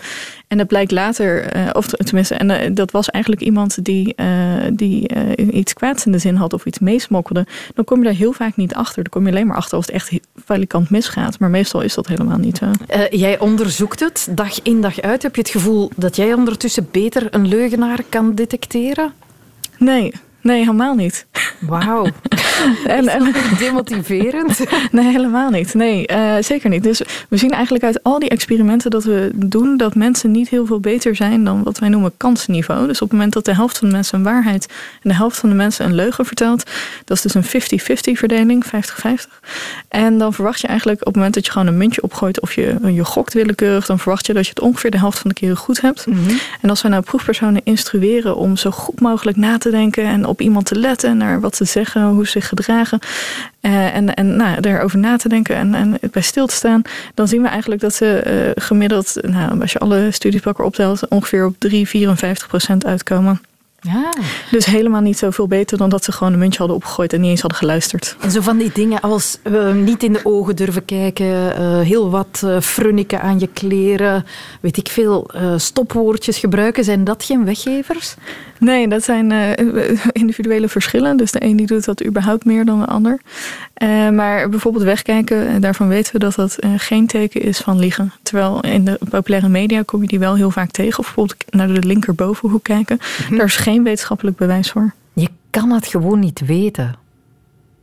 en 0.49 0.59
het 0.59 0.69
blijkt 0.69 0.91
later, 0.91 1.43
eh, 1.43 1.69
of 1.73 1.87
tenminste, 1.87 2.35
en 2.35 2.51
eh, 2.51 2.71
dat 2.75 2.91
was 2.91 3.09
eigenlijk 3.11 3.45
iemand 3.45 3.85
die, 3.85 4.15
die 4.73 5.09
iets 5.53 5.73
kwaads 5.73 6.07
in 6.07 6.13
de 6.13 6.19
zin 6.19 6.35
had 6.37 6.53
of 6.53 6.65
iets 6.65 6.79
meesmokkelde, 6.79 7.47
dan 7.75 7.85
kom 7.85 7.99
je 7.99 8.05
daar 8.05 8.15
heel 8.15 8.33
vaak 8.33 8.57
niet 8.57 8.75
achter. 8.75 9.03
Dan 9.03 9.13
kom 9.13 9.25
je 9.25 9.31
alleen 9.31 9.47
maar 9.47 9.57
achter 9.57 9.77
als 9.77 9.87
het 9.87 9.95
echt 9.95 10.11
valikant 10.45 10.91
misgaat. 10.91 11.39
Maar 11.39 11.51
meestal 11.51 11.81
is 11.81 11.95
dat 11.95 12.07
helemaal 12.07 12.39
niet 12.39 12.59
zo. 12.59 12.67
Jij 13.11 13.39
onderzoekt 13.39 14.01
het 14.01 14.29
dag 14.31 14.63
in 14.63 14.81
dag 14.81 15.01
uit. 15.01 15.23
Heb 15.23 15.35
je 15.35 15.41
het 15.41 15.51
gevoel 15.51 15.91
dat 15.97 16.17
jij 16.17 16.30
ondertussen 16.37 16.89
beter 16.91 17.35
een 17.35 17.49
leugenaar 17.49 18.03
kan 18.09 18.35
detecteren? 18.35 19.13
Nee, 19.79 20.13
nee, 20.43 20.59
helemaal 20.59 20.95
niet. 20.95 21.27
Wauw. 21.61 22.07
en, 22.87 23.09
en, 23.09 23.33
demotiverend? 23.59 24.61
nee, 24.93 25.05
helemaal 25.05 25.51
niet. 25.51 25.75
Nee, 25.75 26.07
eh, 26.07 26.35
zeker 26.41 26.71
niet. 26.71 26.83
Dus 26.83 27.03
we 27.29 27.37
zien 27.37 27.51
eigenlijk 27.51 27.85
uit 27.85 28.03
al 28.03 28.19
die 28.19 28.29
experimenten 28.29 28.91
dat 28.91 29.05
we 29.05 29.31
doen... 29.35 29.77
dat 29.77 29.95
mensen 29.95 30.31
niet 30.31 30.49
heel 30.49 30.67
veel 30.67 30.81
beter 30.81 31.17
zijn 31.17 31.45
dan 31.45 31.63
wat 31.63 31.79
wij 31.79 31.89
noemen 31.89 32.13
kansniveau. 32.17 32.87
Dus 32.87 33.03
op 33.03 33.09
het 33.09 33.13
moment 33.13 33.33
dat 33.33 33.45
de 33.45 33.55
helft 33.55 33.79
van 33.79 33.89
de 33.89 33.95
mensen 33.95 34.19
een 34.19 34.25
waarheid... 34.25 34.67
en 35.03 35.09
de 35.09 35.15
helft 35.15 35.39
van 35.39 35.49
de 35.49 35.55
mensen 35.55 35.85
een 35.85 35.95
leugen 35.95 36.27
vertelt... 36.27 36.71
dat 37.05 37.17
is 37.17 37.33
dus 37.33 37.35
een 37.35 38.17
50-50 38.17 38.19
verdeling, 38.19 38.65
50-50. 38.67 38.71
En 39.89 40.19
dan 40.19 40.33
verwacht 40.33 40.61
je 40.61 40.67
eigenlijk 40.67 41.01
op 41.01 41.07
het 41.07 41.17
moment 41.17 41.35
dat 41.35 41.47
je 41.47 41.53
gewoon 41.53 41.67
een 41.67 41.77
muntje 41.77 42.03
opgooit... 42.03 42.41
of 42.41 42.53
je, 42.53 42.77
je 42.93 43.05
gokt 43.05 43.35
willekeurig... 43.35 43.87
dan 43.87 43.99
verwacht 43.99 44.27
je 44.27 44.33
dat 44.33 44.45
je 44.45 44.51
het 44.51 44.61
ongeveer 44.61 44.91
de 44.91 44.99
helft 44.99 45.19
van 45.19 45.29
de 45.29 45.37
keren 45.37 45.57
goed 45.57 45.81
hebt. 45.81 46.07
En 46.61 46.71
als 46.71 46.83
we 46.83 46.89
nou 46.89 47.03
proefpersonen 47.03 47.61
instrueren 47.65 48.37
om 48.37 48.57
zo 48.57 48.71
goed 48.71 49.01
mogelijk 49.01 49.37
na 49.37 49.59
te 49.59 49.71
denken... 49.71 50.05
en 50.05 50.27
op 50.31 50.41
iemand 50.41 50.67
te 50.67 50.75
letten, 50.75 51.17
naar 51.17 51.41
wat 51.41 51.57
ze 51.57 51.65
zeggen, 51.65 52.09
hoe 52.09 52.25
ze 52.25 52.31
zich 52.31 52.49
gedragen... 52.49 52.99
eh, 53.61 53.95
en, 53.95 54.15
en 54.15 54.37
nou, 54.37 54.59
erover 54.61 54.99
na 54.99 55.17
te 55.17 55.29
denken 55.29 55.57
en, 55.57 55.75
en 55.75 55.99
bij 56.11 56.23
stil 56.23 56.47
te 56.47 56.55
staan... 56.55 56.83
dan 57.15 57.29
zien 57.29 57.43
we 57.43 57.49
eigenlijk 57.49 57.81
dat 57.81 57.95
ze 57.95 58.19
eh, 58.19 58.63
gemiddeld, 58.65 59.17
nou, 59.23 59.61
als 59.61 59.73
je 59.73 59.79
alle 59.79 60.11
elkaar 60.45 60.67
optelt... 60.67 61.09
ongeveer 61.09 61.47
op 61.47 61.55
3, 61.59 61.89
54 61.89 62.49
procent 62.49 62.87
uitkomen. 62.87 63.41
Ja. 63.81 64.13
Dus 64.51 64.65
helemaal 64.65 65.01
niet 65.01 65.19
zoveel 65.19 65.47
beter 65.47 65.79
dan 65.79 65.89
dat 65.89 66.05
ze 66.05 66.13
gewoon 66.13 66.33
een 66.33 66.39
muntje 66.39 66.59
hadden 66.59 66.77
opgegooid 66.77 67.13
en 67.13 67.21
niet 67.21 67.31
eens 67.31 67.41
hadden 67.41 67.59
geluisterd. 67.59 68.17
En 68.21 68.31
zo 68.31 68.41
van 68.41 68.59
die 68.59 68.71
dingen 68.75 69.01
als 69.01 69.39
eh, 69.43 69.73
niet 69.73 70.03
in 70.03 70.13
de 70.13 70.21
ogen 70.23 70.57
durven 70.57 70.85
kijken, 70.85 71.57
eh, 71.57 71.81
heel 71.81 72.11
wat 72.11 72.43
uh, 72.45 72.61
frunniken 72.61 73.21
aan 73.21 73.39
je 73.39 73.47
kleren, 73.47 74.25
weet 74.61 74.77
ik 74.77 74.89
veel, 74.89 75.31
stopwoordjes 75.57 76.39
gebruiken, 76.39 76.85
zijn 76.85 77.05
dat 77.05 77.25
geen 77.25 77.45
weggevers? 77.45 78.15
Nee, 78.59 78.89
dat 78.89 79.05
zijn 79.05 79.33
individuele 80.13 80.69
verschillen. 80.69 81.17
Dus 81.17 81.33
de 81.33 81.45
een 81.45 81.57
die 81.57 81.67
doet 81.67 81.85
dat 81.85 82.05
überhaupt 82.05 82.45
meer 82.45 82.65
dan 82.65 82.81
de 82.81 82.87
ander. 82.87 83.21
Maar 84.13 84.49
bijvoorbeeld 84.49 84.85
wegkijken, 84.85 85.61
daarvan 85.61 85.89
weten 85.89 86.13
we 86.13 86.19
dat 86.19 86.35
dat 86.35 86.57
geen 86.77 87.07
teken 87.07 87.43
is 87.43 87.59
van 87.59 87.79
liegen. 87.79 88.13
Terwijl 88.23 88.61
in 88.61 88.85
de 88.85 88.99
populaire 89.11 89.49
media 89.49 89.83
kom 89.83 90.03
je 90.03 90.09
die 90.09 90.19
wel 90.19 90.35
heel 90.35 90.51
vaak 90.51 90.71
tegen. 90.71 90.99
Of 90.99 91.05
bijvoorbeeld 91.05 91.45
naar 91.51 91.69
de 91.69 91.87
linkerbovenhoek 91.87 92.63
kijken. 92.63 93.01
Mm-hmm. 93.21 93.37
Daar 93.37 93.47
is 93.47 93.57
geen 93.57 93.70
wetenschappelijk 93.79 94.37
bewijs 94.37 94.71
voor. 94.71 94.95
Je 95.13 95.29
kan 95.51 95.71
het 95.71 95.87
gewoon 95.87 96.19
niet 96.19 96.41
weten. 96.41 96.95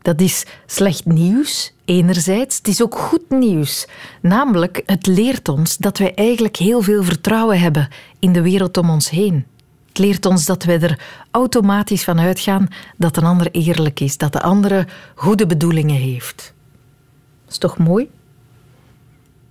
Dat 0.02 0.22
is 0.22 0.46
slecht 0.66 1.06
nieuws, 1.06 1.74
enerzijds. 1.86 2.58
Het 2.58 2.68
is 2.68 2.82
ook 2.82 2.98
goed 2.98 3.30
nieuws. 3.30 3.88
Namelijk, 4.22 4.82
het 4.86 5.08
leert 5.08 5.50
ons 5.50 5.78
dat 5.78 5.98
wij 5.98 6.14
eigenlijk 6.16 6.56
heel 6.56 6.82
veel 6.82 7.04
vertrouwen 7.04 7.60
hebben 7.60 7.88
in 8.20 8.34
de 8.34 8.42
wereld 8.42 8.78
om 8.78 8.90
ons 8.90 9.10
heen. 9.10 9.46
Het 9.88 9.98
leert 9.98 10.26
ons 10.26 10.46
dat 10.46 10.64
wij 10.64 10.82
er 10.82 11.00
automatisch 11.32 12.04
van 12.04 12.20
uitgaan 12.20 12.68
dat 12.98 13.18
een 13.18 13.24
ander 13.24 13.52
eerlijk 13.52 14.00
is, 14.00 14.18
dat 14.18 14.34
de 14.34 14.42
andere 14.42 14.88
goede 15.16 15.46
bedoelingen 15.46 15.96
heeft. 15.96 16.54
Is 17.50 17.58
toch 17.58 17.78
mooi? 17.78 18.10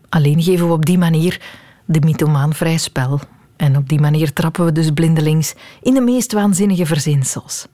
Alleen 0.09 0.43
geven 0.43 0.67
we 0.67 0.73
op 0.73 0.87
die 0.87 0.99
manier 0.99 1.41
de 1.85 2.01
mythomaan 2.01 2.55
vrij 2.55 2.79
spel. 2.79 3.21
En 3.57 3.77
op 3.77 3.89
die 3.89 4.01
manier 4.01 4.33
trappen 4.33 4.65
we 4.65 4.73
dus 4.73 4.91
blindelings 4.91 5.55
in 5.83 5.95
de 5.95 6.01
meest 6.01 6.33
waanzinnige 6.33 6.87
verzinsels. 6.87 7.67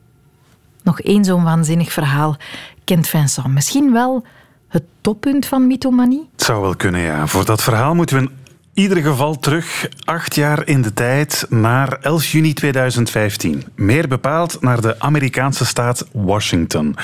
Nog 0.83 1.01
één 1.01 1.25
zo'n 1.25 1.45
waanzinnig 1.45 1.93
verhaal 1.93 2.37
kent 2.85 3.09
Vincent. 3.09 3.47
Misschien 3.47 3.93
wel 3.93 4.25
het 4.69 4.83
toppunt 5.01 5.47
van 5.47 5.67
mythomanie? 5.67 6.29
Het 6.33 6.43
zou 6.43 6.63
wel 6.63 6.77
kunnen, 6.77 7.01
ja. 7.01 7.27
Voor 7.27 7.45
dat 7.45 7.63
verhaal 7.63 7.95
moeten 7.95 8.17
we 8.17 8.23
in 8.23 8.31
ieder 8.75 9.03
geval 9.03 9.39
terug 9.39 9.89
acht 10.05 10.35
jaar 10.35 10.67
in 10.67 10.83
de 10.83 10.93
tijd 10.93 11.47
naar 11.49 11.99
11 12.01 12.27
juni 12.27 12.53
2015. 12.53 13.65
Meer 13.75 14.09
bepaald 14.09 14.61
naar 14.61 14.81
de 14.81 15.01
Amerikaanse 15.01 15.67
staat 15.67 16.07
Washington. 16.13 16.97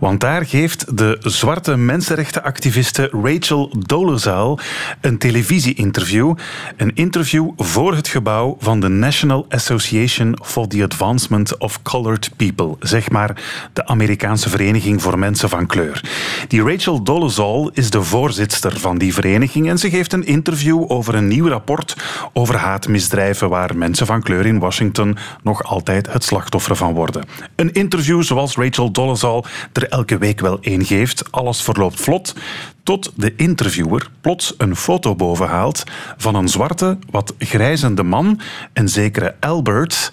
Want 0.00 0.20
daar 0.20 0.46
geeft 0.46 0.96
de 0.96 1.16
zwarte 1.20 1.76
mensenrechtenactiviste 1.76 3.08
Rachel 3.22 3.72
Dolezal 3.78 4.58
een 5.00 5.18
televisie-interview. 5.18 6.34
Een 6.76 6.94
interview 6.94 7.50
voor 7.56 7.94
het 7.94 8.08
gebouw 8.08 8.56
van 8.60 8.80
de 8.80 8.88
National 8.88 9.46
Association 9.48 10.38
for 10.42 10.68
the 10.68 10.82
Advancement 10.82 11.58
of 11.58 11.82
Colored 11.82 12.30
People. 12.36 12.76
Zeg 12.80 13.10
maar 13.10 13.42
de 13.72 13.86
Amerikaanse 13.86 14.48
Vereniging 14.48 15.02
voor 15.02 15.18
Mensen 15.18 15.48
van 15.48 15.66
Kleur. 15.66 16.00
Die 16.48 16.62
Rachel 16.62 17.02
Dolezal 17.02 17.70
is 17.74 17.90
de 17.90 18.02
voorzitter 18.02 18.80
van 18.80 18.98
die 18.98 19.14
vereniging 19.14 19.68
en 19.68 19.78
ze 19.78 19.90
geeft 19.90 20.12
een 20.12 20.26
interview 20.26 20.84
over 20.90 21.05
over 21.06 21.20
een 21.20 21.28
nieuw 21.28 21.48
rapport 21.48 21.96
over 22.32 22.56
haatmisdrijven 22.56 23.48
waar 23.48 23.76
mensen 23.76 24.06
van 24.06 24.22
kleur 24.22 24.46
in 24.46 24.58
Washington 24.58 25.16
nog 25.42 25.62
altijd 25.62 26.12
het 26.12 26.24
slachtoffer 26.24 26.76
van 26.76 26.94
worden. 26.94 27.24
Een 27.56 27.72
interview 27.72 28.22
zoals 28.22 28.56
Rachel 28.56 28.90
Dolezal 28.90 29.44
er 29.72 29.88
elke 29.88 30.18
week 30.18 30.40
wel 30.40 30.58
één 30.60 30.84
geeft. 30.84 31.32
Alles 31.32 31.62
verloopt 31.62 32.00
vlot 32.00 32.34
tot 32.82 33.12
de 33.14 33.34
interviewer 33.36 34.10
plots 34.20 34.54
een 34.58 34.76
foto 34.76 35.14
boven 35.14 35.48
haalt 35.48 35.84
van 36.16 36.34
een 36.34 36.48
zwarte, 36.48 36.98
wat 37.10 37.34
grijzende 37.38 38.02
man, 38.02 38.40
een 38.72 38.88
zekere 38.88 39.34
Albert. 39.40 40.12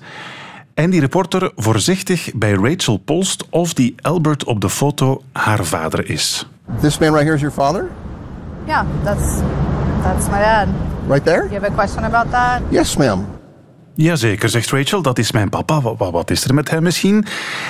En 0.73 0.89
die 0.89 0.99
reporter 0.99 1.51
voorzichtig 1.55 2.31
bij 2.35 2.53
Rachel 2.53 2.97
polst 2.97 3.45
of 3.49 3.73
die 3.73 3.95
Albert 4.01 4.43
op 4.43 4.61
de 4.61 4.69
foto 4.69 5.23
haar 5.31 5.65
vader 5.65 6.09
is. 6.09 6.47
This 6.81 6.97
man 6.97 7.09
right 7.09 7.23
here 7.23 7.35
is 7.35 7.41
your 7.41 7.55
father? 7.55 7.89
Yeah, 8.65 8.85
that's 9.03 9.41
that's 10.03 10.27
my 10.27 10.39
dad. 10.39 10.67
Right 11.07 11.23
there? 11.23 11.45
You 11.45 11.59
have 11.59 11.63
a 11.63 11.71
question 11.71 12.03
about 12.03 12.31
that? 12.31 12.61
Yes, 12.71 12.97
ma'am. 12.97 13.32
Jazeker, 13.95 14.49
zegt 14.49 14.69
Rachel, 14.69 15.01
dat 15.01 15.19
is 15.19 15.31
mijn 15.31 15.49
papa. 15.49 15.81
Wat, 15.81 16.11
wat, 16.11 16.31
is 16.31 16.43
er 16.43 16.53
met 16.53 16.69
hem 16.69 16.83
misschien? 16.83 17.25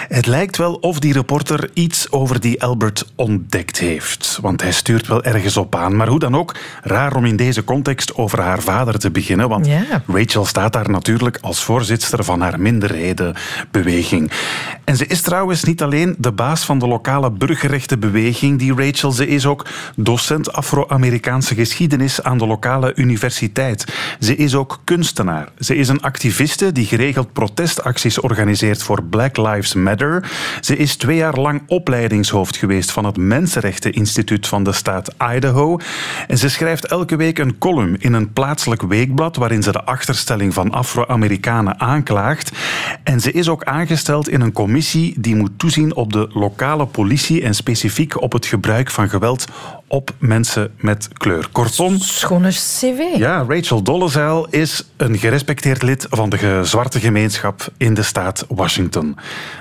Het 0.08 0.26
lijkt 0.26 0.58
wel 0.58 0.74
of 0.74 1.00
die 1.00 1.14
reporter 1.14 1.70
iets 1.74 2.12
over 2.12 2.40
die 2.40 2.64
Albert 2.64 3.12
ontdekt 3.16 3.80
heeft. 3.80 4.40
Want 4.42 4.62
hij 4.62 4.72
stuurt 4.72 5.08
wel 5.08 5.24
ergens 5.24 5.58
op 5.58 5.76
aan. 5.76 5.96
Maar 5.96 6.08
hoe 6.08 6.20
dan 6.20 6.36
ook, 6.36 6.56
raar 6.82 7.16
om 7.16 7.26
in 7.26 7.36
deze 7.36 7.64
context 7.64 8.16
over 8.16 8.42
haar 8.42 8.62
vader 8.62 9.00
te 9.00 9.12
beginnen. 9.12 9.50
Want 9.50 9.66
ja. 9.66 10.04
Rachel 10.08 10.46
staat 10.46 10.74
daar 10.74 10.90
natuurlijk 10.90 11.38
als 11.42 11.64
voorzitter 11.64 12.24
van 12.24 12.42
haar 12.42 12.60
minderhedenbeweging. 12.60 14.32
En 14.84 14.98
ze 14.98 15.08
is 15.08 15.22
trouwens 15.22 15.64
niet 15.64 15.82
alleen 15.82 16.16
de 16.18 16.32
baas 16.32 16.66
van 16.66 16.80
de 16.80 16.88
lokale 16.88 17.32
burgerrechtenbeweging, 17.32 18.60
die 18.60 18.74
Rachel. 18.76 19.12
Ze 19.12 19.28
is 19.28 19.46
ook 19.46 19.66
docent 19.96 20.54
Afro-Amerikaanse 20.54 21.56
geschiedenis 21.56 22.24
aan 22.24 22.38
de 22.38 22.48
lokale 22.48 22.96
universiteit. 22.96 23.86
Ze 24.20 24.36
is 24.36 24.56
ook 24.56 24.80
kunstenaar. 24.84 25.48
Ze 25.60 25.76
is 25.76 25.88
een 25.88 26.02
activiste 26.14 26.72
die 26.72 26.86
geregeld 26.86 27.34
protestacties 27.34 28.20
organiseert 28.20 28.84
voor 28.84 29.04
Black 29.04 29.38
Lives 29.38 29.74
Matter. 29.74 30.32
Ze 30.62 30.78
is 30.78 30.96
twee 30.96 31.16
jaar 31.16 31.40
lang 31.40 31.62
opleidingshoofd 31.68 32.58
geweest 32.58 32.92
van 32.92 33.06
het 33.06 33.18
Mensenrechteninstituut 33.18 34.48
van 34.48 34.64
de 34.64 34.72
staat 34.72 35.14
Idaho. 35.36 35.78
En 36.28 36.38
ze 36.38 36.50
schrijft 36.50 36.86
elke 36.86 37.16
week 37.16 37.40
een 37.40 37.58
column 37.58 37.96
in 38.00 38.14
een 38.14 38.34
plaatselijk 38.34 38.82
weekblad 38.82 39.36
waarin 39.36 39.64
ze 39.64 39.72
de 39.72 39.84
achterstelling 39.84 40.54
van 40.54 40.72
Afro-Amerikanen 40.72 41.80
aanklaagt. 41.80 42.52
En 43.04 43.20
ze 43.20 43.32
is 43.32 43.50
ook 43.50 43.64
aangesteld 43.64 44.30
in 44.30 44.42
een 44.42 44.54
commissie 44.54 45.16
die 45.20 45.36
moet 45.36 45.60
toezien 45.60 45.96
op 45.96 46.14
de 46.14 46.30
lokale 46.34 46.86
politie 46.86 47.42
en 47.42 47.56
specifiek 47.56 48.22
op 48.22 48.32
het 48.34 48.46
gebruik 48.46 48.90
van 48.92 49.10
geweld 49.10 49.46
op 49.94 50.14
mensen 50.20 50.72
met 50.78 51.08
kleur. 51.14 51.48
Kortom... 51.52 52.00
Schone 52.00 52.50
cv. 52.50 53.18
Ja, 53.18 53.46
Rachel 53.48 53.82
Dolezal 53.82 54.48
is 54.50 54.90
een 54.98 55.18
gerespecteerd 55.18 55.82
lid 55.82 56.08
van 56.10 56.30
de 56.30 56.60
zwarte 56.64 57.00
gemeenschap 57.00 57.68
in 57.78 57.94
de 57.94 58.04
staat 58.04 58.46
Washington. 58.50 59.18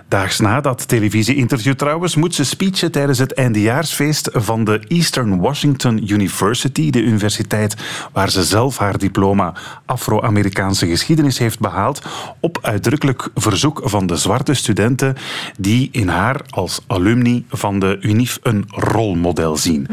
Daags 0.08 0.40
na 0.40 0.60
dat 0.60 0.88
televisie-interview 0.88 1.74
trouwens 1.74 2.16
moet 2.16 2.34
ze 2.34 2.44
speechen 2.44 2.92
tijdens 2.92 3.18
het 3.18 3.34
eindejaarsfeest 3.34 4.28
van 4.32 4.64
de 4.64 4.80
Eastern 4.88 5.40
Washington 5.40 6.10
University, 6.12 6.90
de 6.90 7.02
universiteit 7.02 7.76
waar 8.12 8.30
ze 8.30 8.44
zelf 8.44 8.78
haar 8.78 8.98
diploma 8.98 9.54
Afro-Amerikaanse 9.86 10.86
geschiedenis 10.86 11.38
heeft 11.38 11.58
behaald, 11.58 12.02
op 12.40 12.58
uitdrukkelijk 12.62 13.28
verzoek 13.34 13.80
van 13.84 14.06
de 14.06 14.16
zwarte 14.16 14.54
studenten 14.54 15.16
die 15.58 15.88
in 15.92 16.08
haar 16.08 16.40
als 16.50 16.80
alumni 16.86 17.44
van 17.48 17.78
de 17.78 17.98
UNIF 18.00 18.38
een 18.42 18.64
rolmodel 18.68 19.56
zien. 19.56 19.86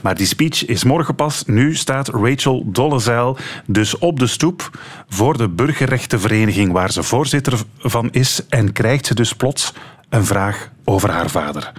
Maar 0.00 0.14
die 0.14 0.26
speech 0.26 0.66
is 0.66 0.84
morgen 0.84 1.14
pas. 1.14 1.42
Nu 1.46 1.74
staat 1.74 2.08
Rachel 2.08 2.62
Dolezal 2.66 3.36
dus 3.66 3.98
op 3.98 4.18
de 4.18 4.26
stoep 4.26 4.70
voor 5.08 5.36
de 5.36 5.48
burgerrechtenvereniging 5.48 6.72
waar 6.72 6.92
ze 6.92 7.02
voorzitter 7.02 7.62
van 7.78 8.08
is 8.10 8.40
en 8.48 8.72
krijgt 8.72 9.06
ze 9.06 9.14
dus 9.14 9.32
plots 9.32 9.72
een 10.08 10.24
vraag 10.24 10.68
over 10.84 11.10
haar 11.10 11.30
vader. 11.30 11.72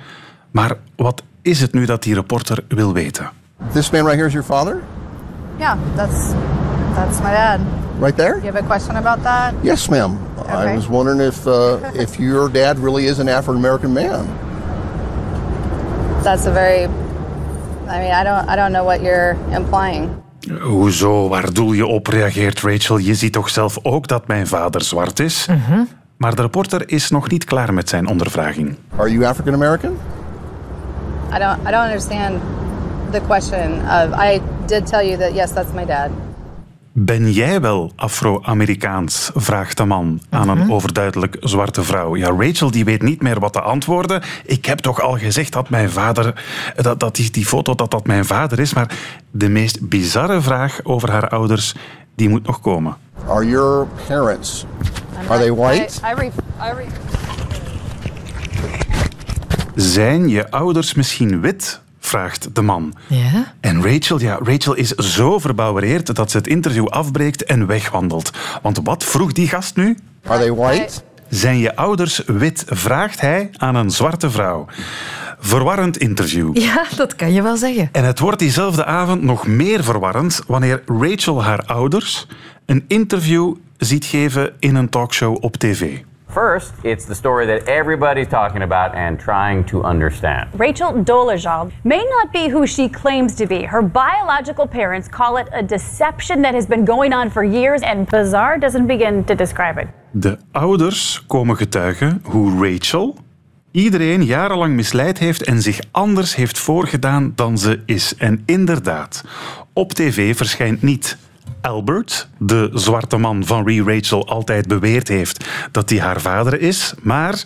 Maar 0.52 0.76
wat 0.96 1.24
is 1.42 1.62
het 1.62 1.74
nu 1.74 1.86
dat 1.86 2.04
die 2.04 2.14
reporter 2.14 2.64
wil 2.68 2.94
weten? 2.94 3.30
This 3.72 3.90
man 3.90 4.02
right 4.02 4.16
here 4.16 4.28
is 4.28 4.34
your 4.34 4.48
father? 4.48 4.82
Yeah, 5.58 5.78
that's 5.96 6.34
that's 6.96 7.20
my 7.20 7.32
dad. 7.32 7.60
Right 8.00 8.18
there? 8.18 8.36
You 8.36 8.46
have 8.46 8.58
a 8.58 8.66
question 8.66 8.96
about 8.96 9.24
that? 9.24 9.54
Yes, 9.62 9.88
ma'am. 9.88 10.18
I 10.48 10.76
was 10.76 10.88
wondering 10.88 11.22
if 11.22 11.46
uh, 11.46 11.78
if 11.94 12.18
your 12.18 12.52
dad 12.52 12.80
really 12.80 13.06
is 13.06 13.20
an 13.20 13.28
African 13.28 13.56
American 13.56 13.94
man. 13.94 14.26
That's 16.24 16.46
a 16.46 16.52
very. 16.52 16.88
I 17.88 17.98
mean, 18.00 18.12
I 18.12 18.24
don't 18.24 18.50
I 18.50 18.56
don't 18.56 18.72
know 18.72 18.86
what 18.86 19.02
you're 19.02 19.36
implying. 19.52 20.10
Hoezo, 20.62 21.28
waar 21.30 21.54
doel 21.54 21.74
je 21.74 21.86
op, 21.86 22.08
reageert 22.08 22.62
Rachel. 22.62 22.98
Je 22.98 23.16
ziet 23.16 23.34
toch 23.34 23.50
zelf 23.50 23.80
ook 23.82 24.08
dat 24.08 24.28
mijn 24.28 24.48
vader 24.48 24.82
zwart 24.82 25.20
is? 25.20 25.48
Maar 26.18 26.36
de 26.36 26.42
reporter 26.42 26.90
is 26.90 27.10
nog 27.10 27.30
niet 27.30 27.44
klaar 27.44 27.74
met 27.74 27.90
zijn 27.90 28.08
ondervraging. 28.08 28.78
Are 28.96 29.12
you 29.12 29.26
African 29.26 29.54
American? 29.54 29.98
I 31.36 31.40
don't 31.40 31.68
I 31.68 31.72
don't 31.72 31.86
understand 31.86 32.42
the 33.12 33.22
question 33.28 33.72
of. 33.82 34.20
I 34.20 34.42
did 34.66 34.86
tell 34.88 35.08
you 35.08 35.18
that 35.18 35.34
yes, 35.34 35.52
that's 35.54 35.74
my 35.74 35.86
dad. 35.86 36.10
Ben 36.96 37.32
jij 37.32 37.62
wel 37.62 37.92
Afro-Amerikaans? 37.96 39.32
vraagt 39.36 39.78
de 39.78 39.86
man 39.86 40.22
aan 40.30 40.50
een 40.50 40.72
overduidelijk 40.72 41.38
zwarte 41.40 41.84
vrouw. 41.84 42.16
Ja, 42.16 42.30
Rachel 42.38 42.72
die 42.72 42.86
weet 42.86 43.02
niet 43.02 43.22
meer 43.22 43.40
wat 43.40 43.54
te 43.54 43.62
antwoorden. 43.62 44.22
Ik 44.46 44.66
heb 44.66 44.80
toch 44.80 45.02
al 45.02 45.18
gezegd 45.18 45.52
dat 45.52 45.70
mijn 45.70 45.90
vader, 45.90 46.44
dat, 46.76 47.00
dat 47.00 47.16
die, 47.16 47.32
die 47.32 47.46
foto 47.46 47.76
dat 47.76 47.92
dat 47.92 48.08
mijn 48.08 48.26
vader 48.26 48.60
is. 48.60 48.74
Maar 48.74 48.98
de 49.32 49.50
meest 49.50 49.90
bizarre 49.90 50.42
vraag 50.42 50.80
over 50.84 51.12
haar 51.12 51.30
ouders, 51.30 51.76
die 52.16 52.30
moet 52.30 52.46
nog 52.46 52.60
komen. 52.62 52.96
Are 53.28 53.48
your 53.48 53.88
parents 54.08 54.66
are 55.28 55.40
they 55.40 55.54
white? 55.54 56.00
I, 56.04 56.12
I, 56.12 56.14
re, 56.16 56.32
I 56.60 56.72
re, 56.76 56.86
Zijn 59.76 60.30
je 60.30 60.52
ouders 60.52 60.94
misschien 60.94 61.42
wit? 61.42 61.83
Vraagt 62.06 62.56
de 62.56 62.62
man. 62.62 62.94
Ja? 63.08 63.54
En 63.60 63.84
Rachel, 63.84 64.20
ja, 64.20 64.40
Rachel 64.44 64.74
is 64.74 64.90
zo 64.90 65.40
verbouwereerd 65.40 66.16
dat 66.16 66.32
ze 66.32 66.38
het 66.38 66.48
interview 66.48 66.88
afbreekt 66.88 67.44
en 67.44 67.68
wegwandelt. 67.68 68.32
Want 68.62 68.80
wat 68.84 69.04
vroeg 69.04 69.32
die 69.32 69.48
gast 69.48 69.76
nu? 69.76 69.98
Are 70.28 70.40
they 70.40 70.54
white? 70.54 70.94
Zijn 71.30 71.58
je 71.58 71.76
ouders 71.76 72.22
wit? 72.26 72.64
vraagt 72.68 73.22
hij 73.22 73.50
aan 73.58 73.76
een 73.76 73.92
zwarte 73.92 74.30
vrouw. 74.30 74.66
Verwarrend 75.40 75.98
interview. 75.98 76.58
Ja, 76.58 76.86
dat 76.96 77.16
kan 77.16 77.34
je 77.34 77.42
wel 77.42 77.58
zeggen. 77.58 77.90
En 77.92 78.06
het 78.06 78.20
wordt 78.20 78.40
diezelfde 78.40 78.86
avond 78.86 79.22
nog 79.22 79.48
meer 79.48 79.84
verwarrend 79.84 80.42
wanneer 80.48 80.84
Rachel 80.86 81.44
haar 81.44 81.66
ouders 81.66 82.28
een 82.66 82.84
interview 82.88 83.56
ziet 83.78 84.06
geven 84.06 84.54
in 84.60 84.76
een 84.76 84.90
talkshow 84.90 85.44
op 85.44 85.58
tv. 85.58 86.00
First, 86.34 86.74
it's 86.84 87.06
the 87.06 87.14
story 87.14 87.46
that 87.46 87.68
everybody's 87.68 88.28
talking 88.28 88.64
about 88.64 88.96
and 88.96 89.20
trying 89.20 89.64
to 89.66 89.84
understand. 89.84 90.50
Rachel 90.60 90.92
Dolezal 91.04 91.72
may 91.84 92.04
not 92.04 92.32
be 92.32 92.50
who 92.50 92.66
she 92.66 92.90
claims 92.90 93.36
to 93.36 93.46
be. 93.46 93.66
Her 93.66 93.84
biological 93.84 94.68
parents 94.68 95.08
call 95.08 95.38
it 95.38 95.48
a 95.52 95.62
deception 95.62 96.42
that 96.42 96.56
has 96.56 96.66
been 96.66 96.86
going 96.86 97.14
on 97.14 97.30
for 97.30 97.44
years, 97.44 97.84
and 97.84 98.10
Bizarre 98.10 98.60
doesn't 98.60 98.88
begin 98.88 99.24
to 99.26 99.36
describe 99.36 99.82
it. 99.82 99.88
De 100.12 100.38
ouders 100.52 101.24
komen 101.28 101.58
getuigen 101.58 102.22
hoe 102.24 102.70
Rachel 102.70 103.16
iedereen 103.72 104.24
jarenlang 104.24 104.74
misleid 104.76 105.18
heeft 105.18 105.44
en 105.44 105.62
zich 105.62 105.80
anders 105.92 106.36
heeft 106.36 106.60
voorgedaan 106.60 107.32
dan 107.36 107.58
ze 107.58 107.82
is. 107.86 108.16
En 108.16 108.44
inderdaad, 108.46 109.24
op 109.74 109.94
tv 109.94 110.38
verschijnt 110.38 110.82
niet 110.82 111.18
Albert, 111.64 112.28
de 112.38 112.70
zwarte 112.74 113.18
man 113.18 113.46
van 113.46 113.64
wie 113.64 113.84
Rachel 113.84 114.28
altijd 114.28 114.68
beweerd 114.68 115.08
heeft 115.08 115.50
dat 115.72 115.90
hij 115.90 116.00
haar 116.00 116.22
vader 116.22 116.62
is, 116.62 116.94
maar 117.02 117.44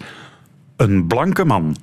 een 0.75 1.07
blanke 1.07 1.45
man, 1.45 1.75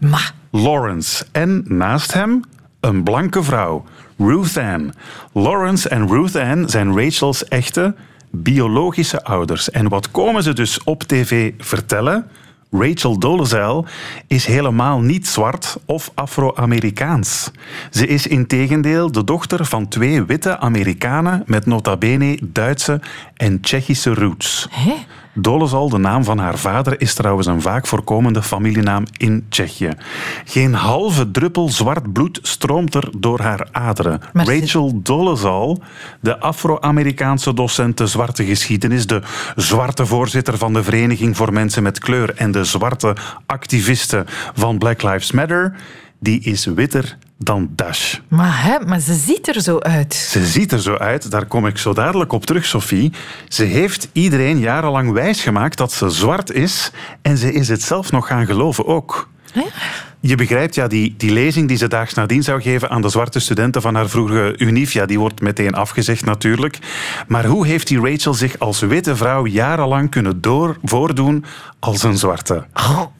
Lawrence. 0.51 1.24
En 1.32 1.64
naast 1.68 2.12
hem 2.12 2.41
een 2.80 3.03
blanke 3.03 3.43
vrouw, 3.43 3.85
Ruth 4.18 4.57
Ann. 4.57 4.93
Lawrence 5.32 5.89
en 5.89 6.09
Ruth 6.09 6.37
Ann 6.37 6.68
zijn 6.68 6.97
Rachel's 6.97 7.45
echte 7.49 7.95
biologische 8.30 9.24
ouders. 9.24 9.70
En 9.70 9.89
wat 9.89 10.11
komen 10.11 10.43
ze 10.43 10.53
dus 10.53 10.82
op 10.82 11.03
tv 11.03 11.53
vertellen? 11.59 12.26
Rachel 12.78 13.18
Dolezal 13.18 13.86
is 14.26 14.46
helemaal 14.46 15.00
niet 15.00 15.26
zwart 15.26 15.76
of 15.86 16.10
Afro-Amerikaans. 16.14 17.50
Ze 17.90 18.06
is 18.06 18.26
integendeel 18.26 19.12
de 19.12 19.24
dochter 19.24 19.64
van 19.64 19.88
twee 19.88 20.24
witte 20.24 20.58
Amerikanen 20.58 21.42
met 21.46 21.66
nota 21.66 21.96
bene 21.96 22.38
Duitse 22.42 23.00
en 23.36 23.60
Tsjechische 23.60 24.14
roots. 24.14 24.68
Dolezal, 25.35 25.89
de 25.89 25.99
naam 25.99 26.24
van 26.24 26.39
haar 26.39 26.59
vader, 26.59 27.01
is 27.01 27.14
trouwens 27.14 27.47
een 27.47 27.61
vaak 27.61 27.87
voorkomende 27.87 28.43
familienaam 28.43 29.05
in 29.16 29.47
Tsjechië. 29.49 29.91
Geen 30.45 30.74
halve 30.74 31.30
druppel 31.30 31.68
zwart 31.68 32.12
bloed 32.12 32.39
stroomt 32.43 32.95
er 32.95 33.11
door 33.18 33.41
haar 33.41 33.68
aderen. 33.72 34.20
Rachel 34.32 35.01
Dolezal, 35.03 35.82
de 36.20 36.39
Afro-Amerikaanse 36.39 37.55
docent 37.55 37.99
de 37.99 38.07
zwarte 38.07 38.45
geschiedenis, 38.45 39.07
de 39.07 39.22
zwarte 39.57 40.07
voorzitter 40.07 40.59
van 40.59 40.72
de 40.72 40.82
Vereniging 40.82 41.37
voor 41.37 41.53
Mensen 41.53 41.82
met 41.82 41.99
Kleur 41.99 42.35
en 42.35 42.51
de 42.51 42.64
zwarte 42.64 43.16
activiste 43.47 44.24
van 44.55 44.78
Black 44.78 45.03
Lives 45.03 45.32
Matter, 45.32 45.76
die 46.18 46.41
is 46.41 46.64
witter 46.64 47.18
dan 47.39 47.68
Dash. 47.74 48.18
Maar, 48.28 48.62
hè, 48.62 48.87
maar 48.87 49.01
ze 49.01 49.14
ziet 49.14 49.49
er 49.49 49.61
zo 49.61 49.78
uit. 49.78 50.14
Ze 50.14 50.47
ziet 50.47 50.72
er 50.72 50.80
zo 50.80 50.97
uit, 50.97 51.30
daar 51.30 51.47
kom 51.47 51.66
ik 51.66 51.78
zo 51.78 51.93
dadelijk 51.93 52.32
op 52.32 52.47
terug, 52.47 52.64
Sophie. 52.64 53.12
Ze 53.49 53.64
heeft 53.64 54.09
iedereen 54.12 54.59
jarenlang 54.59 55.12
wijsgemaakt 55.12 55.78
dat 55.78 55.93
ze 55.93 56.11
zwart 56.11 56.53
is 56.53 56.91
en 57.22 57.39
ze 57.39 57.53
is 57.53 57.68
het 57.68 57.82
zelf 57.82 58.12
nog 58.12 58.26
gaan 58.26 58.47
geloven 58.47 58.87
ook. 58.87 59.28
Je 60.26 60.34
begrijpt, 60.34 60.74
ja, 60.74 60.86
die, 60.86 61.14
die 61.16 61.30
lezing 61.30 61.68
die 61.68 61.76
ze 61.76 61.88
daags 61.88 62.14
nadien 62.14 62.42
zou 62.42 62.62
geven 62.62 62.90
aan 62.90 63.02
de 63.02 63.08
zwarte 63.08 63.38
studenten 63.38 63.82
van 63.82 63.94
haar 63.94 64.08
vroegere 64.08 64.54
UNIF, 64.58 64.92
ja, 64.92 65.06
die 65.06 65.18
wordt 65.18 65.40
meteen 65.40 65.74
afgezegd 65.74 66.24
natuurlijk. 66.24 66.78
Maar 67.28 67.44
hoe 67.44 67.66
heeft 67.66 67.88
die 67.88 68.00
Rachel 68.00 68.34
zich 68.34 68.58
als 68.58 68.80
witte 68.80 69.16
vrouw 69.16 69.46
jarenlang 69.46 70.10
kunnen 70.10 70.40
door, 70.40 70.76
voordoen 70.82 71.44
als 71.78 72.02
een 72.02 72.18
zwarte? 72.18 72.66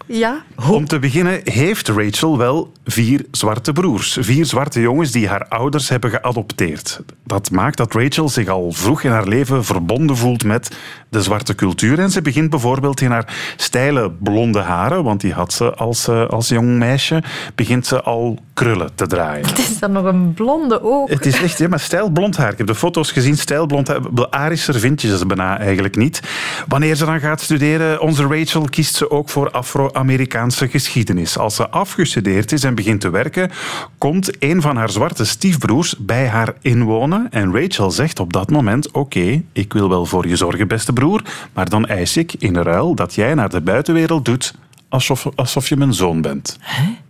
Ja? 0.07 0.43
Om 0.71 0.87
te 0.87 0.99
beginnen 0.99 1.41
heeft 1.45 1.89
Rachel 1.89 2.39
wel 2.39 2.73
vier 2.85 3.27
zwarte 3.31 3.73
broers. 3.73 4.19
Vier 4.21 4.45
zwarte 4.45 4.81
jongens 4.81 5.11
die 5.11 5.29
haar 5.29 5.47
ouders 5.49 5.89
hebben 5.89 6.11
geadopteerd. 6.11 7.01
Dat 7.25 7.51
maakt 7.51 7.77
dat 7.77 7.95
Rachel 7.95 8.29
zich 8.29 8.49
al 8.49 8.73
vroeg 8.73 9.03
in 9.03 9.11
haar 9.11 9.29
leven 9.29 9.65
verbonden 9.65 10.17
voelt 10.17 10.45
met 10.45 10.77
de 11.09 11.23
zwarte 11.23 11.55
cultuur. 11.55 11.99
En 11.99 12.11
ze 12.11 12.23
begint 12.23 12.51
bijvoorbeeld 12.51 13.01
in 13.01 13.11
haar 13.11 13.55
steile 13.57 14.11
blonde 14.11 14.61
haren, 14.61 15.05
want 15.05 15.21
die 15.21 15.33
had 15.33 15.53
ze 15.53 15.75
als, 15.75 16.09
eh, 16.09 16.27
als 16.29 16.49
jong 16.49 16.79
meisje. 16.79 16.93
Meisje 16.95 17.23
begint 17.55 17.87
ze 17.87 18.03
al 18.03 18.39
krullen 18.53 18.95
te 18.95 19.07
draaien. 19.07 19.47
Het 19.47 19.59
is 19.59 19.79
dan 19.79 19.93
nog 19.93 20.05
een 20.05 20.35
blonde 20.35 20.83
ook. 20.83 21.09
Het 21.09 21.27
is 21.27 21.43
echt, 21.43 21.59
ja, 21.59 21.69
maar 21.69 21.81
stijlblond 21.81 22.37
haar. 22.37 22.53
Ik 22.53 22.59
heb 22.59 22.67
de 22.67 22.75
foto's 22.75 23.13
gezien, 23.13 23.37
stijlblond 23.37 23.89
haar. 23.89 24.01
Arischer 24.31 24.79
vind 24.79 25.03
je 25.03 25.19
ze 25.19 25.27
bijna 25.27 25.59
eigenlijk 25.59 25.97
niet. 25.97 26.21
Wanneer 26.69 26.95
ze 26.95 27.05
dan 27.05 27.21
gaat 27.21 27.41
studeren, 27.41 28.01
onze 28.01 28.27
Rachel 28.27 28.65
kiest 28.71 28.95
ze 28.95 29.11
ook 29.11 29.29
voor 29.29 29.51
Afro-Amerikaanse 29.51 30.69
geschiedenis. 30.69 31.39
Als 31.39 31.55
ze 31.55 31.69
afgestudeerd 31.69 32.53
is 32.53 32.65
en 32.65 32.75
begint 32.75 33.01
te 33.01 33.11
werken, 33.11 33.51
komt 33.99 34.31
een 34.39 34.63
van 34.63 34.77
haar 34.77 34.91
zwarte 34.91 35.25
stiefbroers 35.25 35.97
bij 35.99 36.29
haar 36.29 36.55
inwonen. 36.61 37.27
En 37.31 37.53
Rachel 37.53 37.91
zegt 37.91 38.21
op 38.21 38.33
dat 38.33 38.51
moment, 38.51 38.91
oké, 38.91 39.43
ik 39.53 39.73
wil 39.73 39.89
wel 39.89 40.07
voor 40.07 40.29
je 40.29 40.37
zorgen, 40.37 40.69
beste 40.69 40.93
broer, 40.93 41.23
maar 41.53 41.69
dan 41.69 41.87
eis 41.87 42.17
ik 42.17 42.33
in 42.39 42.57
ruil 42.57 42.95
dat 42.95 43.15
jij 43.15 43.35
naar 43.35 43.49
de 43.51 43.61
buitenwereld 43.61 44.25
doet 44.25 44.55
alsof, 44.95 45.29
alsof 45.35 45.69
je 45.69 45.77
mijn 45.77 45.95
zoon 45.95 46.21
bent. 46.21 46.59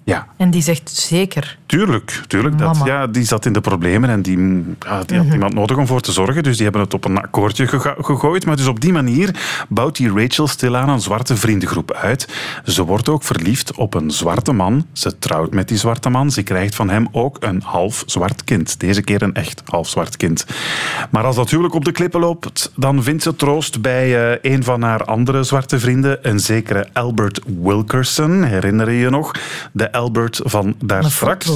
Ja. 0.04 0.26
En 0.36 0.50
die 0.50 0.62
zegt 0.62 0.90
zeker. 0.90 1.58
Tuurlijk, 1.66 2.20
tuurlijk. 2.26 2.58
Dat, 2.58 2.72
Mama. 2.78 2.86
ja, 2.86 3.06
die 3.06 3.24
zat 3.24 3.46
in 3.46 3.52
de 3.52 3.60
problemen 3.60 4.10
en 4.10 4.22
die, 4.22 4.38
ja, 4.38 5.02
die 5.04 5.16
had 5.16 5.24
Mhm. 5.26 5.32
iemand 5.32 5.54
nodig 5.54 5.76
om 5.76 5.86
voor 5.86 6.00
te 6.00 6.12
zorgen. 6.12 6.42
Dus 6.42 6.54
die 6.54 6.62
hebben 6.64 6.82
het 6.82 6.94
op 6.94 7.04
een 7.04 7.18
akkoordje 7.18 7.66
gegooid. 8.00 8.46
Maar 8.46 8.56
dus 8.56 8.66
op 8.66 8.80
die 8.80 8.92
manier 8.92 9.30
bouwt 9.68 9.96
die 9.96 10.12
Rachel 10.12 10.46
stilaan 10.46 10.88
een 10.88 11.00
zwarte 11.00 11.36
vriendengroep 11.36 11.92
uit. 11.92 12.28
Ze 12.64 12.84
wordt 12.84 13.08
ook 13.08 13.22
verliefd 13.22 13.74
op 13.74 13.94
een 13.94 14.10
zwarte 14.10 14.52
man. 14.52 14.86
Ze 14.92 15.18
trouwt 15.18 15.52
met 15.52 15.68
die 15.68 15.78
zwarte 15.78 16.08
man. 16.10 16.30
Ze 16.30 16.42
krijgt 16.42 16.74
van 16.74 16.90
hem 16.90 17.08
ook 17.12 17.36
een 17.40 17.62
half 17.64 18.02
zwart 18.06 18.44
kind. 18.44 18.80
Deze 18.80 19.02
keer 19.02 19.22
een 19.22 19.34
echt 19.34 19.62
half 19.64 19.88
zwart 19.88 20.16
kind. 20.16 20.46
Maar 21.10 21.24
als 21.24 21.36
dat 21.36 21.50
huwelijk 21.50 21.74
op 21.74 21.84
de 21.84 21.92
klippen 21.92 22.20
loopt, 22.20 22.72
dan 22.76 23.02
vindt 23.02 23.22
ze 23.22 23.36
troost 23.36 23.80
bij 23.82 24.32
eh, 24.42 24.52
een 24.52 24.64
van 24.64 24.82
haar 24.82 25.04
andere 25.04 25.42
zwarte 25.42 25.78
vrienden, 25.78 26.18
een 26.22 26.40
zekere 26.40 26.86
Albert 26.92 27.40
Wilkerson. 27.62 28.42
Herinner 28.42 28.90
je 28.90 28.98
je 28.98 29.10
nog? 29.10 29.30
De 29.72 29.92
Albert 29.94 30.40
van 30.44 30.74
daar 30.84 31.04
straks. 31.04 31.50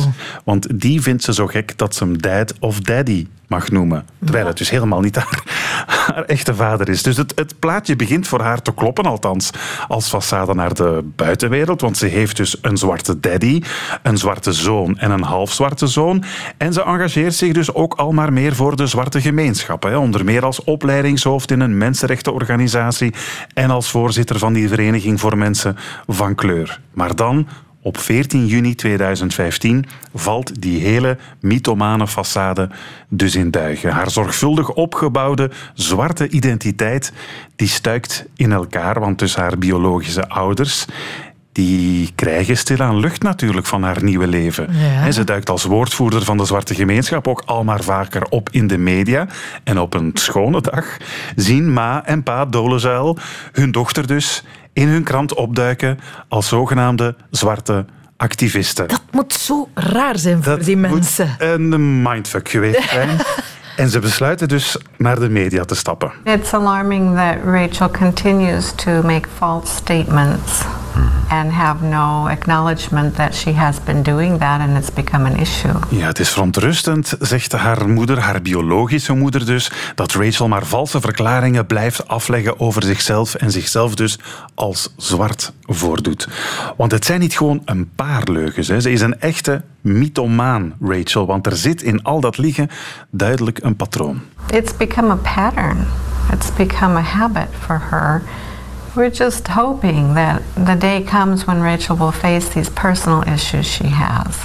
Want 0.45 0.81
die 0.81 1.03
vindt 1.03 1.23
ze 1.23 1.33
zo 1.33 1.47
gek 1.47 1.79
dat 1.79 1.95
ze 1.95 2.05
hem 2.05 2.21
dad 2.21 2.55
of 2.59 2.81
daddy 2.81 3.27
mag 3.49 3.71
noemen. 3.71 4.07
Terwijl 4.25 4.47
het 4.47 4.59
dus 4.59 4.71
helemaal 4.71 5.01
niet 5.01 5.17
haar, 5.25 5.43
haar 5.87 6.25
echte 6.25 6.55
vader 6.55 6.89
is. 6.89 7.03
Dus 7.03 7.17
het, 7.17 7.33
het 7.35 7.59
plaatje 7.59 7.97
begint 7.97 8.29
voor 8.29 8.41
haar 8.41 8.63
te 8.63 8.75
kloppen, 8.75 9.05
althans 9.05 9.51
als 9.89 10.15
façade 10.15 10.55
naar 10.55 10.75
de 10.75 11.05
buitenwereld. 11.17 11.81
Want 11.81 11.97
ze 11.97 12.07
heeft 12.07 12.37
dus 12.37 12.57
een 12.63 12.77
zwarte 12.77 13.21
daddy, 13.21 13.63
een 14.03 14.19
zwarte 14.19 14.53
zoon 14.53 14.99
en 14.99 15.11
een 15.11 15.23
halfzwarte 15.23 15.87
zoon. 15.87 16.25
En 16.57 16.73
ze 16.73 16.83
engageert 16.83 17.35
zich 17.35 17.53
dus 17.53 17.75
ook 17.75 17.95
al 17.95 18.13
maar 18.13 18.33
meer 18.33 18.55
voor 18.55 18.77
de 18.77 18.87
zwarte 18.87 19.21
gemeenschap. 19.21 19.83
Hè. 19.83 19.97
Onder 19.97 20.25
meer 20.25 20.45
als 20.45 20.65
opleidingshoofd 20.65 21.51
in 21.51 21.61
een 21.61 21.79
mensenrechtenorganisatie 21.79 23.15
en 23.55 23.71
als 23.71 23.91
voorzitter 23.91 24.39
van 24.39 24.53
die 24.53 24.69
vereniging 24.69 25.21
voor 25.21 25.39
mensen 25.39 25.77
van 26.07 26.35
kleur. 26.35 26.81
Maar 26.93 27.17
dan 27.17 27.49
op 27.89 27.99
14 27.99 28.47
juni 28.47 28.75
2015 28.75 29.85
valt 30.15 30.61
die 30.61 30.81
hele 30.81 31.17
mythomane 31.41 32.09
façade 32.09 32.71
dus 33.09 33.35
in 33.35 33.51
duigen. 33.51 33.91
Haar 33.91 34.11
zorgvuldig 34.11 34.71
opgebouwde 34.71 35.51
zwarte 35.75 36.29
identiteit 36.29 37.13
die 37.57 37.69
stuikt 37.69 38.25
in 38.37 38.53
elkaar, 38.53 39.01
want 39.01 39.19
dus 39.19 39.37
haar 39.37 39.59
biologische 39.59 40.29
ouders 40.29 40.85
die 41.59 42.13
krijgen 42.15 42.57
stilaan 42.57 43.01
lucht 43.01 43.23
natuurlijk 43.23 43.67
van 43.67 43.83
haar 43.83 44.03
nieuwe 44.03 44.27
leven. 44.27 44.69
Ja. 44.71 45.05
En 45.05 45.13
ze 45.13 45.25
duikt 45.25 45.51
als 45.51 45.65
woordvoerder 45.65 46.25
van 46.25 46.37
de 46.37 46.45
zwarte 46.45 46.75
gemeenschap 46.75 47.29
ook 47.29 47.43
al 47.47 47.65
maar 47.65 47.83
vaker 47.83 48.23
op 48.29 48.49
in 48.51 48.67
de 48.67 48.79
media. 48.79 49.27
En 49.65 49.79
op 49.79 49.95
een 49.95 50.11
schone 50.15 50.61
dag 50.61 50.97
zien 51.37 51.73
ma 51.73 52.07
en 52.07 52.23
pa 52.23 52.45
Dolezuil 52.45 53.19
hun 53.53 53.73
dochter 53.73 54.07
dus 54.07 54.45
in 54.73 54.89
hun 54.89 55.03
krant 55.03 55.35
opduiken 55.35 55.99
als 56.29 56.49
zogenaamde 56.49 57.17
zwarte 57.31 57.85
activisten. 58.17 58.89
Dat 58.89 59.03
moet 59.11 59.33
zo 59.33 59.69
raar 59.75 60.19
zijn 60.19 60.43
voor 60.43 60.65
die 60.65 60.77
mensen. 60.77 61.35
Een 61.39 62.03
mindfuck 62.03 62.49
geweest 62.49 62.89
zijn. 62.89 63.09
en 63.77 63.89
ze 63.89 63.99
besluiten 63.99 64.49
dus 64.49 64.77
naar 64.97 65.21
de 65.21 65.29
media 65.29 65.65
te 65.65 65.75
stappen. 65.75 66.13
It's 66.25 66.55
alarming 66.55 67.17
that 67.17 67.37
Rachel 67.45 67.91
continues 67.91 68.73
to 68.77 68.91
make 69.03 69.29
false 69.39 69.75
statements 69.75 70.78
and 71.29 71.53
have 71.53 71.85
no 71.85 72.29
acknowledgement 72.29 73.15
that 73.15 73.35
she 73.35 73.53
has 73.53 73.77
been 73.85 74.03
doing 74.03 74.39
that 74.39 74.61
and 74.61 74.77
it's 74.77 74.93
become 74.93 75.29
an 75.29 75.37
issue. 75.37 75.75
Ja, 75.89 76.07
het 76.07 76.19
is 76.19 76.29
verontrustend, 76.29 77.17
zegt 77.21 77.53
haar 77.53 77.89
moeder, 77.89 78.19
haar 78.19 78.43
biologische 78.43 79.15
moeder 79.15 79.47
dus, 79.47 79.71
dat 79.95 80.13
Rachel 80.13 80.49
maar 80.49 80.67
valse 80.67 81.01
verklaringen 81.01 81.67
blijft 81.67 82.09
afleggen 82.09 82.61
over 82.61 82.83
zichzelf 82.83 83.35
en 83.35 83.51
zichzelf 83.51 83.95
dus 83.95 84.19
als 84.55 84.95
zwart 84.97 85.53
voordoet. 85.63 86.29
Want 86.77 86.93
het 86.93 87.05
zijn 87.05 87.21
niet 87.21 87.37
gewoon 87.37 87.63
een 87.65 87.91
paar 87.95 88.23
leugens. 88.31 88.69
Hè. 88.69 88.81
Ze 88.81 88.91
is 88.91 89.01
een 89.01 89.21
echte 89.21 89.63
mythomaan, 89.81 90.75
Rachel, 90.81 91.27
want 91.27 91.47
er 91.47 91.57
zit 91.57 91.83
in 91.83 92.03
al 92.03 92.21
dat 92.21 92.39
liegen 92.39 92.69
duidelijk 93.11 93.59
een 93.63 93.77
patroon. 93.77 94.21
It's 94.51 94.77
become 94.77 95.11
a 95.11 95.19
pattern. 95.35 95.87
It's 96.33 96.53
become 96.57 96.99
a 96.99 97.03
habit 97.03 97.49
for 97.61 97.81
her. 97.91 98.23
We're 98.99 99.11
just 99.11 99.47
hoping 99.47 100.15
that 100.15 100.43
the 100.57 100.75
day 100.75 101.05
comes 101.05 101.47
when 101.47 101.61
Rachel 101.61 101.97
will 101.97 102.11
face 102.11 102.49
these 102.49 102.69
personal 102.69 103.23
issues 103.29 103.65
she 103.65 103.85
has 103.85 104.45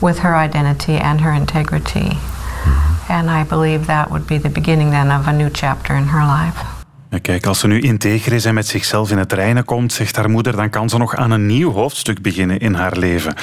with 0.00 0.20
her 0.20 0.36
identity 0.36 0.92
and 0.92 1.20
her 1.22 1.32
integrity. 1.32 2.10
Mm-hmm. 2.10 3.12
And 3.12 3.28
I 3.28 3.42
believe 3.42 3.88
that 3.88 4.08
would 4.08 4.28
be 4.28 4.38
the 4.38 4.50
beginning 4.50 4.90
then 4.90 5.10
of 5.10 5.26
a 5.26 5.32
new 5.32 5.50
chapter 5.50 5.96
in 5.96 6.04
her 6.04 6.20
life. 6.20 6.81
Ja, 7.12 7.18
kijk, 7.18 7.46
als 7.46 7.58
ze 7.58 7.66
nu 7.66 7.80
integer 7.80 8.32
is 8.32 8.44
en 8.44 8.54
met 8.54 8.66
zichzelf 8.66 9.10
in 9.10 9.18
het 9.18 9.32
reinen 9.32 9.64
komt, 9.64 9.92
zegt 9.92 10.16
haar 10.16 10.30
moeder, 10.30 10.56
dan 10.56 10.70
kan 10.70 10.88
ze 10.88 10.98
nog 10.98 11.16
aan 11.16 11.30
een 11.30 11.46
nieuw 11.46 11.72
hoofdstuk 11.72 12.22
beginnen 12.22 12.58
in 12.58 12.74
haar 12.74 12.98
leven. 12.98 13.34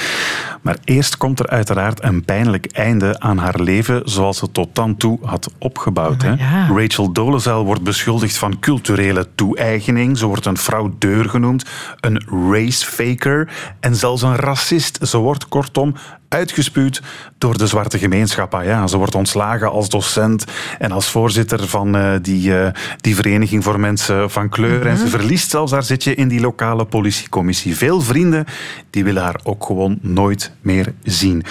Maar 0.62 0.76
eerst 0.84 1.16
komt 1.16 1.38
er 1.38 1.46
uiteraard 1.46 2.02
een 2.02 2.24
pijnlijk 2.24 2.66
einde 2.72 3.20
aan 3.20 3.38
haar 3.38 3.60
leven 3.60 4.02
zoals 4.04 4.38
ze 4.38 4.52
tot 4.52 4.74
dan 4.74 4.96
toe 4.96 5.18
had 5.22 5.52
opgebouwd. 5.58 6.22
Hè? 6.22 6.34
Rachel 6.74 7.12
Dolezal 7.12 7.64
wordt 7.64 7.82
beschuldigd 7.82 8.36
van 8.36 8.58
culturele 8.58 9.26
toe-eigening. 9.34 10.18
Ze 10.18 10.26
wordt 10.26 10.46
een 10.46 10.58
fraudeur 10.58 11.28
genoemd, 11.28 11.64
een 12.00 12.24
racefaker 12.50 13.52
en 13.80 13.96
zelfs 13.96 14.22
een 14.22 14.36
racist. 14.36 14.98
Ze 15.02 15.18
wordt 15.18 15.48
kortom 15.48 15.94
uitgespuwd 16.30 17.02
door 17.38 17.58
de 17.58 17.66
zwarte 17.66 17.98
gemeenschap. 17.98 18.54
Ah 18.54 18.64
ja, 18.64 18.86
ze 18.86 18.96
wordt 18.96 19.14
ontslagen 19.14 19.70
als 19.70 19.88
docent 19.88 20.44
en 20.78 20.92
als 20.92 21.08
voorzitter 21.08 21.68
van 21.68 21.96
eh, 21.96 22.12
die, 22.22 22.58
eh, 22.58 22.72
die 23.00 23.14
vereniging 23.14 23.64
voor 23.64 23.80
mensen 23.80 24.30
van 24.30 24.48
kleur. 24.48 24.86
En 24.86 24.96
ze 24.96 25.08
verliest 25.08 25.50
zelfs 25.50 25.72
haar 25.72 25.82
zitje 25.82 26.14
in 26.14 26.28
die 26.28 26.40
lokale 26.40 26.84
politiecommissie. 26.84 27.76
Veel 27.76 28.00
vrienden 28.00 28.44
die 28.90 29.04
willen 29.04 29.22
haar 29.22 29.40
ook 29.42 29.64
gewoon 29.64 29.98
nooit 30.00 30.52
meer 30.60 30.92
zien. 31.02 31.44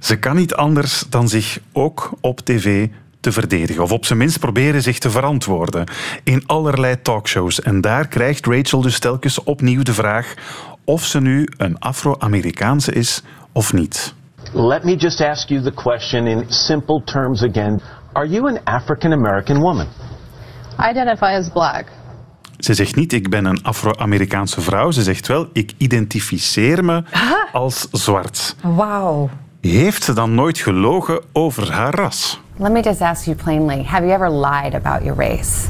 Ze 0.00 0.18
kan 0.18 0.36
niet 0.36 0.54
anders 0.54 1.04
dan 1.08 1.28
zich 1.28 1.60
ook 1.72 2.10
op 2.20 2.40
tv 2.40 2.88
te 3.20 3.32
verdedigen. 3.32 3.82
Of 3.82 3.92
op 3.92 4.06
zijn 4.06 4.18
minst 4.18 4.38
proberen 4.38 4.82
zich 4.82 4.98
te 4.98 5.10
verantwoorden 5.10 5.86
in 6.24 6.42
allerlei 6.46 7.02
talkshows. 7.02 7.60
En 7.62 7.80
daar 7.80 8.08
krijgt 8.08 8.46
Rachel 8.46 8.80
dus 8.80 8.98
telkens 8.98 9.42
opnieuw 9.42 9.82
de 9.82 9.94
vraag 9.94 10.34
of 10.84 11.04
ze 11.04 11.20
nu 11.20 11.48
een 11.56 11.78
Afro-Amerikaanse 11.78 12.92
is 12.92 13.22
of 13.52 13.72
niet. 13.72 14.14
Let 14.52 14.84
me 14.84 14.96
just 14.96 15.20
ask 15.20 15.48
you 15.48 15.62
the 15.62 15.72
question 15.72 16.26
in 16.26 16.50
simple 16.50 17.02
terms 17.04 17.42
again. 17.42 17.80
Are 18.12 18.26
you 18.26 18.46
an 18.46 18.58
African 18.64 19.12
American 19.12 19.60
woman? 19.60 19.86
I 20.78 20.90
identify 20.90 21.34
as 21.34 21.48
black. 21.48 21.86
Ze 22.58 22.74
zegt 22.74 22.96
niet, 22.96 23.12
ik 23.12 23.30
ben 23.30 23.44
een 23.44 23.62
Afro-Amerikaanse 23.62 24.60
vrouw. 24.60 24.90
Ze 24.90 25.02
zegt 25.02 25.26
wel, 25.26 25.48
ik 25.52 25.72
identificeer 25.76 26.84
me 26.84 27.02
als 27.52 27.88
zwart. 27.92 28.56
Wauw. 28.62 29.30
Heeft 29.60 30.02
ze 30.02 30.12
dan 30.12 30.34
nooit 30.34 30.58
gelogen 30.58 31.20
over 31.32 31.72
haar 31.72 31.94
ras? 31.94 32.40
Let 32.56 32.72
me 32.72 32.80
just 32.80 33.00
ask 33.00 33.24
you 33.24 33.36
plainly 33.36 33.82
have 33.84 34.06
you 34.06 34.12
ever 34.12 34.30
lied 34.30 34.74
about 34.74 35.02
your 35.02 35.16
race? 35.16 35.68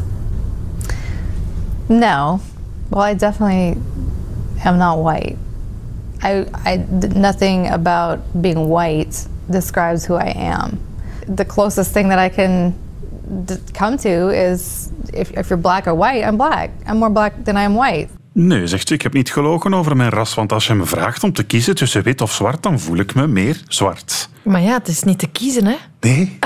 No. 1.87 2.41
Well, 2.89 3.13
I 3.13 3.17
definitely 3.17 3.77
am 4.65 4.77
not 4.77 4.99
white. 5.03 5.37
I, 6.23 6.45
I 6.67 6.85
nothing 7.15 7.69
about 7.71 8.19
being 8.33 8.69
white 8.69 9.27
describes 9.47 10.07
who 10.07 10.17
I 10.19 10.33
am. 10.37 10.79
The 11.35 11.45
closest 11.47 11.93
thing 11.93 12.09
that 12.09 12.33
I 12.33 12.35
can 12.35 12.75
d- 13.45 13.59
come 13.73 13.97
to 13.97 14.29
is 14.31 14.89
if, 15.13 15.31
if 15.31 15.49
you're 15.49 15.61
black 15.61 15.87
or 15.87 15.95
white, 15.97 16.27
I'm 16.29 16.37
black. 16.37 16.71
I'm 16.87 16.97
more 16.99 17.13
black 17.13 17.33
than 17.45 17.57
I 17.57 17.65
am 17.65 17.75
white. 17.75 18.09
Nee, 18.33 18.67
zegt 18.67 18.89
ze, 18.89 18.95
ik 18.95 19.03
heb 19.03 19.13
niet 19.13 19.33
gelogen 19.33 19.75
over 19.75 19.97
mijn 19.97 20.11
ras, 20.11 20.35
want 20.35 20.53
als 20.53 20.67
je 20.67 20.75
me 20.75 20.85
vraagt 20.85 21.23
om 21.25 21.33
te 21.33 21.43
kiezen 21.43 21.75
tussen 21.75 22.03
wit 22.03 22.21
of 22.21 22.33
zwart, 22.33 22.63
dan 22.63 22.81
voel 22.81 22.97
ik 22.97 23.15
me 23.15 23.27
meer 23.27 23.63
zwart. 23.69 24.29
Maar 24.43 24.61
ja, 24.61 24.73
het 24.73 24.89
is 24.89 25.03
niet 25.03 25.19
te 25.19 25.27
kiezen, 25.27 25.65
hè? 25.67 25.77
Nee. 26.01 26.39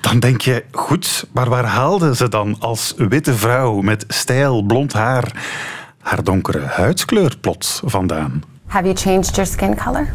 Dan 0.00 0.20
denk 0.20 0.40
je, 0.40 0.64
goed, 0.70 1.24
maar 1.32 1.48
waar 1.48 1.64
haalde 1.64 2.16
ze 2.16 2.28
dan 2.28 2.56
als 2.58 2.94
witte 2.96 3.34
vrouw 3.34 3.80
met 3.80 4.04
stijl, 4.08 4.62
blond 4.62 4.92
haar 4.92 5.32
haar 5.98 6.24
donkere 6.24 6.60
huidskleur 6.60 7.36
plots 7.40 7.80
vandaan? 7.84 8.42
Have 8.72 8.86
you 8.86 8.94
changed 8.94 9.36
your 9.36 9.44
skin 9.44 9.76
color? 9.76 10.10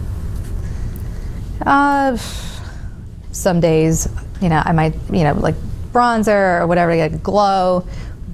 Uh, 1.64 2.18
some 3.32 3.60
days, 3.60 4.10
you 4.42 4.50
know, 4.50 4.60
I 4.66 4.72
might, 4.72 4.96
you 5.12 5.24
know, 5.24 5.34
like 5.34 5.54
bronzer 5.94 6.62
or 6.62 6.66
whatever 6.66 6.90
a 6.90 7.08
glow. 7.08 7.86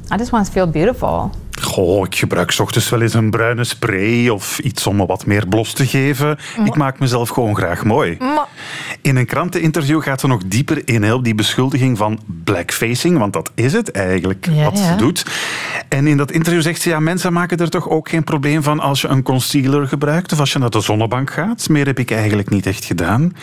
I 0.10 0.16
just 0.16 0.32
want 0.32 0.48
to 0.48 0.54
feel 0.54 0.66
beautiful. 0.66 1.36
Goh, 1.62 2.06
ik 2.06 2.16
gebruik 2.16 2.54
ochtends 2.60 2.90
wel 2.90 3.02
eens 3.02 3.14
een 3.14 3.30
bruine 3.30 3.64
spray 3.64 4.30
of 4.30 4.60
iets 4.60 4.88
om 4.88 4.96
me 4.96 5.06
wat 5.06 5.26
meer 5.26 5.48
blos 5.48 5.74
te 5.74 5.86
geven. 5.86 6.38
Ik 6.66 6.76
maak 6.76 7.00
mezelf 7.00 7.30
gewoon 7.30 7.56
graag 7.56 7.84
mooi. 7.84 8.18
In 9.02 9.16
een 9.16 9.26
kranteninterview 9.26 10.02
gaat 10.02 10.20
ze 10.20 10.28
nog 10.28 10.42
dieper 10.46 10.82
in 10.88 11.14
op 11.14 11.24
die 11.24 11.36
beschuldiging 11.36 11.98
van 11.98 12.20
blackfacing, 12.44 13.18
want 13.18 13.34
dat 13.34 13.52
is 13.56 13.74
het 13.74 13.92
eigenlijk 13.92 14.48
Ja, 14.52 14.64
wat 14.64 14.78
ja. 14.78 14.88
ze 14.88 14.96
doet. 14.96 15.26
En 15.90 16.08
in 16.08 16.18
dat 16.18 16.32
interview 16.32 16.62
zegt 16.62 16.82
ze, 16.82 16.90
ja, 16.90 17.00
mensen 17.00 17.34
maken 17.34 17.58
er 17.58 17.70
toch 17.70 17.90
ook 17.90 18.10
geen 18.10 18.24
probleem 18.24 18.64
van 18.64 18.80
als 18.80 19.02
je 19.02 19.08
een 19.08 19.24
concealer 19.24 19.88
gebruikt 19.88 20.32
of 20.32 20.40
als 20.40 20.52
je 20.52 20.60
naar 20.60 20.70
de 20.70 20.82
zonnebank 20.82 21.32
gaat. 21.32 21.70
Meer 21.70 21.86
heb 21.86 22.00
ik 22.00 22.12
eigenlijk 22.12 22.50
niet 22.50 22.66
echt 22.66 22.86
gedaan. 22.86 23.34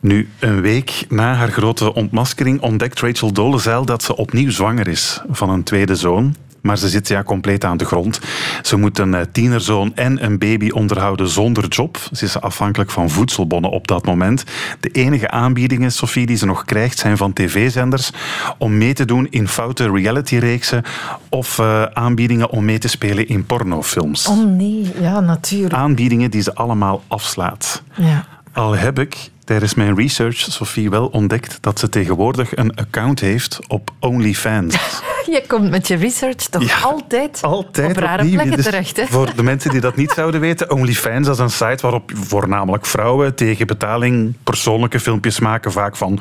Nu, 0.00 0.28
een 0.38 0.60
week 0.60 1.04
na 1.08 1.34
haar 1.34 1.50
grote 1.50 1.94
ontmaskering 1.94 2.60
ontdekt 2.60 3.00
Rachel 3.00 3.32
Dolezal 3.32 3.84
dat 3.84 4.02
ze 4.02 4.16
opnieuw 4.16 4.50
zwanger 4.50 4.88
is 4.88 5.20
van 5.30 5.50
een 5.50 5.62
tweede 5.62 5.94
zoon. 5.94 6.34
Maar 6.64 6.78
ze 6.78 6.88
zit 6.88 7.08
ja 7.08 7.22
compleet 7.22 7.64
aan 7.64 7.76
de 7.76 7.84
grond. 7.84 8.20
Ze 8.62 8.76
moet 8.76 8.98
een 8.98 9.14
eh, 9.14 9.20
tienerzoon 9.32 9.92
en 9.94 10.24
een 10.24 10.38
baby 10.38 10.70
onderhouden 10.70 11.28
zonder 11.28 11.68
job. 11.68 11.98
Ze 12.12 12.24
is 12.24 12.40
afhankelijk 12.40 12.90
van 12.90 13.10
voedselbonnen 13.10 13.70
op 13.70 13.88
dat 13.88 14.06
moment. 14.06 14.44
De 14.80 14.88
enige 14.88 15.30
aanbiedingen, 15.30 15.92
Sophie, 15.92 16.26
die 16.26 16.36
ze 16.36 16.46
nog 16.46 16.64
krijgt, 16.64 16.98
zijn 16.98 17.16
van 17.16 17.32
tv-zenders 17.32 18.10
om 18.58 18.78
mee 18.78 18.92
te 18.92 19.04
doen 19.04 19.26
in 19.30 19.48
foute 19.48 19.90
reality-reeksen 19.90 20.82
of 21.28 21.58
eh, 21.58 21.82
aanbiedingen 21.82 22.50
om 22.50 22.64
mee 22.64 22.78
te 22.78 22.88
spelen 22.88 23.28
in 23.28 23.46
pornofilms. 23.46 24.26
Oh 24.26 24.44
nee, 24.44 24.92
ja, 25.00 25.20
natuurlijk. 25.20 25.74
Aanbiedingen 25.74 26.30
die 26.30 26.42
ze 26.42 26.54
allemaal 26.54 27.02
afslaat. 27.08 27.82
Ja. 27.94 28.24
Al 28.52 28.72
heb 28.72 28.98
ik 28.98 29.30
tijdens 29.44 29.74
mijn 29.74 29.96
research, 29.96 30.36
Sophie, 30.36 30.90
wel 30.90 31.06
ontdekt 31.06 31.58
dat 31.60 31.78
ze 31.78 31.88
tegenwoordig 31.88 32.56
een 32.56 32.74
account 32.76 33.20
heeft 33.20 33.58
op 33.68 33.90
OnlyFans. 34.00 35.02
Je 35.32 35.42
komt 35.46 35.70
met 35.70 35.88
je 35.88 35.96
research 35.96 36.36
toch 36.36 36.84
altijd, 36.84 37.38
Altijd 37.42 37.90
op 37.90 37.96
rare 37.96 38.22
opnieuw. 38.22 38.34
plekken 38.34 38.56
Dus 38.56 38.64
terecht. 38.64 38.96
Hè? 38.96 39.06
Voor 39.06 39.34
de 39.36 39.42
mensen 39.42 39.70
die 39.70 39.80
dat 39.80 39.96
niet 39.96 40.12
zouden 40.20 40.40
weten, 40.40 40.70
OnlyFans 40.70 41.28
is 41.28 41.38
een 41.38 41.50
site 41.50 41.78
waarop 41.80 42.12
voornamelijk 42.14 42.86
vrouwen 42.86 43.34
tegen 43.34 43.66
betaling 43.66 44.34
persoonlijke 44.44 45.00
filmpjes 45.00 45.40
maken, 45.40 45.72
vaak 45.72 45.96
van 45.96 46.20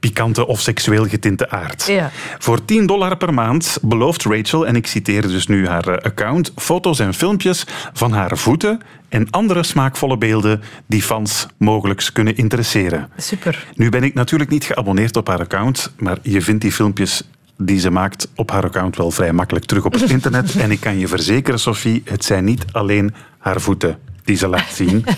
pikante 0.00 0.46
of 0.46 0.60
seksueel 0.60 1.06
getinte 1.06 1.50
aard. 1.50 1.86
Ja. 1.86 2.10
Voor 2.38 2.64
10 2.64 2.86
dollar 2.86 3.16
per 3.16 3.34
maand 3.34 3.78
belooft 3.82 4.24
Rachel, 4.24 4.66
en 4.66 4.76
ik 4.76 4.86
citeer 4.86 5.22
dus 5.22 5.46
nu 5.46 5.66
haar 5.68 5.88
eh, 5.88 6.04
account, 6.04 6.52
foto's 6.56 6.98
en 6.98 7.14
filmpjes 7.14 7.66
van 7.92 8.12
haar 8.12 8.38
voeten 8.38 8.80
en 9.08 9.30
andere 9.30 9.62
smaakvolle 9.62 10.18
beelden 10.18 10.62
die 10.86 11.02
fans 11.02 11.46
mogelijk 11.56 12.10
kunnen 12.12 12.36
interesseren. 12.36 13.08
Super. 13.16 13.66
Nu 13.74 13.88
ben 13.88 14.02
ik 14.02 14.14
natuurlijk 14.14 14.50
niet 14.50 14.64
geabonneerd 14.64 15.16
op 15.16 15.26
haar 15.26 15.40
account, 15.40 15.92
maar 15.98 16.18
je 16.22 16.42
vindt 16.42 16.62
die 16.62 16.72
filmpjes 16.72 17.22
die 17.60 17.78
ze 17.78 17.90
maakt 17.90 18.28
op 18.34 18.50
haar 18.50 18.64
account 18.64 18.96
wel 18.96 19.10
vrij 19.10 19.32
makkelijk 19.32 19.64
terug 19.64 19.84
op 19.84 19.92
het 19.92 20.10
internet. 20.16 20.56
En 20.56 20.70
ik 20.70 20.80
kan 20.80 20.98
je 20.98 21.08
verzekeren, 21.08 21.60
Sophie, 21.60 22.02
het 22.04 22.24
zijn 22.24 22.44
niet 22.44 22.64
alleen 22.72 23.14
haar 23.38 23.60
voeten 23.60 23.98
die 24.24 24.36
ze 24.36 24.48
laat 24.48 24.72
zien. 24.72 25.04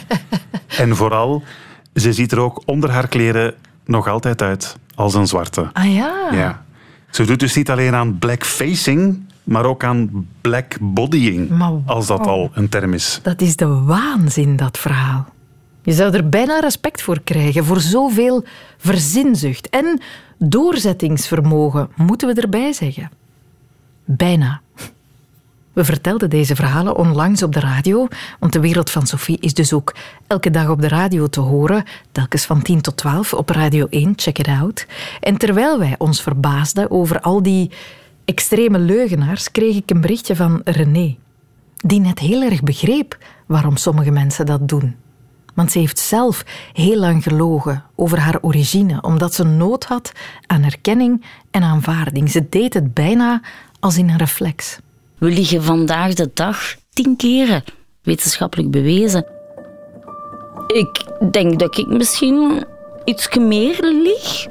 En 0.77 0.97
vooral, 0.97 1.43
ze 1.95 2.13
ziet 2.13 2.33
er 2.33 2.41
ook 2.41 2.63
onder 2.65 2.91
haar 2.91 3.09
kleren 3.09 3.55
nog 3.85 4.09
altijd 4.09 4.43
uit 4.43 4.77
als 4.95 5.15
een 5.15 5.27
zwarte. 5.27 5.71
Ah 5.73 5.95
ja. 5.95 6.29
Ja. 6.31 6.65
Ze 7.11 7.25
doet 7.25 7.41
dus 7.41 7.55
niet 7.55 7.71
alleen 7.71 7.95
aan 7.95 8.19
blackfacing, 8.19 9.21
maar 9.45 9.65
ook 9.65 9.85
aan 9.85 10.27
blackbodying, 10.41 11.63
als 11.87 12.07
dat 12.07 12.27
al 12.27 12.51
een 12.55 12.69
term 12.69 12.93
is. 12.93 13.21
Dat 13.23 13.41
is 13.41 13.57
de 13.57 13.67
waanzin, 13.67 14.57
dat 14.57 14.79
verhaal. 14.79 15.27
Je 15.83 15.93
zou 15.93 16.15
er 16.15 16.29
bijna 16.29 16.61
respect 16.61 17.03
voor 17.03 17.21
krijgen, 17.25 17.65
voor 17.65 17.81
zoveel 17.81 18.45
verzinzucht 18.79 19.69
en 19.69 20.01
doorzettingsvermogen, 20.49 21.89
moeten 21.97 22.35
we 22.35 22.41
erbij 22.41 22.73
zeggen. 22.73 23.11
Bijna. 24.05 24.61
We 25.73 25.85
vertelden 25.85 26.31
deze 26.31 26.55
verhalen 26.55 26.97
onlangs 26.97 27.43
op 27.43 27.53
de 27.53 27.61
radio, 27.61 28.09
want 28.39 28.53
de 28.53 28.61
wereld 28.61 28.91
van 28.91 29.07
Sophie 29.07 29.39
is 29.41 29.55
dus 29.55 29.73
ook 29.73 29.95
elke 30.27 30.51
dag 30.51 30.69
op 30.69 30.81
de 30.81 30.89
radio 30.89 31.27
te 31.27 31.41
horen, 31.41 31.85
telkens 32.13 32.45
van 32.45 32.63
10 32.63 32.81
tot 32.81 32.97
12 32.97 33.35
op 33.35 33.49
Radio 33.49 33.87
1, 33.91 34.13
check 34.17 34.39
it 34.39 34.49
out. 34.49 34.87
En 35.21 35.37
terwijl 35.37 35.79
wij 35.79 35.95
ons 35.99 36.23
verbaasden 36.23 36.91
over 36.91 37.21
al 37.21 37.43
die 37.43 37.71
extreme 38.25 38.79
leugenaars, 38.79 39.51
kreeg 39.51 39.77
ik 39.77 39.91
een 39.91 40.01
berichtje 40.01 40.37
van 40.37 40.61
René, 40.65 41.17
die 41.77 42.01
net 42.01 42.19
heel 42.19 42.43
erg 42.43 42.63
begreep 42.63 43.19
waarom 43.47 43.77
sommige 43.77 44.11
mensen 44.11 44.47
dat 44.47 44.69
doen. 44.69 44.97
Want 45.55 45.73
ze 45.73 45.79
heeft 45.79 45.99
zelf 45.99 46.45
heel 46.73 46.97
lang 46.97 47.23
gelogen 47.23 47.85
over 47.97 48.19
haar 48.19 48.39
origine, 48.41 49.03
omdat 49.03 49.35
ze 49.35 49.45
nood 49.45 49.85
had 49.85 50.13
aan 50.47 50.63
erkenning 50.63 51.25
en 51.51 51.63
aanvaarding. 51.63 52.31
Ze 52.31 52.49
deed 52.49 52.75
het 52.75 52.95
bijna 52.95 53.41
als 53.81 53.97
in 53.97 54.09
een 54.09 54.17
reflex. 54.17 54.79
We 55.19 55.29
liegen 55.29 55.63
vandaag 55.63 56.15
de 56.15 56.31
dag 56.35 56.75
tien 56.93 57.17
keren, 57.17 57.65
wetenschappelijk 58.03 58.71
bewezen. 58.71 59.27
Ik 60.67 61.05
denk 61.31 61.59
dat 61.59 61.79
ik 61.79 61.87
misschien 61.87 62.65
iets 63.05 63.37
meer 63.37 63.79
lieg, 63.83 64.47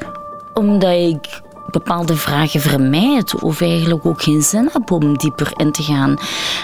omdat 0.53 0.93
ik 0.93 1.41
bepaalde 1.71 2.15
vragen 2.15 2.61
vermijd 2.61 3.41
of 3.41 3.61
eigenlijk 3.61 4.05
ook 4.05 4.21
geen 4.21 4.41
zin 4.41 4.69
heb 4.73 4.91
om 4.91 5.17
dieper 5.17 5.51
in 5.55 5.71
te 5.71 5.83
gaan. 5.83 6.17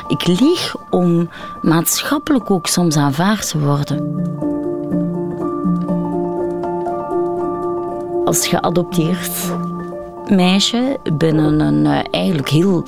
Ik 0.08 0.28
lieg 0.28 0.76
om 0.90 1.30
maatschappelijk 1.62 2.52
ook 2.52 2.68
soms 2.68 2.98
aanvaard 2.98 3.50
te 3.50 3.60
worden. 3.60 4.26
Als 8.26 8.48
geadopteerd 8.48 9.32
meisje 10.30 10.98
binnen 11.14 11.60
een 11.60 11.86
eh, 11.86 12.00
eigenlijk 12.12 12.50
heel 12.50 12.84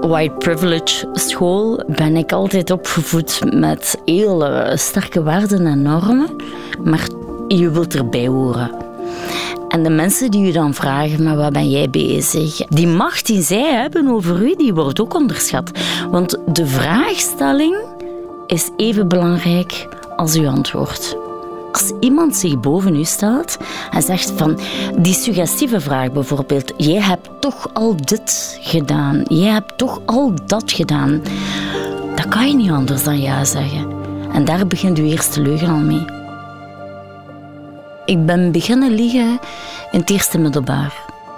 white 0.00 0.34
privilege 0.38 1.08
school 1.12 1.84
ben 1.86 2.16
ik 2.16 2.32
altijd 2.32 2.70
opgevoed 2.70 3.40
met 3.54 4.00
heel 4.04 4.46
eh, 4.46 4.76
sterke 4.76 5.22
waarden 5.22 5.66
en 5.66 5.82
normen, 5.82 6.28
maar 6.82 7.06
je 7.48 7.70
wilt 7.70 7.94
erbij 7.94 8.26
horen. 8.26 8.70
En 9.74 9.82
de 9.82 9.90
mensen 9.90 10.30
die 10.30 10.48
u 10.48 10.52
dan 10.52 10.74
vragen, 10.74 11.22
maar 11.22 11.36
wat 11.36 11.52
ben 11.52 11.70
jij 11.70 11.90
bezig? 11.90 12.56
Die 12.56 12.86
macht 12.86 13.26
die 13.26 13.42
zij 13.42 13.72
hebben 13.72 14.08
over 14.08 14.42
u, 14.42 14.54
die 14.56 14.74
wordt 14.74 15.00
ook 15.00 15.14
onderschat. 15.14 15.70
Want 16.10 16.38
de 16.46 16.66
vraagstelling 16.66 17.76
is 18.46 18.70
even 18.76 19.08
belangrijk 19.08 19.88
als 20.16 20.34
uw 20.34 20.48
antwoord. 20.48 21.16
Als 21.72 21.92
iemand 22.00 22.36
zich 22.36 22.60
boven 22.60 22.96
u 22.96 23.04
stelt 23.04 23.56
en 23.90 24.02
zegt 24.02 24.32
van 24.36 24.58
die 24.98 25.14
suggestieve 25.14 25.80
vraag 25.80 26.12
bijvoorbeeld, 26.12 26.72
jij 26.76 27.02
hebt 27.02 27.28
toch 27.40 27.68
al 27.72 27.96
dit 27.96 28.58
gedaan, 28.60 29.22
jij 29.28 29.52
hebt 29.52 29.78
toch 29.78 30.00
al 30.04 30.32
dat 30.46 30.72
gedaan, 30.72 31.22
dan 32.14 32.28
kan 32.28 32.48
je 32.48 32.54
niet 32.54 32.70
anders 32.70 33.04
dan 33.04 33.20
ja 33.20 33.44
zeggen. 33.44 33.92
En 34.32 34.44
daar 34.44 34.66
begint 34.66 34.98
uw 34.98 35.04
eerste 35.04 35.40
leugen 35.40 35.68
al 35.68 35.78
mee. 35.78 36.23
Ik 38.04 38.26
ben 38.26 38.52
beginnen 38.52 38.94
liegen 38.94 39.38
in 39.90 40.00
het 40.00 40.10
eerste 40.10 40.38
middelbaar. 40.38 40.92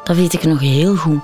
Dat 0.05 0.17
weet 0.17 0.33
ik 0.33 0.45
nog 0.45 0.61
heel 0.61 0.97
goed. 0.97 1.21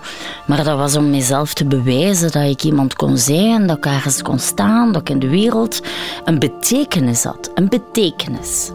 Maar 0.47 0.65
dat 0.65 0.77
was 0.77 0.97
om 0.97 1.11
mezelf 1.11 1.55
te 1.55 1.65
bewijzen 1.65 2.33
dat 2.33 2.43
ik 2.43 2.63
iemand 2.63 2.95
kon 2.95 3.19
zijn, 3.19 3.67
dat 3.67 3.77
ik 3.77 3.87
ergens 3.87 4.23
kon 4.23 4.39
staan, 4.39 4.93
dat 4.93 5.01
ik 5.01 5.09
in 5.09 5.19
de 5.19 5.29
wereld 5.29 5.81
een 6.25 6.39
betekenis 6.39 7.25
had. 7.25 7.51
Een 7.55 7.69
betekenis. 7.69 8.71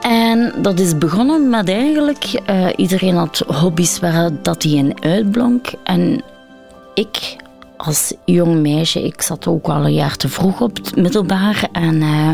En 0.00 0.52
dat 0.62 0.78
is 0.78 0.98
begonnen 0.98 1.50
met 1.50 1.68
eigenlijk, 1.68 2.24
eh, 2.46 2.66
iedereen 2.76 3.16
had 3.16 3.44
hobby's 3.46 3.98
waar 3.98 4.30
dat 4.42 4.62
hij 4.62 4.72
in 4.72 5.02
uitblonk. 5.02 5.66
En 5.84 6.22
ik 6.94 7.36
als 7.80 8.14
jong 8.24 8.60
meisje, 8.60 9.02
ik 9.02 9.22
zat 9.22 9.46
ook 9.46 9.66
al 9.66 9.84
een 9.84 9.94
jaar 9.94 10.16
te 10.16 10.28
vroeg 10.28 10.60
op 10.60 10.76
het 10.76 10.96
middelbaar. 10.96 11.68
En 11.72 12.02
eh, 12.02 12.30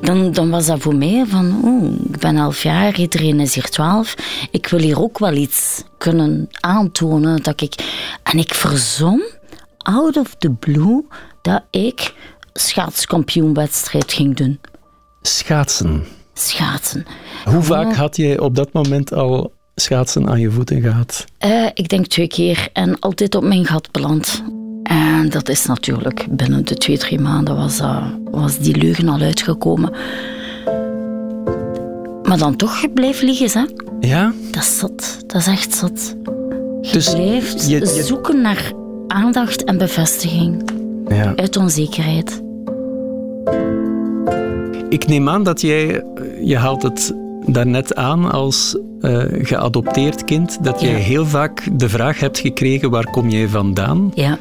dan, 0.00 0.32
dan 0.32 0.50
was 0.50 0.66
dat 0.66 0.80
voor 0.80 0.94
mij 0.94 1.24
van, 1.26 1.60
oeh, 1.64 1.92
ik 2.12 2.18
ben 2.18 2.36
elf 2.36 2.62
jaar, 2.62 2.98
iedereen 2.98 3.40
is 3.40 3.54
hier 3.54 3.68
twaalf. 3.68 4.14
Ik 4.50 4.66
wil 4.66 4.80
hier 4.80 5.00
ook 5.00 5.18
wel 5.18 5.32
iets 5.32 5.82
kunnen 5.98 6.48
aantonen. 6.60 7.42
Dat 7.42 7.60
ik, 7.60 7.74
en 8.22 8.38
ik 8.38 8.54
verzon, 8.54 9.22
out 9.78 10.16
of 10.16 10.34
the 10.34 10.50
blue, 10.50 11.04
dat 11.42 11.62
ik 11.70 12.14
schaatskampioenwedstrijd 12.52 14.12
ging 14.12 14.36
doen. 14.36 14.60
Schaatsen. 15.22 16.04
Schaatsen. 16.34 17.06
Hoe 17.44 17.62
vaak 17.62 17.94
had 17.94 18.16
jij 18.16 18.38
op 18.38 18.54
dat 18.54 18.72
moment 18.72 19.12
al 19.12 19.52
schaatsen 19.74 20.28
aan 20.28 20.40
je 20.40 20.50
voeten 20.50 20.80
gehad? 20.80 21.24
Eh, 21.38 21.66
ik 21.74 21.88
denk 21.88 22.06
twee 22.06 22.26
keer 22.26 22.68
en 22.72 22.98
altijd 22.98 23.34
op 23.34 23.42
mijn 23.42 23.66
gat 23.66 23.90
beland. 23.92 24.42
En 24.88 25.28
dat 25.28 25.48
is 25.48 25.66
natuurlijk 25.66 26.26
binnen 26.30 26.64
de 26.64 26.74
twee, 26.74 26.98
drie 26.98 27.20
maanden 27.20 27.56
was, 27.56 27.76
dat- 27.76 28.02
was 28.30 28.58
die 28.58 28.76
leugen 28.76 29.08
al 29.08 29.20
uitgekomen. 29.20 29.92
Maar 32.22 32.38
dan 32.38 32.56
toch, 32.56 32.76
je 32.80 32.90
blijft 32.90 33.22
liegen, 33.22 33.50
hè? 33.60 33.66
Ja? 34.08 34.32
Dat 34.50 34.62
is 34.62 34.78
zot. 34.78 35.18
Dat 35.26 35.40
is 35.40 35.46
echt 35.46 35.74
zot. 35.74 36.14
Je 36.82 36.88
Dus 36.92 37.10
blijft 37.14 37.68
je- 37.68 37.78
je- 37.78 38.02
zoeken 38.04 38.40
naar 38.40 38.72
aandacht 39.08 39.64
en 39.64 39.78
bevestiging. 39.78 40.62
Ja. 41.08 41.32
Uit 41.36 41.56
onzekerheid. 41.56 42.42
Ik 44.88 45.06
neem 45.06 45.28
aan 45.28 45.42
dat 45.42 45.60
jij, 45.60 46.00
eh, 46.00 46.02
je 46.42 46.56
haalt 46.56 46.82
het 46.82 47.14
daarnet 47.46 47.94
aan 47.94 48.30
als 48.32 48.76
uh, 49.00 49.22
geadopteerd 49.30 50.24
kind 50.24 50.64
dat 50.64 50.80
jij 50.80 50.92
heel 50.94 51.26
vaak 51.26 51.68
de 51.72 51.88
vraag 51.88 52.20
hebt 52.20 52.38
gekregen 52.38 52.90
waar 52.90 53.10
kom 53.10 53.28
jij 53.28 53.48
vandaan? 53.48 54.10
Ja. 54.14 54.38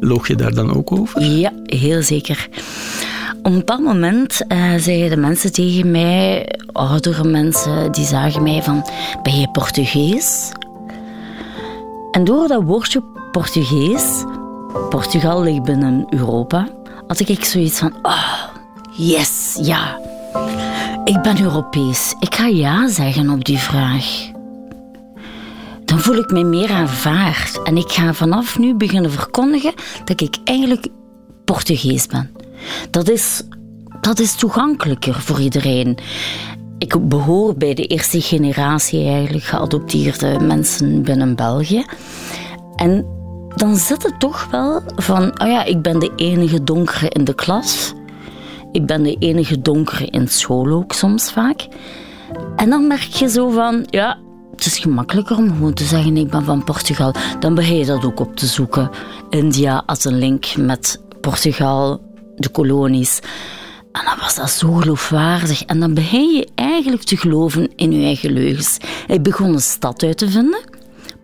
Loog 0.00 0.28
je 0.28 0.34
daar 0.34 0.54
dan 0.54 0.74
ook 0.74 0.92
over? 0.92 1.22
Ja, 1.22 1.52
heel 1.64 2.02
zeker. 2.02 2.48
Op 3.42 3.52
bepaald 3.52 3.82
moment 3.82 4.40
uh, 4.48 4.74
zeiden 4.76 5.10
de 5.10 5.16
mensen 5.16 5.52
tegen 5.52 5.90
mij, 5.90 6.48
oudere 6.72 7.24
mensen, 7.24 7.92
die 7.92 8.04
zagen 8.04 8.42
mij 8.42 8.62
van, 8.62 8.86
ben 9.22 9.40
je 9.40 9.50
Portugees? 9.50 10.52
En 12.10 12.24
door 12.24 12.48
dat 12.48 12.62
woordje 12.62 13.02
Portugees, 13.32 14.24
Portugal 14.88 15.42
ligt 15.42 15.62
binnen 15.62 16.06
Europa, 16.10 16.68
had 17.06 17.28
ik 17.28 17.44
zoiets 17.44 17.78
van, 17.78 17.92
oh, 18.02 18.44
yes, 18.96 19.58
ja. 19.62 19.98
Ik 21.04 21.22
ben 21.22 21.40
Europees. 21.40 22.14
Ik 22.20 22.34
ga 22.34 22.46
ja 22.46 22.88
zeggen 22.88 23.30
op 23.30 23.44
die 23.44 23.58
vraag. 23.58 24.34
Dan 25.86 26.00
voel 26.00 26.16
ik 26.16 26.30
me 26.30 26.44
meer 26.44 26.70
aanvaard 26.70 27.62
en 27.62 27.76
ik 27.76 27.90
ga 27.90 28.14
vanaf 28.14 28.58
nu 28.58 28.74
beginnen 28.74 29.10
verkondigen 29.10 29.74
dat 30.04 30.20
ik 30.20 30.36
eigenlijk 30.44 30.86
Portugees 31.44 32.06
ben. 32.06 32.30
Dat 32.90 33.08
is, 33.08 33.42
dat 34.00 34.18
is 34.18 34.34
toegankelijker 34.34 35.14
voor 35.14 35.40
iedereen. 35.40 35.98
Ik 36.78 37.08
behoor 37.08 37.56
bij 37.56 37.74
de 37.74 37.86
eerste 37.86 38.20
generatie 38.20 39.04
eigenlijk 39.08 39.44
geadopteerde 39.44 40.38
mensen 40.40 41.02
binnen 41.02 41.36
België. 41.36 41.84
En 42.76 43.06
dan 43.56 43.76
zit 43.76 44.02
het 44.02 44.20
toch 44.20 44.48
wel 44.50 44.82
van, 44.96 45.40
oh 45.42 45.48
ja, 45.48 45.64
ik 45.64 45.82
ben 45.82 45.98
de 45.98 46.12
enige 46.16 46.64
donkere 46.64 47.08
in 47.08 47.24
de 47.24 47.34
klas. 47.34 47.92
Ik 48.72 48.86
ben 48.86 49.02
de 49.02 49.16
enige 49.18 49.62
donkere 49.62 50.06
in 50.06 50.28
school 50.28 50.72
ook 50.72 50.92
soms 50.92 51.32
vaak. 51.32 51.68
En 52.56 52.70
dan 52.70 52.86
merk 52.86 53.02
je 53.02 53.28
zo 53.28 53.50
van, 53.50 53.86
ja, 53.90 54.18
het 54.56 54.66
is 54.66 54.78
gemakkelijker 54.78 55.36
om 55.36 55.48
gewoon 55.48 55.74
te 55.74 55.84
zeggen 55.84 56.16
ik 56.16 56.30
ben 56.30 56.44
van 56.44 56.64
Portugal. 56.64 57.14
Dan 57.40 57.54
begin 57.54 57.76
je 57.76 57.84
dat 57.84 58.04
ook 58.04 58.20
op 58.20 58.36
te 58.36 58.46
zoeken. 58.46 58.90
India 59.30 59.82
als 59.86 60.04
een 60.04 60.18
link 60.18 60.56
met 60.56 61.00
Portugal, 61.20 62.00
de 62.36 62.48
kolonies. 62.48 63.20
En 63.92 64.04
dan 64.04 64.18
was 64.20 64.34
dat 64.34 64.50
zo 64.50 64.72
geloofwaardig. 64.72 65.64
En 65.64 65.80
dan 65.80 65.94
begin 65.94 66.34
je 66.34 66.48
eigenlijk 66.54 67.02
te 67.02 67.16
geloven 67.16 67.72
in 67.76 67.92
je 67.92 68.04
eigen 68.04 68.32
leugens. 68.32 68.76
Ik 69.06 69.22
begon 69.22 69.52
een 69.52 69.60
stad 69.60 70.02
uit 70.02 70.18
te 70.18 70.30
vinden. 70.30 70.75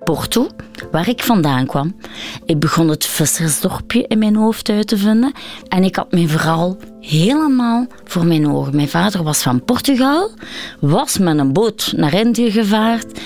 Porto, 0.04 0.46
waar 0.90 1.08
ik 1.08 1.22
vandaan 1.22 1.66
kwam. 1.66 1.96
Ik 2.44 2.58
begon 2.58 2.88
het 2.88 3.06
vissersdorpje 3.06 4.04
in 4.06 4.18
mijn 4.18 4.36
hoofd 4.36 4.68
uit 4.68 4.86
te 4.86 4.96
vinden. 4.96 5.32
En 5.68 5.84
ik 5.84 5.96
had 5.96 6.12
mijn 6.12 6.28
verhaal 6.28 6.76
helemaal 7.00 7.86
voor 8.04 8.26
mijn 8.26 8.48
ogen. 8.48 8.76
Mijn 8.76 8.88
vader 8.88 9.22
was 9.22 9.42
van 9.42 9.64
Portugal, 9.64 10.30
was 10.80 11.18
met 11.18 11.38
een 11.38 11.52
boot 11.52 11.92
naar 11.96 12.14
Indië 12.14 12.50
gevaard, 12.50 13.20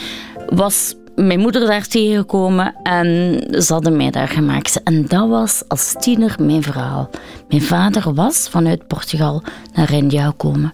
was 0.47 0.95
mijn 1.17 1.41
moeder 1.41 1.67
daar 1.67 1.87
tegengekomen 1.87 2.75
en 2.83 3.41
ze 3.63 3.73
hadden 3.73 3.97
mij 3.97 4.11
daar 4.11 4.29
gemaakt. 4.29 4.83
En 4.83 5.07
dat 5.07 5.29
was 5.29 5.63
als 5.69 5.95
tiener 5.99 6.37
mijn 6.41 6.63
verhaal. 6.63 7.11
Mijn 7.49 7.63
vader 7.63 8.15
was 8.15 8.49
vanuit 8.49 8.87
Portugal 8.87 9.43
naar 9.75 9.93
India 9.93 10.27
gekomen. 10.27 10.73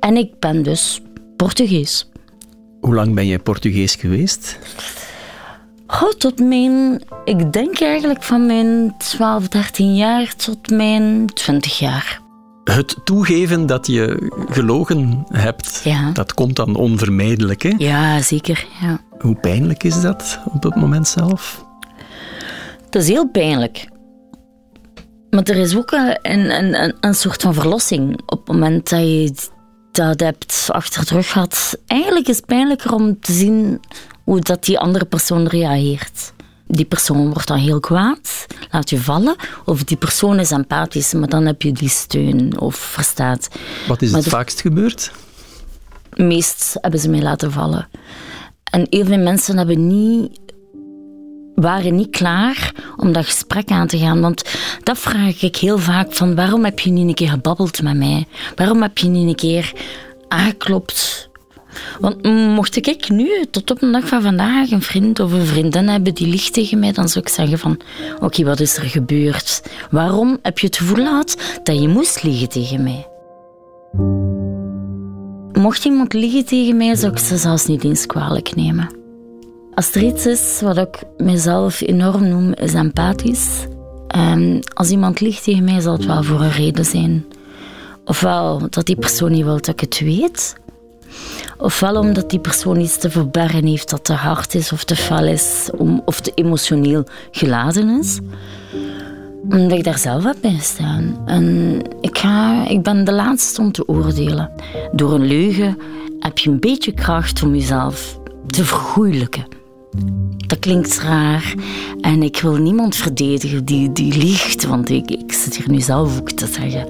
En 0.00 0.16
ik 0.16 0.38
ben 0.38 0.62
dus 0.62 1.00
Portugees. 1.36 2.10
Hoe 2.80 2.94
lang 2.94 3.14
ben 3.14 3.26
jij 3.26 3.38
Portugees 3.38 3.94
geweest? 3.94 4.58
Oh, 6.00 6.10
tot 6.10 6.38
mijn, 6.38 7.02
ik 7.24 7.52
denk 7.52 7.80
eigenlijk 7.80 8.22
van 8.22 8.46
mijn 8.46 8.94
12, 8.98 9.48
13 9.48 9.94
jaar 9.96 10.34
tot 10.36 10.70
mijn 10.70 11.26
20 11.26 11.78
jaar. 11.78 12.20
Het 12.64 12.96
toegeven 13.04 13.66
dat 13.66 13.86
je 13.86 14.30
gelogen 14.50 15.26
hebt, 15.28 15.80
ja. 15.84 16.10
dat 16.10 16.34
komt 16.34 16.56
dan 16.56 16.76
onvermijdelijk. 16.76 17.62
Hè? 17.62 17.74
Ja, 17.78 18.20
zeker. 18.20 18.66
Ja. 18.80 19.00
Hoe 19.18 19.34
pijnlijk 19.34 19.82
is 19.84 20.00
dat 20.00 20.38
op 20.44 20.62
het 20.62 20.74
moment 20.74 21.08
zelf? 21.08 21.64
Dat 22.90 23.02
is 23.02 23.08
heel 23.08 23.28
pijnlijk. 23.28 23.88
Maar 25.30 25.42
er 25.42 25.56
is 25.56 25.76
ook 25.76 25.90
een, 25.90 26.16
een, 26.22 26.82
een, 26.82 26.94
een 27.00 27.14
soort 27.14 27.42
van 27.42 27.54
verlossing 27.54 28.20
op 28.26 28.38
het 28.38 28.56
moment 28.56 28.90
dat 28.90 29.00
je 29.00 29.34
dat 29.92 30.20
hebt 30.20 30.68
achter 30.68 31.04
de 31.06 31.14
rug 31.14 31.30
gehad. 31.30 31.78
Eigenlijk 31.86 32.28
is 32.28 32.36
het 32.36 32.46
pijnlijker 32.46 32.92
om 32.92 33.20
te 33.20 33.32
zien 33.32 33.80
hoe 34.24 34.40
dat 34.40 34.64
die 34.64 34.78
andere 34.78 35.04
persoon 35.04 35.46
reageert. 35.46 36.32
Die 36.66 36.84
persoon 36.84 37.32
wordt 37.32 37.48
dan 37.48 37.58
heel 37.58 37.80
kwaad, 37.80 38.46
laat 38.70 38.90
je 38.90 38.98
vallen. 38.98 39.36
Of 39.64 39.84
die 39.84 39.96
persoon 39.96 40.38
is 40.38 40.50
empathisch, 40.50 41.12
maar 41.12 41.28
dan 41.28 41.46
heb 41.46 41.62
je 41.62 41.72
die 41.72 41.88
steun 41.88 42.60
of 42.60 42.76
verstaat. 42.76 43.48
Wat 43.88 44.02
is 44.02 44.12
het 44.12 44.28
vaakst 44.28 44.60
gebeurd? 44.60 45.12
Meest 46.14 46.76
hebben 46.80 47.00
ze 47.00 47.08
mij 47.08 47.22
laten 47.22 47.52
vallen. 47.52 47.88
En 48.70 48.86
heel 48.90 49.04
veel 49.04 49.18
mensen 49.18 49.56
hebben 49.58 49.86
niet, 49.86 50.38
waren 51.54 51.96
niet 51.96 52.10
klaar 52.10 52.74
om 52.96 53.12
dat 53.12 53.24
gesprek 53.24 53.70
aan 53.70 53.86
te 53.86 53.98
gaan. 53.98 54.20
Want 54.20 54.44
dat 54.82 54.98
vraag 54.98 55.42
ik 55.42 55.56
heel 55.56 55.78
vaak 55.78 56.12
van 56.12 56.34
waarom 56.34 56.64
heb 56.64 56.78
je 56.78 56.90
niet 56.90 57.08
een 57.08 57.14
keer 57.14 57.28
gebabbeld 57.28 57.82
met 57.82 57.96
mij? 57.96 58.26
Waarom 58.56 58.82
heb 58.82 58.98
je 58.98 59.08
niet 59.08 59.28
een 59.28 59.34
keer 59.34 59.72
aangeklopt? 60.28 61.11
Want 62.02 62.22
mocht 62.54 62.86
ik 62.86 63.08
nu 63.08 63.30
tot 63.50 63.70
op 63.70 63.80
de 63.80 63.90
dag 63.90 64.08
van 64.08 64.22
vandaag 64.22 64.70
een 64.70 64.82
vriend 64.82 65.20
of 65.20 65.32
een 65.32 65.46
vriendin 65.46 65.88
hebben 65.88 66.14
die 66.14 66.26
liegt 66.26 66.52
tegen 66.52 66.78
mij, 66.78 66.92
dan 66.92 67.08
zou 67.08 67.24
ik 67.24 67.30
zeggen 67.30 67.58
van 67.58 67.80
oké, 68.20 68.44
wat 68.44 68.60
is 68.60 68.76
er 68.76 68.82
gebeurd? 68.82 69.62
Waarom 69.90 70.38
heb 70.42 70.58
je 70.58 70.66
het 70.66 70.76
gevoel 70.76 71.04
gehad 71.04 71.36
dat 71.62 71.80
je 71.80 71.88
moest 71.88 72.22
liegen 72.22 72.48
tegen 72.48 72.82
mij? 72.82 73.06
Mocht 75.52 75.84
iemand 75.84 76.12
liegen 76.12 76.44
tegen 76.44 76.76
mij, 76.76 76.94
zou 76.94 77.12
ik 77.12 77.18
ze 77.18 77.36
zelfs 77.36 77.66
niet 77.66 77.84
eens 77.84 78.06
kwalijk 78.06 78.54
nemen. 78.54 78.88
Als 79.74 79.94
er 79.94 80.02
iets 80.02 80.26
is 80.26 80.60
wat 80.62 80.76
ik 80.76 81.02
mezelf 81.16 81.80
enorm 81.80 82.28
noem, 82.28 82.52
is 82.52 82.74
empathisch. 82.74 83.66
En 84.08 84.58
als 84.74 84.90
iemand 84.90 85.20
liegt 85.20 85.44
tegen 85.44 85.64
mij, 85.64 85.80
zal 85.80 85.92
het 85.92 86.06
wel 86.06 86.22
voor 86.22 86.40
een 86.40 86.52
reden 86.52 86.84
zijn. 86.84 87.24
Ofwel 88.04 88.62
dat 88.70 88.86
die 88.86 88.96
persoon 88.96 89.30
niet 89.30 89.44
wil 89.44 89.56
dat 89.56 89.68
ik 89.68 89.80
het 89.80 90.00
weet, 90.00 90.54
Ofwel 91.58 91.96
omdat 91.96 92.30
die 92.30 92.38
persoon 92.38 92.80
iets 92.80 92.98
te 92.98 93.10
verbergen 93.10 93.66
heeft 93.66 93.90
dat 93.90 94.04
te 94.04 94.12
hard 94.12 94.54
is 94.54 94.72
of 94.72 94.84
te 94.84 94.96
fel 94.96 95.26
is 95.26 95.70
of 96.04 96.20
te 96.20 96.32
emotioneel 96.34 97.04
geladen 97.30 97.98
is. 97.98 98.18
Omdat 99.48 99.78
ik 99.78 99.84
daar 99.84 99.98
zelf 99.98 100.24
heb 100.24 100.36
bij 100.40 100.58
staan. 100.60 101.22
En 101.26 101.78
ik, 102.00 102.18
ga, 102.18 102.68
ik 102.68 102.82
ben 102.82 103.04
de 103.04 103.12
laatste 103.12 103.60
om 103.60 103.72
te 103.72 103.88
oordelen. 103.88 104.50
Door 104.92 105.14
een 105.14 105.26
leugen 105.26 105.78
heb 106.18 106.38
je 106.38 106.50
een 106.50 106.60
beetje 106.60 106.92
kracht 106.92 107.42
om 107.42 107.54
jezelf 107.54 108.18
te 108.46 108.64
vergoeilijken. 108.64 109.44
Dat 110.46 110.58
klinkt 110.58 111.00
raar 111.00 111.54
en 112.00 112.22
ik 112.22 112.40
wil 112.40 112.56
niemand 112.56 112.96
verdedigen 112.96 113.64
die, 113.64 113.92
die 113.92 114.16
liegt, 114.16 114.64
want 114.64 114.90
ik, 114.90 115.10
ik 115.10 115.32
zit 115.32 115.56
hier 115.56 115.70
nu 115.70 115.80
zelf 115.80 116.18
ook 116.20 116.30
te 116.30 116.46
zeggen 116.46 116.86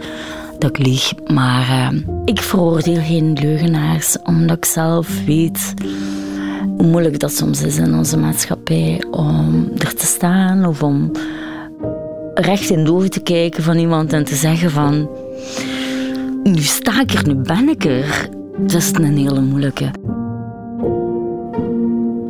dat 0.63 0.79
ik 0.79 0.87
lieg. 0.87 1.13
Maar 1.27 1.69
uh, 1.69 2.01
ik 2.25 2.41
veroordeel 2.41 3.03
geen 3.03 3.33
leugenaars, 3.33 4.17
omdat 4.25 4.57
ik 4.57 4.65
zelf 4.65 5.25
weet 5.25 5.75
hoe 6.77 6.87
moeilijk 6.87 7.19
dat 7.19 7.33
soms 7.33 7.63
is 7.63 7.77
in 7.77 7.95
onze 7.95 8.17
maatschappij 8.17 9.05
om 9.11 9.69
er 9.79 9.95
te 9.95 10.07
staan 10.07 10.67
of 10.67 10.83
om 10.83 11.11
recht 12.35 12.71
in 12.71 12.85
de 12.85 12.93
ogen 12.93 13.11
te 13.11 13.21
kijken 13.21 13.63
van 13.63 13.77
iemand 13.77 14.13
en 14.13 14.25
te 14.25 14.35
zeggen 14.35 14.71
van 14.71 15.09
nu 16.43 16.61
sta 16.61 17.01
ik 17.01 17.11
er, 17.11 17.27
nu 17.27 17.35
ben 17.35 17.69
ik 17.69 17.85
er. 17.85 18.29
Dat 18.59 18.75
is 18.75 18.93
een 18.93 19.17
hele 19.17 19.41
moeilijke. 19.41 19.91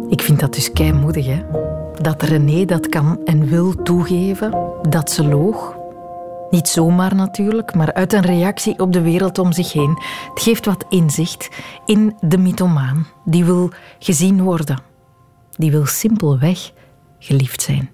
Ik 0.08 0.22
vind 0.22 0.40
dat 0.40 0.54
dus 0.54 0.72
keimoedig, 0.72 1.26
hè? 1.26 1.42
Dat 2.00 2.22
René 2.22 2.64
dat 2.64 2.88
kan 2.88 3.20
en 3.24 3.48
wil 3.48 3.82
toegeven, 3.82 4.54
dat 4.88 5.10
ze 5.10 5.24
loog, 5.24 5.74
niet 6.52 6.68
zomaar 6.68 7.14
natuurlijk, 7.14 7.74
maar 7.74 7.94
uit 7.94 8.12
een 8.12 8.22
reactie 8.22 8.78
op 8.78 8.92
de 8.92 9.00
wereld 9.00 9.38
om 9.38 9.52
zich 9.52 9.72
heen. 9.72 9.98
Het 10.28 10.42
geeft 10.42 10.64
wat 10.64 10.84
inzicht 10.88 11.48
in 11.86 12.16
de 12.20 12.38
mythomaan. 12.38 13.06
Die 13.24 13.44
wil 13.44 13.70
gezien 13.98 14.42
worden. 14.42 14.82
Die 15.50 15.70
wil 15.70 15.86
simpelweg 15.86 16.72
geliefd 17.18 17.62
zijn. 17.62 17.90